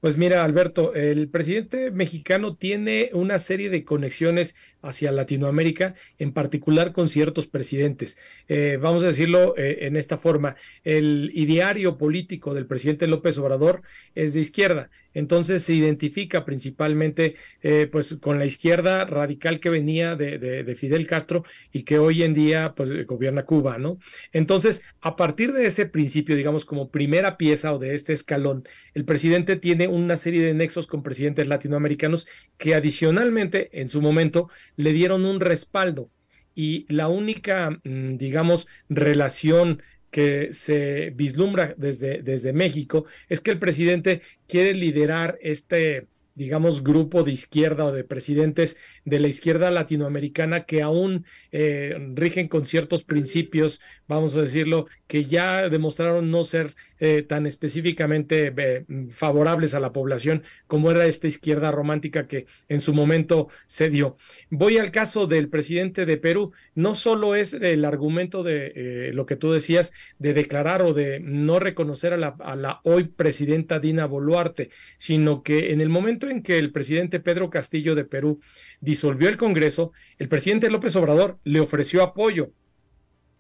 Pues 0.00 0.16
mira, 0.16 0.42
Alberto, 0.42 0.94
el 0.94 1.28
presidente 1.28 1.92
mexicano 1.92 2.56
tiene 2.56 3.10
una 3.12 3.38
serie 3.38 3.70
de 3.70 3.84
conexiones 3.84 4.56
hacia 4.82 5.12
Latinoamérica, 5.12 5.94
en 6.18 6.32
particular 6.32 6.92
con 6.92 7.08
ciertos 7.08 7.46
presidentes. 7.46 8.18
Eh, 8.48 8.78
vamos 8.80 9.02
a 9.02 9.06
decirlo 9.06 9.54
eh, 9.56 9.86
en 9.86 9.96
esta 9.96 10.18
forma, 10.18 10.56
el 10.84 11.30
ideario 11.34 11.96
político 11.96 12.54
del 12.54 12.66
presidente 12.66 13.06
López 13.06 13.38
Obrador 13.38 13.82
es 14.14 14.34
de 14.34 14.40
izquierda, 14.40 14.90
entonces 15.14 15.62
se 15.62 15.74
identifica 15.74 16.44
principalmente 16.44 17.36
eh, 17.62 17.88
pues 17.90 18.14
con 18.20 18.38
la 18.38 18.46
izquierda 18.46 19.04
radical 19.04 19.60
que 19.60 19.70
venía 19.70 20.16
de, 20.16 20.38
de, 20.38 20.74
Fidel 20.76 21.06
Castro 21.06 21.44
y 21.72 21.82
que 21.82 21.98
hoy 21.98 22.22
en 22.22 22.34
día 22.34 22.72
pues 22.74 23.06
gobierna 23.06 23.44
Cuba, 23.44 23.78
¿no? 23.78 23.98
Entonces, 24.32 24.82
a 25.00 25.16
partir 25.16 25.52
de 25.52 25.66
ese 25.66 25.86
principio, 25.86 26.34
digamos 26.34 26.64
como 26.64 26.90
primera 26.90 27.36
pieza 27.36 27.74
o 27.74 27.78
de 27.78 27.94
este 27.94 28.12
escalón, 28.12 28.66
el 28.94 29.04
presidente 29.04 29.56
tiene 29.56 29.86
una 29.86 30.16
serie 30.16 30.42
de 30.44 30.54
nexos 30.54 30.86
con 30.86 31.02
presidentes 31.02 31.46
latinoamericanos 31.46 32.26
que 32.56 32.74
adicionalmente 32.74 33.68
en 33.80 33.88
su 33.90 34.00
momento 34.00 34.48
le 34.76 34.92
dieron 34.92 35.24
un 35.24 35.40
respaldo. 35.40 36.10
Y 36.54 36.86
la 36.92 37.08
única, 37.08 37.70
mm, 37.84 38.16
digamos, 38.16 38.66
relación 38.88 39.82
que 40.10 40.52
se 40.52 41.10
vislumbra 41.10 41.74
desde, 41.78 42.22
desde 42.22 42.52
México 42.52 43.06
es 43.28 43.40
que 43.40 43.50
el 43.50 43.58
presidente 43.58 44.20
quiere 44.46 44.74
liderar 44.74 45.38
este, 45.40 46.06
digamos, 46.34 46.82
grupo 46.82 47.22
de 47.22 47.32
izquierda 47.32 47.84
o 47.84 47.92
de 47.92 48.04
presidentes 48.04 48.76
de 49.04 49.20
la 49.20 49.28
izquierda 49.28 49.70
latinoamericana 49.70 50.64
que 50.64 50.82
aún 50.82 51.26
eh, 51.50 51.96
rigen 52.14 52.48
con 52.48 52.64
ciertos 52.64 53.04
principios, 53.04 53.80
vamos 54.08 54.36
a 54.36 54.42
decirlo, 54.42 54.86
que 55.06 55.24
ya 55.24 55.68
demostraron 55.68 56.30
no 56.30 56.44
ser 56.44 56.74
eh, 57.04 57.22
tan 57.22 57.46
específicamente 57.46 58.54
eh, 58.56 58.84
favorables 59.10 59.74
a 59.74 59.80
la 59.80 59.92
población 59.92 60.44
como 60.68 60.88
era 60.92 61.04
esta 61.06 61.26
izquierda 61.26 61.72
romántica 61.72 62.28
que 62.28 62.46
en 62.68 62.78
su 62.78 62.94
momento 62.94 63.48
se 63.66 63.90
dio. 63.90 64.16
Voy 64.50 64.78
al 64.78 64.92
caso 64.92 65.26
del 65.26 65.48
presidente 65.48 66.06
de 66.06 66.16
Perú. 66.16 66.52
No 66.76 66.94
solo 66.94 67.34
es 67.34 67.54
el 67.54 67.84
argumento 67.84 68.44
de 68.44 69.10
lo 69.14 69.26
que 69.26 69.34
tú 69.34 69.50
decías 69.50 69.92
de 70.20 70.32
declarar 70.32 70.82
o 70.82 70.94
de 70.94 71.18
no 71.18 71.58
reconocer 71.58 72.12
a 72.12 72.56
la 72.56 72.80
hoy 72.84 73.08
presidenta 73.08 73.80
Dina 73.80 74.06
Boluarte, 74.06 74.70
sino 74.96 75.42
que 75.42 75.72
en 75.72 75.80
el 75.80 75.88
momento 75.88 76.28
en 76.28 76.40
que 76.40 76.58
el 76.58 76.70
presidente 76.70 77.18
Pedro 77.18 77.50
Castillo 77.50 77.96
de 77.96 78.04
Perú 78.04 78.40
disolvió 78.80 79.28
el 79.28 79.36
Congreso, 79.36 79.90
el 80.18 80.28
presidente 80.28 80.70
López 80.70 80.94
Obrador 80.94 81.40
le 81.42 81.58
ofreció 81.58 82.04
apoyo. 82.04 82.52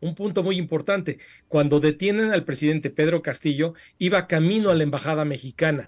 Un 0.02 0.16
punto 0.16 0.42
muy 0.42 0.56
importante, 0.56 1.20
cuando 1.46 1.78
detienen 1.78 2.32
al 2.32 2.44
presidente 2.44 2.90
Pedro 2.90 3.22
Castillo, 3.22 3.74
iba 3.98 4.26
camino 4.26 4.70
a 4.70 4.74
la 4.74 4.82
embajada 4.82 5.24
mexicana. 5.24 5.86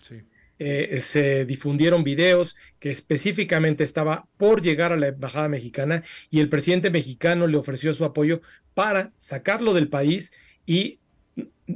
Eh, 0.60 1.00
se 1.00 1.44
difundieron 1.44 2.04
videos 2.04 2.54
que 2.78 2.92
específicamente 2.92 3.82
estaba 3.82 4.28
por 4.36 4.62
llegar 4.62 4.92
a 4.92 4.96
la 4.96 5.08
embajada 5.08 5.48
mexicana 5.48 6.04
y 6.30 6.38
el 6.38 6.48
presidente 6.48 6.92
mexicano 6.92 7.48
le 7.48 7.56
ofreció 7.56 7.92
su 7.92 8.04
apoyo 8.04 8.40
para 8.72 9.10
sacarlo 9.18 9.74
del 9.74 9.88
país 9.88 10.32
y 10.64 11.00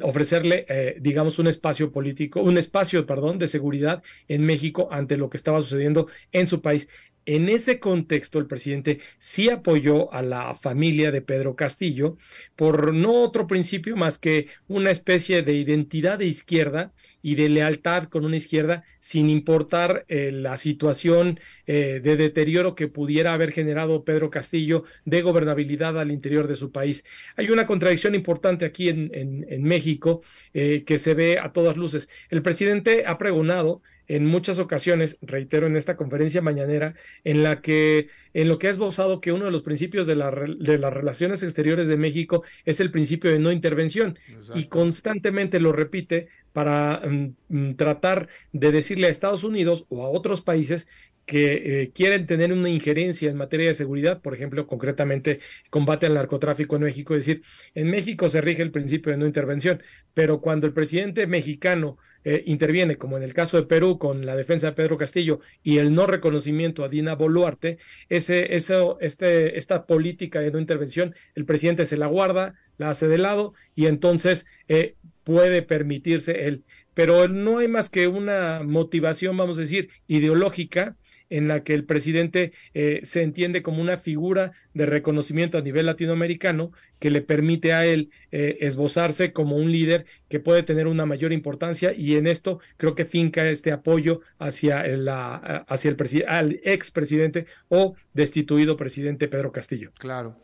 ofrecerle, 0.01 0.64
eh, 0.68 0.97
digamos, 1.01 1.41
un 1.41 1.49
espacio 1.49 1.91
político, 1.91 2.41
un 2.41 2.57
espacio, 2.57 3.05
perdón, 3.05 3.41
de 3.41 3.49
seguridad 3.49 4.01
en 4.28 4.45
México 4.45 4.86
ante 4.93 5.16
lo 5.16 5.28
que 5.28 5.39
estaba 5.39 5.61
sucediendo 5.61 6.07
en 6.30 6.47
su 6.47 6.62
país. 6.62 6.89
En 7.29 7.51
ese 7.51 7.79
contexto, 7.79 8.39
el 8.39 8.47
presidente 8.47 9.01
sí 9.18 9.51
apoyó 9.51 10.11
a 10.14 10.22
la 10.22 10.55
familia 10.55 11.11
de 11.12 11.20
Pedro 11.20 11.57
Castillo 11.57 12.16
por 12.57 12.95
no 12.95 13.22
otro 13.22 13.47
principio 13.47 13.99
más 13.99 14.18
que 14.18 14.47
una 14.66 14.91
especie 14.91 15.43
de 15.43 15.53
identidad 15.53 16.18
de 16.18 16.24
izquierda 16.24 16.95
y 17.20 17.35
de 17.35 17.51
lealtad 17.51 18.05
con 18.05 18.24
una 18.24 18.37
izquierda 18.37 18.85
sin 19.01 19.29
importar 19.29 20.07
eh, 20.09 20.33
la 20.33 20.57
situación 20.57 21.39
eh, 21.66 22.01
de 22.03 22.16
deterioro 22.16 22.74
que 22.74 22.89
pudiera 22.89 23.35
haber 23.35 23.53
generado 23.53 24.05
Pedro 24.05 24.31
Castillo 24.31 24.85
de 25.05 25.20
gobernabilidad 25.20 26.01
al 26.01 26.11
interior 26.11 26.49
de 26.49 26.57
su 26.57 26.72
país. 26.72 27.05
Hay 27.37 27.51
una 27.51 27.66
contradicción 27.66 28.14
importante 28.14 28.64
aquí 28.64 28.89
en, 28.89 29.62
México 29.62 30.22
eh, 30.55 30.83
que 30.87 30.99
se 30.99 31.12
ve 31.12 31.39
a 31.39 31.53
todas 31.53 31.76
luces. 31.76 32.09
El 32.31 32.41
presidente 32.41 33.05
ha 33.07 33.18
pregonado 33.18 33.83
en 34.09 34.26
muchas 34.26 34.59
ocasiones, 34.59 35.18
reitero 35.20 35.66
en 35.66 35.76
esta 35.76 35.96
conferencia 35.96 36.42
mañanera, 36.42 36.94
en 37.24 37.42
la 37.42 37.61
que 37.61 38.09
en 38.34 38.48
lo 38.48 38.59
que 38.59 38.68
ha 38.68 38.70
esbozado 38.70 39.20
que 39.20 39.32
uno 39.32 39.46
de 39.46 39.50
los 39.50 39.62
principios 39.62 40.06
de, 40.06 40.16
las 40.16 40.32
relaciones 40.32 41.42
exteriores 41.42 41.88
de 41.88 41.96
México 41.96 42.42
es 42.64 42.80
el 42.80 42.90
principio 42.90 43.30
de 43.30 43.38
no 43.38 43.52
intervención 43.52 44.18
y 44.54 44.66
constantemente 44.66 45.61
lo 45.61 45.72
repite 45.72 46.28
para 46.52 47.02
mm, 47.06 47.34
mm, 47.48 47.74
tratar 47.74 48.28
de 48.52 48.72
decirle 48.72 49.06
a 49.06 49.11
Estados 49.11 49.44
Unidos 49.44 49.86
o 49.88 50.04
a 50.04 50.09
otros 50.09 50.42
países 50.42 50.88
que 51.29 51.83
eh, 51.83 51.91
quieren 51.93 52.26
tener 52.26 52.55
una 52.55 52.70
injerencia 52.70 53.29
en 53.29 53.37
materia 53.37 53.68
de 53.68 53.74
seguridad, 53.74 54.22
por 54.22 54.33
ejemplo, 54.33 54.66
concretamente 54.66 55.41
combate 55.68 56.07
al 56.07 56.14
narcotráfico 56.14 56.76
en 56.76 56.83
México, 56.83 57.14
es 57.14 57.26
decir, 57.26 57.43
en 57.74 57.91
México 57.91 58.31
se 58.31 58.41
rige 58.41 58.62
el 58.62 58.70
principio 58.70 59.12
de 59.12 59.18
no 59.18 59.26
intervención, 59.26 59.83
pero 60.14 60.41
cuando 60.41 60.66
el 60.66 60.72
presidente 60.72 61.26
mexicano 61.26 61.99
eh, 62.24 62.45
interviene, 62.47 62.97
como 62.97 63.18
en 63.18 63.22
el 63.22 63.35
caso 63.35 63.59
de 63.59 63.64
Perú 63.64 63.99
con 63.99 64.24
la 64.24 64.37
defensa 64.37 64.68
de 64.68 64.72
Pedro 64.72 64.97
Castillo 64.97 65.41
y 65.62 65.76
el 65.76 65.93
no 65.93 66.07
reconocimiento 66.07 66.83
a 66.83 66.89
Dina 66.89 67.14
Boluarte, 67.14 67.76
ese, 68.09 68.55
eso, 68.57 68.97
este, 69.03 69.59
esta 69.59 69.85
política 69.85 70.41
de 70.41 70.51
no 70.51 70.59
intervención, 70.59 71.14
el 71.35 71.45
presidente 71.45 71.85
se 71.85 71.99
la 71.99 72.07
guarda, 72.07 72.55
la 72.79 72.89
hace 72.89 73.07
de 73.07 73.18
lado 73.18 73.53
y 73.74 73.85
entonces 73.85 74.47
eh, 74.68 74.95
puede 75.24 75.61
permitirse 75.61 76.47
el... 76.47 76.64
Pero 76.95 77.29
no 77.29 77.59
hay 77.59 77.68
más 77.68 77.91
que 77.91 78.09
una 78.09 78.62
motivación, 78.64 79.37
vamos 79.37 79.59
a 79.59 79.61
decir, 79.61 79.91
ideológica 80.07 80.97
en 81.31 81.49
la 81.49 81.62
que 81.62 81.74
el 81.74 81.85
presidente 81.85 82.53
eh, 82.74 83.01
se 83.05 83.22
entiende 83.22 83.62
como 83.62 83.83
una 83.83 83.99
figura 83.99 84.53
de 84.74 84.87
reconocimiento 84.87 85.59
a 85.59 85.62
nivel 85.62 85.87
latinoamericano 85.87 86.72
que 86.99 87.11
le 87.11 87.20
permite 87.20 87.72
a 87.72 87.85
él 87.87 88.11
eh, 88.33 88.59
esbozarse 88.61 89.33
como 89.33 89.57
un 89.57 89.70
líder 89.70 90.07
que 90.29 90.41
puede 90.41 90.62
tener 90.62 90.87
una 90.87 91.07
mayor 91.07 91.33
importancia 91.33 91.93
y 91.93 92.16
en 92.16 92.26
esto 92.26 92.61
creo 92.76 92.95
que 92.95 93.05
finca 93.05 93.49
este 93.49 93.72
apoyo 93.72 94.20
hacia 94.39 94.85
el, 94.85 95.09
hacia 95.09 95.91
el 95.91 96.24
al 96.26 96.61
expresidente 96.64 97.47
o 97.68 97.95
destituido 98.14 98.76
presidente 98.76 99.29
Pedro 99.29 99.53
Castillo. 99.53 99.93
Claro. 99.99 100.37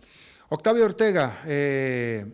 Octavio 0.50 0.84
Ortega, 0.84 1.40
eh, 1.46 2.26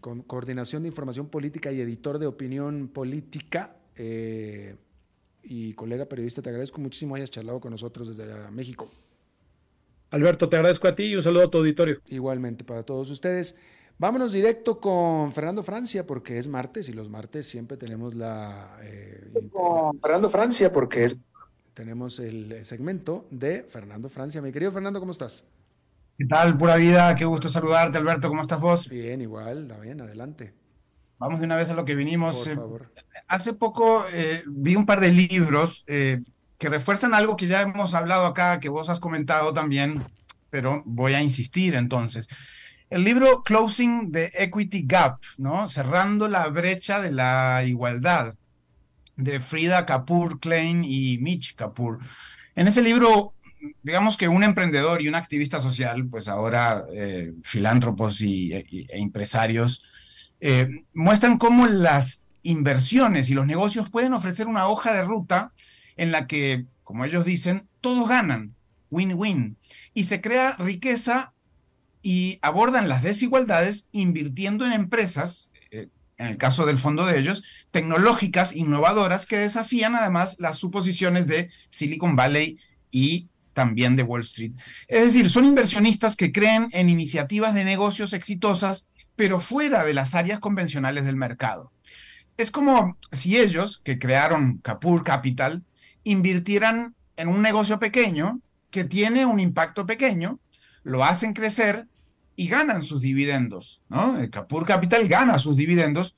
con 0.00 0.22
coordinación 0.22 0.82
de 0.82 0.88
información 0.88 1.28
política 1.28 1.70
y 1.70 1.80
editor 1.80 2.18
de 2.18 2.26
opinión 2.26 2.88
política 2.88 3.76
y 5.48 5.72
colega 5.72 6.04
periodista, 6.04 6.42
te 6.42 6.50
agradezco 6.50 6.80
muchísimo 6.80 7.14
hayas 7.14 7.30
charlado 7.30 7.58
con 7.58 7.70
nosotros 7.70 8.14
desde 8.14 8.50
México. 8.50 8.90
Alberto, 10.10 10.48
te 10.48 10.56
agradezco 10.56 10.86
a 10.88 10.94
ti 10.94 11.04
y 11.04 11.16
un 11.16 11.22
saludo 11.22 11.44
a 11.44 11.50
tu 11.50 11.58
auditorio. 11.58 12.00
Igualmente 12.08 12.64
para 12.64 12.82
todos 12.82 13.08
ustedes. 13.10 13.56
Vámonos 13.96 14.32
directo 14.32 14.78
con 14.78 15.32
Fernando 15.32 15.62
Francia 15.62 16.06
porque 16.06 16.38
es 16.38 16.48
martes 16.48 16.88
y 16.88 16.92
los 16.92 17.08
martes 17.08 17.46
siempre 17.46 17.76
tenemos 17.76 18.14
la... 18.14 18.78
Eh, 18.82 19.48
con 19.50 19.98
Fernando 19.98 20.28
Francia 20.28 20.70
porque 20.70 21.04
es... 21.04 21.20
Tenemos 21.72 22.18
el 22.18 22.64
segmento 22.64 23.26
de 23.30 23.62
Fernando 23.62 24.08
Francia. 24.08 24.42
Mi 24.42 24.52
querido 24.52 24.72
Fernando, 24.72 25.00
¿cómo 25.00 25.12
estás? 25.12 25.44
¿Qué 26.18 26.26
tal? 26.26 26.58
Pura 26.58 26.76
vida, 26.76 27.14
qué 27.14 27.24
gusto 27.24 27.48
saludarte, 27.48 27.96
Alberto. 27.98 28.28
¿Cómo 28.28 28.42
estás 28.42 28.60
vos? 28.60 28.88
Bien, 28.88 29.20
igual, 29.20 29.72
bien, 29.80 30.00
adelante. 30.00 30.57
Vamos 31.18 31.40
de 31.40 31.46
una 31.46 31.56
vez 31.56 31.68
a 31.70 31.74
lo 31.74 31.84
que 31.84 31.96
vinimos. 31.96 32.48
Por 32.48 32.82
eh, 32.82 33.20
hace 33.26 33.52
poco 33.52 34.06
eh, 34.12 34.44
vi 34.46 34.76
un 34.76 34.86
par 34.86 35.00
de 35.00 35.12
libros 35.12 35.84
eh, 35.88 36.22
que 36.58 36.68
refuerzan 36.68 37.12
algo 37.12 37.36
que 37.36 37.48
ya 37.48 37.62
hemos 37.62 37.94
hablado 37.94 38.26
acá, 38.26 38.60
que 38.60 38.68
vos 38.68 38.88
has 38.88 39.00
comentado 39.00 39.52
también, 39.52 40.04
pero 40.50 40.82
voy 40.86 41.14
a 41.14 41.22
insistir 41.22 41.74
entonces. 41.74 42.28
El 42.88 43.04
libro 43.04 43.42
Closing 43.42 44.12
the 44.12 44.32
Equity 44.34 44.84
Gap, 44.86 45.18
¿no? 45.36 45.68
Cerrando 45.68 46.28
la 46.28 46.46
brecha 46.48 47.00
de 47.00 47.10
la 47.10 47.62
igualdad, 47.66 48.34
de 49.16 49.40
Frida 49.40 49.84
Kapoor 49.84 50.38
Klein 50.38 50.84
y 50.84 51.18
Mitch 51.18 51.54
Kapoor. 51.54 51.98
En 52.54 52.66
ese 52.68 52.80
libro, 52.80 53.34
digamos 53.82 54.16
que 54.16 54.28
un 54.28 54.42
emprendedor 54.42 55.02
y 55.02 55.08
un 55.08 55.16
activista 55.16 55.60
social, 55.60 56.06
pues 56.08 56.28
ahora 56.28 56.86
filántropos 57.42 58.20
y, 58.22 58.52
e 58.54 58.86
empresarios, 58.92 59.84
eh, 60.40 60.68
muestran 60.94 61.38
cómo 61.38 61.66
las 61.66 62.26
inversiones 62.42 63.28
y 63.28 63.34
los 63.34 63.46
negocios 63.46 63.90
pueden 63.90 64.14
ofrecer 64.14 64.46
una 64.46 64.68
hoja 64.68 64.92
de 64.92 65.02
ruta 65.02 65.52
en 65.96 66.12
la 66.12 66.26
que, 66.26 66.66
como 66.84 67.04
ellos 67.04 67.24
dicen, 67.24 67.68
todos 67.80 68.08
ganan, 68.08 68.54
win-win, 68.90 69.56
y 69.94 70.04
se 70.04 70.20
crea 70.20 70.56
riqueza 70.58 71.32
y 72.02 72.38
abordan 72.42 72.88
las 72.88 73.02
desigualdades 73.02 73.88
invirtiendo 73.92 74.64
en 74.64 74.72
empresas, 74.72 75.50
eh, 75.70 75.88
en 76.16 76.26
el 76.26 76.36
caso 76.38 76.64
del 76.64 76.78
fondo 76.78 77.04
de 77.04 77.18
ellos, 77.18 77.42
tecnológicas, 77.70 78.54
innovadoras, 78.54 79.26
que 79.26 79.36
desafían 79.36 79.96
además 79.96 80.36
las 80.38 80.56
suposiciones 80.56 81.26
de 81.26 81.50
Silicon 81.70 82.16
Valley 82.16 82.58
y 82.90 83.28
también 83.58 83.96
de 83.96 84.04
Wall 84.04 84.20
Street. 84.20 84.52
Es 84.86 85.02
decir, 85.02 85.28
son 85.28 85.44
inversionistas 85.44 86.14
que 86.14 86.30
creen 86.30 86.68
en 86.70 86.88
iniciativas 86.88 87.54
de 87.54 87.64
negocios 87.64 88.12
exitosas 88.12 88.86
pero 89.16 89.40
fuera 89.40 89.82
de 89.82 89.94
las 89.94 90.14
áreas 90.14 90.38
convencionales 90.38 91.04
del 91.04 91.16
mercado. 91.16 91.72
Es 92.36 92.52
como 92.52 92.96
si 93.10 93.36
ellos, 93.36 93.80
que 93.82 93.98
crearon 93.98 94.58
Capur 94.58 95.02
Capital, 95.02 95.64
invirtieran 96.04 96.94
en 97.16 97.26
un 97.26 97.42
negocio 97.42 97.80
pequeño 97.80 98.40
que 98.70 98.84
tiene 98.84 99.26
un 99.26 99.40
impacto 99.40 99.86
pequeño, 99.86 100.38
lo 100.84 101.04
hacen 101.04 101.32
crecer 101.32 101.88
y 102.36 102.46
ganan 102.46 102.84
sus 102.84 103.00
dividendos, 103.00 103.82
¿no? 103.88 104.16
Capur 104.30 104.64
Capital 104.64 105.08
gana 105.08 105.40
sus 105.40 105.56
dividendos 105.56 106.14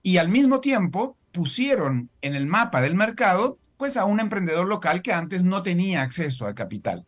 y 0.00 0.18
al 0.18 0.28
mismo 0.28 0.60
tiempo 0.60 1.16
pusieron 1.32 2.08
en 2.22 2.36
el 2.36 2.46
mapa 2.46 2.80
del 2.80 2.94
mercado 2.94 3.58
pues 3.84 3.98
a 3.98 4.06
un 4.06 4.18
emprendedor 4.18 4.66
local 4.66 5.02
que 5.02 5.12
antes 5.12 5.44
no 5.44 5.62
tenía 5.62 6.00
acceso 6.00 6.46
al 6.46 6.54
capital. 6.54 7.04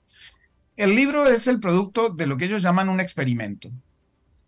El 0.77 0.95
libro 0.95 1.27
es 1.27 1.47
el 1.47 1.59
producto 1.59 2.11
de 2.11 2.27
lo 2.27 2.37
que 2.37 2.45
ellos 2.45 2.61
llaman 2.61 2.91
un 2.91 3.01
experimento 3.01 3.71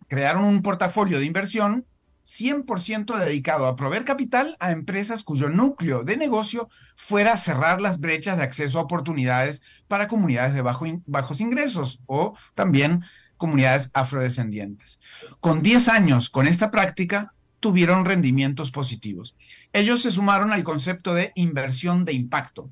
crearon 0.07 0.43
un 0.43 0.61
portafolio 0.61 1.17
de 1.17 1.25
inversión 1.25 1.87
100% 2.25 3.17
dedicado 3.17 3.65
a 3.65 3.75
proveer 3.75 4.05
capital 4.05 4.57
a 4.59 4.69
empresas 4.69 5.23
cuyo 5.23 5.49
núcleo 5.49 6.03
de 6.03 6.17
negocio 6.17 6.69
fuera 6.95 7.35
cerrar 7.35 7.81
las 7.81 7.99
brechas 7.99 8.37
de 8.37 8.43
acceso 8.43 8.77
a 8.77 8.83
oportunidades 8.83 9.63
para 9.87 10.07
comunidades 10.07 10.53
de 10.53 10.61
bajos 10.61 11.41
ingresos 11.41 12.03
o 12.05 12.35
también 12.53 13.03
comunidades 13.37 13.89
afrodescendientes. 13.95 14.99
Con 15.39 15.63
10 15.63 15.89
años 15.89 16.29
con 16.29 16.45
esta 16.45 16.69
práctica, 16.69 17.33
tuvieron 17.59 18.05
rendimientos 18.05 18.71
positivos. 18.71 19.35
Ellos 19.73 20.01
se 20.01 20.11
sumaron 20.11 20.51
al 20.51 20.63
concepto 20.63 21.13
de 21.13 21.31
inversión 21.35 22.05
de 22.05 22.13
impacto, 22.13 22.69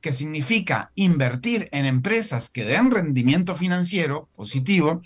que 0.00 0.12
significa 0.12 0.92
invertir 0.94 1.68
en 1.72 1.86
empresas 1.86 2.50
que 2.50 2.64
den 2.64 2.90
rendimiento 2.90 3.56
financiero 3.56 4.28
positivo 4.34 5.02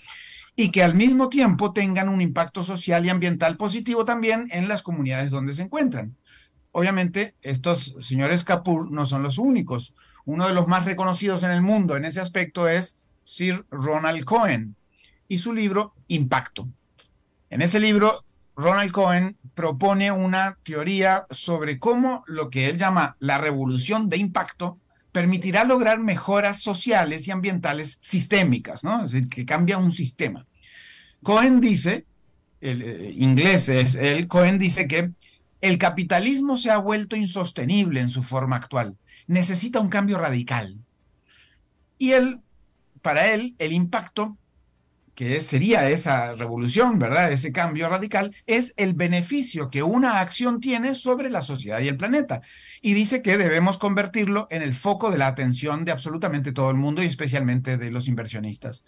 y 0.55 0.71
que 0.71 0.83
al 0.83 0.95
mismo 0.95 1.29
tiempo 1.29 1.73
tengan 1.73 2.09
un 2.09 2.21
impacto 2.21 2.63
social 2.63 3.05
y 3.05 3.09
ambiental 3.09 3.57
positivo 3.57 4.05
también 4.05 4.47
en 4.51 4.67
las 4.67 4.83
comunidades 4.83 5.31
donde 5.31 5.53
se 5.53 5.63
encuentran. 5.63 6.15
Obviamente, 6.71 7.35
estos 7.41 7.95
señores 7.99 8.43
Kapoor 8.43 8.91
no 8.91 9.05
son 9.05 9.23
los 9.23 9.37
únicos. 9.37 9.95
Uno 10.25 10.47
de 10.47 10.53
los 10.53 10.67
más 10.67 10.85
reconocidos 10.85 11.43
en 11.43 11.51
el 11.51 11.61
mundo 11.61 11.97
en 11.97 12.05
ese 12.05 12.21
aspecto 12.21 12.67
es 12.67 12.99
Sir 13.23 13.65
Ronald 13.71 14.23
Cohen 14.23 14.75
y 15.27 15.39
su 15.39 15.53
libro 15.53 15.93
Impacto. 16.07 16.67
En 17.49 17.61
ese 17.61 17.79
libro, 17.79 18.23
Ronald 18.55 18.91
Cohen 18.91 19.37
propone 19.55 20.11
una 20.11 20.57
teoría 20.63 21.25
sobre 21.29 21.79
cómo 21.79 22.23
lo 22.27 22.49
que 22.49 22.67
él 22.67 22.77
llama 22.77 23.15
la 23.19 23.37
revolución 23.37 24.09
de 24.09 24.17
impacto 24.17 24.79
permitirá 25.11 25.63
lograr 25.63 25.99
mejoras 25.99 26.61
sociales 26.61 27.27
y 27.27 27.31
ambientales 27.31 27.99
sistémicas, 28.01 28.83
¿no? 28.83 29.05
Es 29.05 29.11
decir, 29.11 29.29
que 29.29 29.45
cambia 29.45 29.77
un 29.77 29.91
sistema. 29.91 30.45
Cohen 31.21 31.59
dice, 31.59 32.05
el 32.61 32.81
eh, 32.81 33.13
inglés 33.17 33.67
es 33.69 33.95
él, 33.95 34.27
Cohen 34.27 34.57
dice 34.57 34.87
que 34.87 35.11
el 35.59 35.77
capitalismo 35.77 36.57
se 36.57 36.71
ha 36.71 36.77
vuelto 36.77 37.15
insostenible 37.15 37.99
en 37.99 38.09
su 38.09 38.23
forma 38.23 38.55
actual. 38.55 38.95
Necesita 39.27 39.79
un 39.79 39.89
cambio 39.89 40.17
radical. 40.17 40.77
Y 41.97 42.13
él, 42.13 42.39
para 43.01 43.31
él, 43.31 43.55
el 43.59 43.73
impacto 43.73 44.37
que 45.15 45.41
sería 45.41 45.89
esa 45.89 46.33
revolución, 46.33 46.99
¿verdad? 46.99 47.31
Ese 47.31 47.51
cambio 47.51 47.89
radical, 47.89 48.35
es 48.45 48.73
el 48.77 48.93
beneficio 48.93 49.69
que 49.69 49.83
una 49.83 50.19
acción 50.19 50.59
tiene 50.59 50.95
sobre 50.95 51.29
la 51.29 51.41
sociedad 51.41 51.79
y 51.79 51.87
el 51.87 51.97
planeta. 51.97 52.41
Y 52.81 52.93
dice 52.93 53.21
que 53.21 53.37
debemos 53.37 53.77
convertirlo 53.77 54.47
en 54.49 54.61
el 54.61 54.73
foco 54.73 55.11
de 55.11 55.17
la 55.17 55.27
atención 55.27 55.85
de 55.85 55.91
absolutamente 55.91 56.51
todo 56.51 56.71
el 56.71 56.77
mundo 56.77 57.03
y 57.03 57.07
especialmente 57.07 57.77
de 57.77 57.91
los 57.91 58.07
inversionistas. 58.07 58.83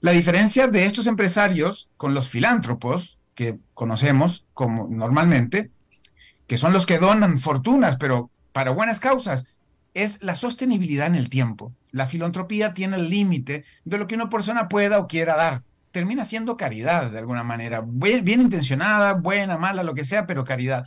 La 0.00 0.12
diferencia 0.12 0.68
de 0.68 0.86
estos 0.86 1.06
empresarios 1.06 1.90
con 1.96 2.14
los 2.14 2.28
filántropos 2.28 3.18
que 3.34 3.58
conocemos 3.74 4.46
como 4.54 4.88
normalmente, 4.88 5.70
que 6.46 6.58
son 6.58 6.72
los 6.72 6.86
que 6.86 6.98
donan 6.98 7.38
fortunas, 7.38 7.96
pero 7.96 8.30
para 8.52 8.70
buenas 8.70 9.00
causas, 9.00 9.55
es 9.96 10.22
la 10.22 10.36
sostenibilidad 10.36 11.06
en 11.06 11.14
el 11.14 11.30
tiempo. 11.30 11.72
La 11.90 12.04
filantropía 12.04 12.74
tiene 12.74 12.96
el 12.96 13.08
límite 13.08 13.64
de 13.86 13.96
lo 13.96 14.06
que 14.06 14.14
una 14.14 14.28
persona 14.28 14.68
pueda 14.68 14.98
o 14.98 15.06
quiera 15.06 15.36
dar. 15.36 15.62
Termina 15.90 16.26
siendo 16.26 16.58
caridad 16.58 17.10
de 17.10 17.18
alguna 17.18 17.44
manera, 17.44 17.82
bien, 17.82 18.42
intencionada, 18.42 19.14
buena, 19.14 19.56
mala, 19.56 19.82
lo 19.82 19.94
que 19.94 20.04
sea, 20.04 20.26
pero 20.26 20.44
caridad. 20.44 20.86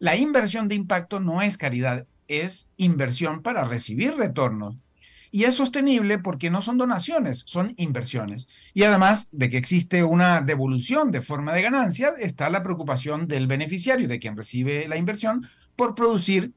La 0.00 0.16
inversión 0.16 0.66
de 0.66 0.74
impacto 0.74 1.20
no 1.20 1.40
es 1.40 1.56
caridad, 1.56 2.04
es 2.26 2.68
inversión 2.76 3.42
para 3.42 3.62
recibir 3.62 4.16
retornos. 4.16 4.74
Y 5.30 5.44
es 5.44 5.54
sostenible 5.54 6.18
porque 6.18 6.50
no 6.50 6.62
son 6.62 6.78
donaciones, 6.78 7.44
son 7.46 7.74
inversiones. 7.76 8.48
Y 8.74 8.82
además 8.82 9.28
de 9.30 9.50
que 9.50 9.56
existe 9.56 10.02
una 10.02 10.40
devolución 10.40 11.12
de 11.12 11.22
forma 11.22 11.54
de 11.54 11.62
ganancia, 11.62 12.12
está 12.18 12.50
la 12.50 12.64
preocupación 12.64 13.28
del 13.28 13.46
beneficiario, 13.46 14.08
de 14.08 14.18
quien 14.18 14.36
recibe 14.36 14.88
la 14.88 14.96
inversión, 14.96 15.48
por 15.76 15.94
producir 15.94 16.52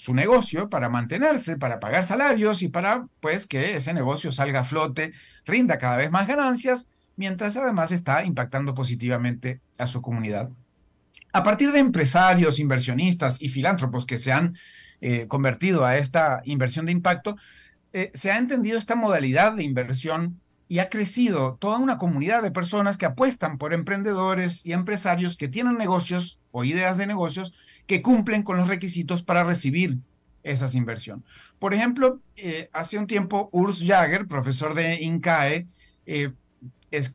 su 0.00 0.14
negocio 0.14 0.70
para 0.70 0.88
mantenerse, 0.88 1.58
para 1.58 1.78
pagar 1.78 2.04
salarios 2.04 2.62
y 2.62 2.68
para 2.68 3.06
pues 3.20 3.46
que 3.46 3.76
ese 3.76 3.92
negocio 3.92 4.32
salga 4.32 4.60
a 4.60 4.64
flote, 4.64 5.12
rinda 5.44 5.76
cada 5.76 5.98
vez 5.98 6.10
más 6.10 6.26
ganancias, 6.26 6.88
mientras 7.16 7.58
además 7.58 7.92
está 7.92 8.24
impactando 8.24 8.74
positivamente 8.74 9.60
a 9.76 9.86
su 9.86 10.00
comunidad. 10.00 10.48
A 11.34 11.42
partir 11.42 11.70
de 11.72 11.80
empresarios, 11.80 12.58
inversionistas 12.58 13.42
y 13.42 13.50
filántropos 13.50 14.06
que 14.06 14.18
se 14.18 14.32
han 14.32 14.56
eh, 15.02 15.26
convertido 15.28 15.84
a 15.84 15.98
esta 15.98 16.40
inversión 16.46 16.86
de 16.86 16.92
impacto, 16.92 17.36
eh, 17.92 18.10
se 18.14 18.30
ha 18.30 18.38
entendido 18.38 18.78
esta 18.78 18.94
modalidad 18.94 19.52
de 19.52 19.64
inversión 19.64 20.40
y 20.66 20.78
ha 20.78 20.88
crecido 20.88 21.58
toda 21.60 21.76
una 21.76 21.98
comunidad 21.98 22.42
de 22.42 22.52
personas 22.52 22.96
que 22.96 23.04
apuestan 23.04 23.58
por 23.58 23.74
emprendedores 23.74 24.64
y 24.64 24.72
empresarios 24.72 25.36
que 25.36 25.48
tienen 25.48 25.76
negocios 25.76 26.40
o 26.52 26.64
ideas 26.64 26.96
de 26.96 27.06
negocios 27.06 27.52
que 27.90 28.02
cumplen 28.02 28.44
con 28.44 28.56
los 28.56 28.68
requisitos 28.68 29.24
para 29.24 29.42
recibir 29.42 29.98
esas 30.44 30.76
inversiones. 30.76 31.24
Por 31.58 31.74
ejemplo, 31.74 32.20
eh, 32.36 32.70
hace 32.72 32.98
un 32.98 33.08
tiempo 33.08 33.48
Urs 33.50 33.82
Jager, 33.84 34.28
profesor 34.28 34.74
de 34.74 35.02
INCAE, 35.02 35.66
eh, 36.06 36.30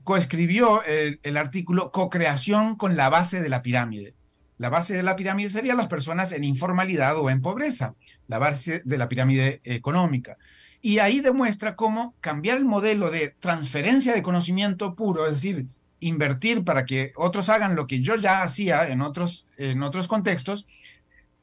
coescribió 0.04 0.84
el, 0.84 1.22
el 1.24 1.38
artículo 1.38 1.94
Co-creación 1.94 2.76
con 2.76 2.98
la 2.98 3.08
base 3.08 3.42
de 3.42 3.48
la 3.48 3.62
pirámide. 3.62 4.16
La 4.58 4.68
base 4.68 4.94
de 4.96 5.04
la 5.04 5.16
pirámide 5.16 5.50
serían 5.50 5.78
las 5.78 5.88
personas 5.88 6.34
en 6.34 6.44
informalidad 6.44 7.18
o 7.18 7.30
en 7.30 7.42
pobreza, 7.42 7.96
la 8.28 8.38
base 8.38 8.82
de 8.84 8.98
la 8.98 9.08
pirámide 9.08 9.62
económica. 9.64 10.36
Y 10.82 11.00
ahí 11.00 11.22
demuestra 11.22 11.78
cómo 11.78 12.16
cambiar 12.20 12.58
el 12.58 12.66
modelo 12.66 13.12
de 13.12 13.34
transferencia 13.40 14.14
de 14.14 14.22
conocimiento 14.22 14.94
puro, 14.94 15.26
es 15.26 15.32
decir, 15.32 15.68
invertir 16.00 16.64
para 16.64 16.86
que 16.86 17.14
otros 17.16 17.50
hagan 17.50 17.76
lo 17.76 17.88
que 17.88 18.02
yo 18.02 18.16
ya 18.16 18.44
hacía 18.44 18.88
en 18.90 19.02
otros, 19.02 19.48
en 19.58 19.84
otros 19.84 20.08
contextos, 20.08 20.66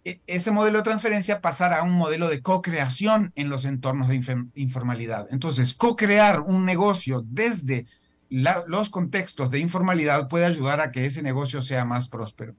e, 0.04 0.20
ese 0.26 0.50
modelo 0.50 0.78
de 0.78 0.84
transferencia 0.84 1.40
pasará 1.40 1.80
a 1.80 1.82
un 1.82 1.92
modelo 1.92 2.28
de 2.28 2.42
co-creación 2.42 3.32
en 3.36 3.48
los 3.48 3.64
entornos 3.64 4.08
de 4.08 4.20
informalidad. 4.54 5.26
Entonces, 5.30 5.74
co-crear 5.74 6.40
un 6.40 6.64
negocio 6.64 7.24
desde 7.26 7.86
los 8.28 8.88
contextos 8.88 9.50
de 9.50 9.58
informalidad 9.58 10.28
puede 10.28 10.46
ayudar 10.46 10.80
a 10.80 10.90
que 10.90 11.04
ese 11.04 11.22
negocio 11.22 11.60
sea 11.60 11.84
más 11.84 12.08
próspero. 12.08 12.54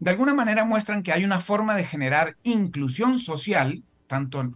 De 0.00 0.10
alguna 0.10 0.34
manera 0.34 0.64
muestran 0.64 1.04
que 1.04 1.12
hay 1.12 1.24
una 1.24 1.40
forma 1.40 1.76
de 1.76 1.84
generar 1.84 2.36
inclusión 2.42 3.20
social 3.20 3.84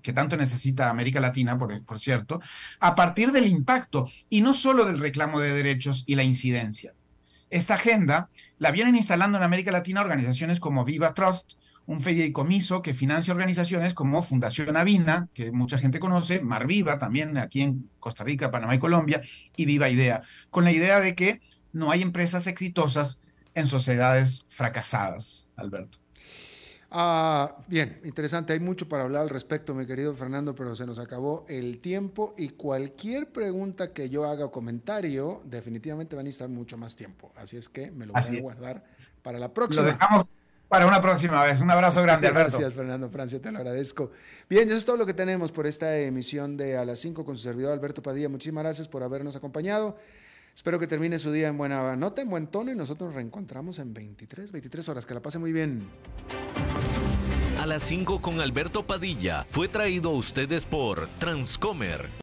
que 0.02 0.12
tanto 0.12 0.36
necesita 0.36 0.90
América 0.90 1.20
Latina, 1.20 1.58
por, 1.58 1.82
por 1.84 1.98
cierto, 1.98 2.40
a 2.80 2.94
partir 2.94 3.32
del 3.32 3.46
impacto 3.46 4.08
y 4.28 4.40
no 4.40 4.54
solo 4.54 4.84
del 4.84 4.98
reclamo 4.98 5.40
de 5.40 5.54
derechos 5.54 6.04
y 6.06 6.14
la 6.14 6.22
incidencia. 6.22 6.94
Esta 7.50 7.74
agenda 7.74 8.28
la 8.58 8.70
vienen 8.70 8.96
instalando 8.96 9.38
en 9.38 9.44
América 9.44 9.70
Latina 9.70 10.00
organizaciones 10.00 10.60
como 10.60 10.84
Viva 10.84 11.14
Trust, 11.14 11.54
un 11.86 12.00
fideicomiso 12.00 12.82
que 12.82 12.94
financia 12.94 13.32
organizaciones 13.32 13.94
como 13.94 14.22
Fundación 14.22 14.76
Avina, 14.76 15.28
que 15.32 15.52
mucha 15.52 15.78
gente 15.78 16.00
conoce, 16.00 16.40
Mar 16.40 16.66
Viva 16.66 16.98
también 16.98 17.38
aquí 17.38 17.62
en 17.62 17.88
Costa 18.00 18.24
Rica, 18.24 18.50
Panamá 18.50 18.74
y 18.74 18.80
Colombia, 18.80 19.20
y 19.54 19.64
Viva 19.66 19.88
Idea, 19.88 20.22
con 20.50 20.64
la 20.64 20.72
idea 20.72 21.00
de 21.00 21.14
que 21.14 21.40
no 21.72 21.90
hay 21.92 22.02
empresas 22.02 22.48
exitosas 22.48 23.22
en 23.54 23.68
sociedades 23.68 24.46
fracasadas, 24.48 25.48
Alberto. 25.56 25.98
Ah, 26.98 27.58
bien, 27.66 28.00
interesante. 28.04 28.54
Hay 28.54 28.60
mucho 28.60 28.88
para 28.88 29.04
hablar 29.04 29.20
al 29.20 29.28
respecto, 29.28 29.74
mi 29.74 29.84
querido 29.84 30.14
Fernando, 30.14 30.54
pero 30.54 30.74
se 30.74 30.86
nos 30.86 30.98
acabó 30.98 31.44
el 31.46 31.78
tiempo 31.78 32.34
y 32.38 32.48
cualquier 32.48 33.30
pregunta 33.30 33.92
que 33.92 34.08
yo 34.08 34.24
haga 34.24 34.46
o 34.46 34.50
comentario, 34.50 35.42
definitivamente 35.44 36.16
va 36.16 36.20
a 36.20 36.22
necesitar 36.22 36.48
mucho 36.48 36.78
más 36.78 36.96
tiempo. 36.96 37.32
Así 37.36 37.58
es 37.58 37.68
que 37.68 37.90
me 37.90 38.06
lo 38.06 38.14
voy 38.14 38.38
a 38.38 38.40
guardar 38.40 38.82
para 39.22 39.38
la 39.38 39.52
próxima. 39.52 39.84
Lo 39.84 39.92
dejamos 39.92 40.26
para 40.68 40.86
una 40.86 41.02
próxima 41.02 41.42
vez. 41.42 41.60
Un 41.60 41.70
abrazo 41.70 42.00
grande, 42.00 42.28
Alberto. 42.28 42.56
Gracias, 42.56 42.72
Fernando 42.72 43.10
Francia, 43.10 43.42
te 43.42 43.52
lo 43.52 43.58
agradezco. 43.58 44.10
Bien, 44.48 44.66
eso 44.66 44.78
es 44.78 44.86
todo 44.86 44.96
lo 44.96 45.04
que 45.04 45.12
tenemos 45.12 45.52
por 45.52 45.66
esta 45.66 45.98
emisión 45.98 46.56
de 46.56 46.78
A 46.78 46.86
las 46.86 46.98
5 47.00 47.26
con 47.26 47.36
su 47.36 47.42
servidor 47.42 47.74
Alberto 47.74 48.02
Padilla. 48.02 48.30
Muchísimas 48.30 48.64
gracias 48.64 48.88
por 48.88 49.02
habernos 49.02 49.36
acompañado. 49.36 49.98
Espero 50.56 50.78
que 50.78 50.86
termine 50.86 51.18
su 51.18 51.30
día 51.30 51.48
en 51.48 51.58
buena 51.58 51.94
nota, 51.96 52.22
en 52.22 52.30
buen 52.30 52.46
tono 52.46 52.72
y 52.72 52.74
nosotros 52.74 53.08
nos 53.08 53.16
reencontramos 53.16 53.78
en 53.78 53.92
23, 53.92 54.50
23 54.52 54.88
horas. 54.88 55.04
Que 55.04 55.12
la 55.12 55.20
pase 55.20 55.38
muy 55.38 55.52
bien. 55.52 55.86
A 57.58 57.64
las 57.64 57.82
5 57.84 58.20
con 58.20 58.40
Alberto 58.40 58.82
Padilla 58.82 59.46
fue 59.48 59.66
traído 59.66 60.10
a 60.10 60.12
ustedes 60.12 60.66
por 60.66 61.08
Transcomer. 61.18 62.10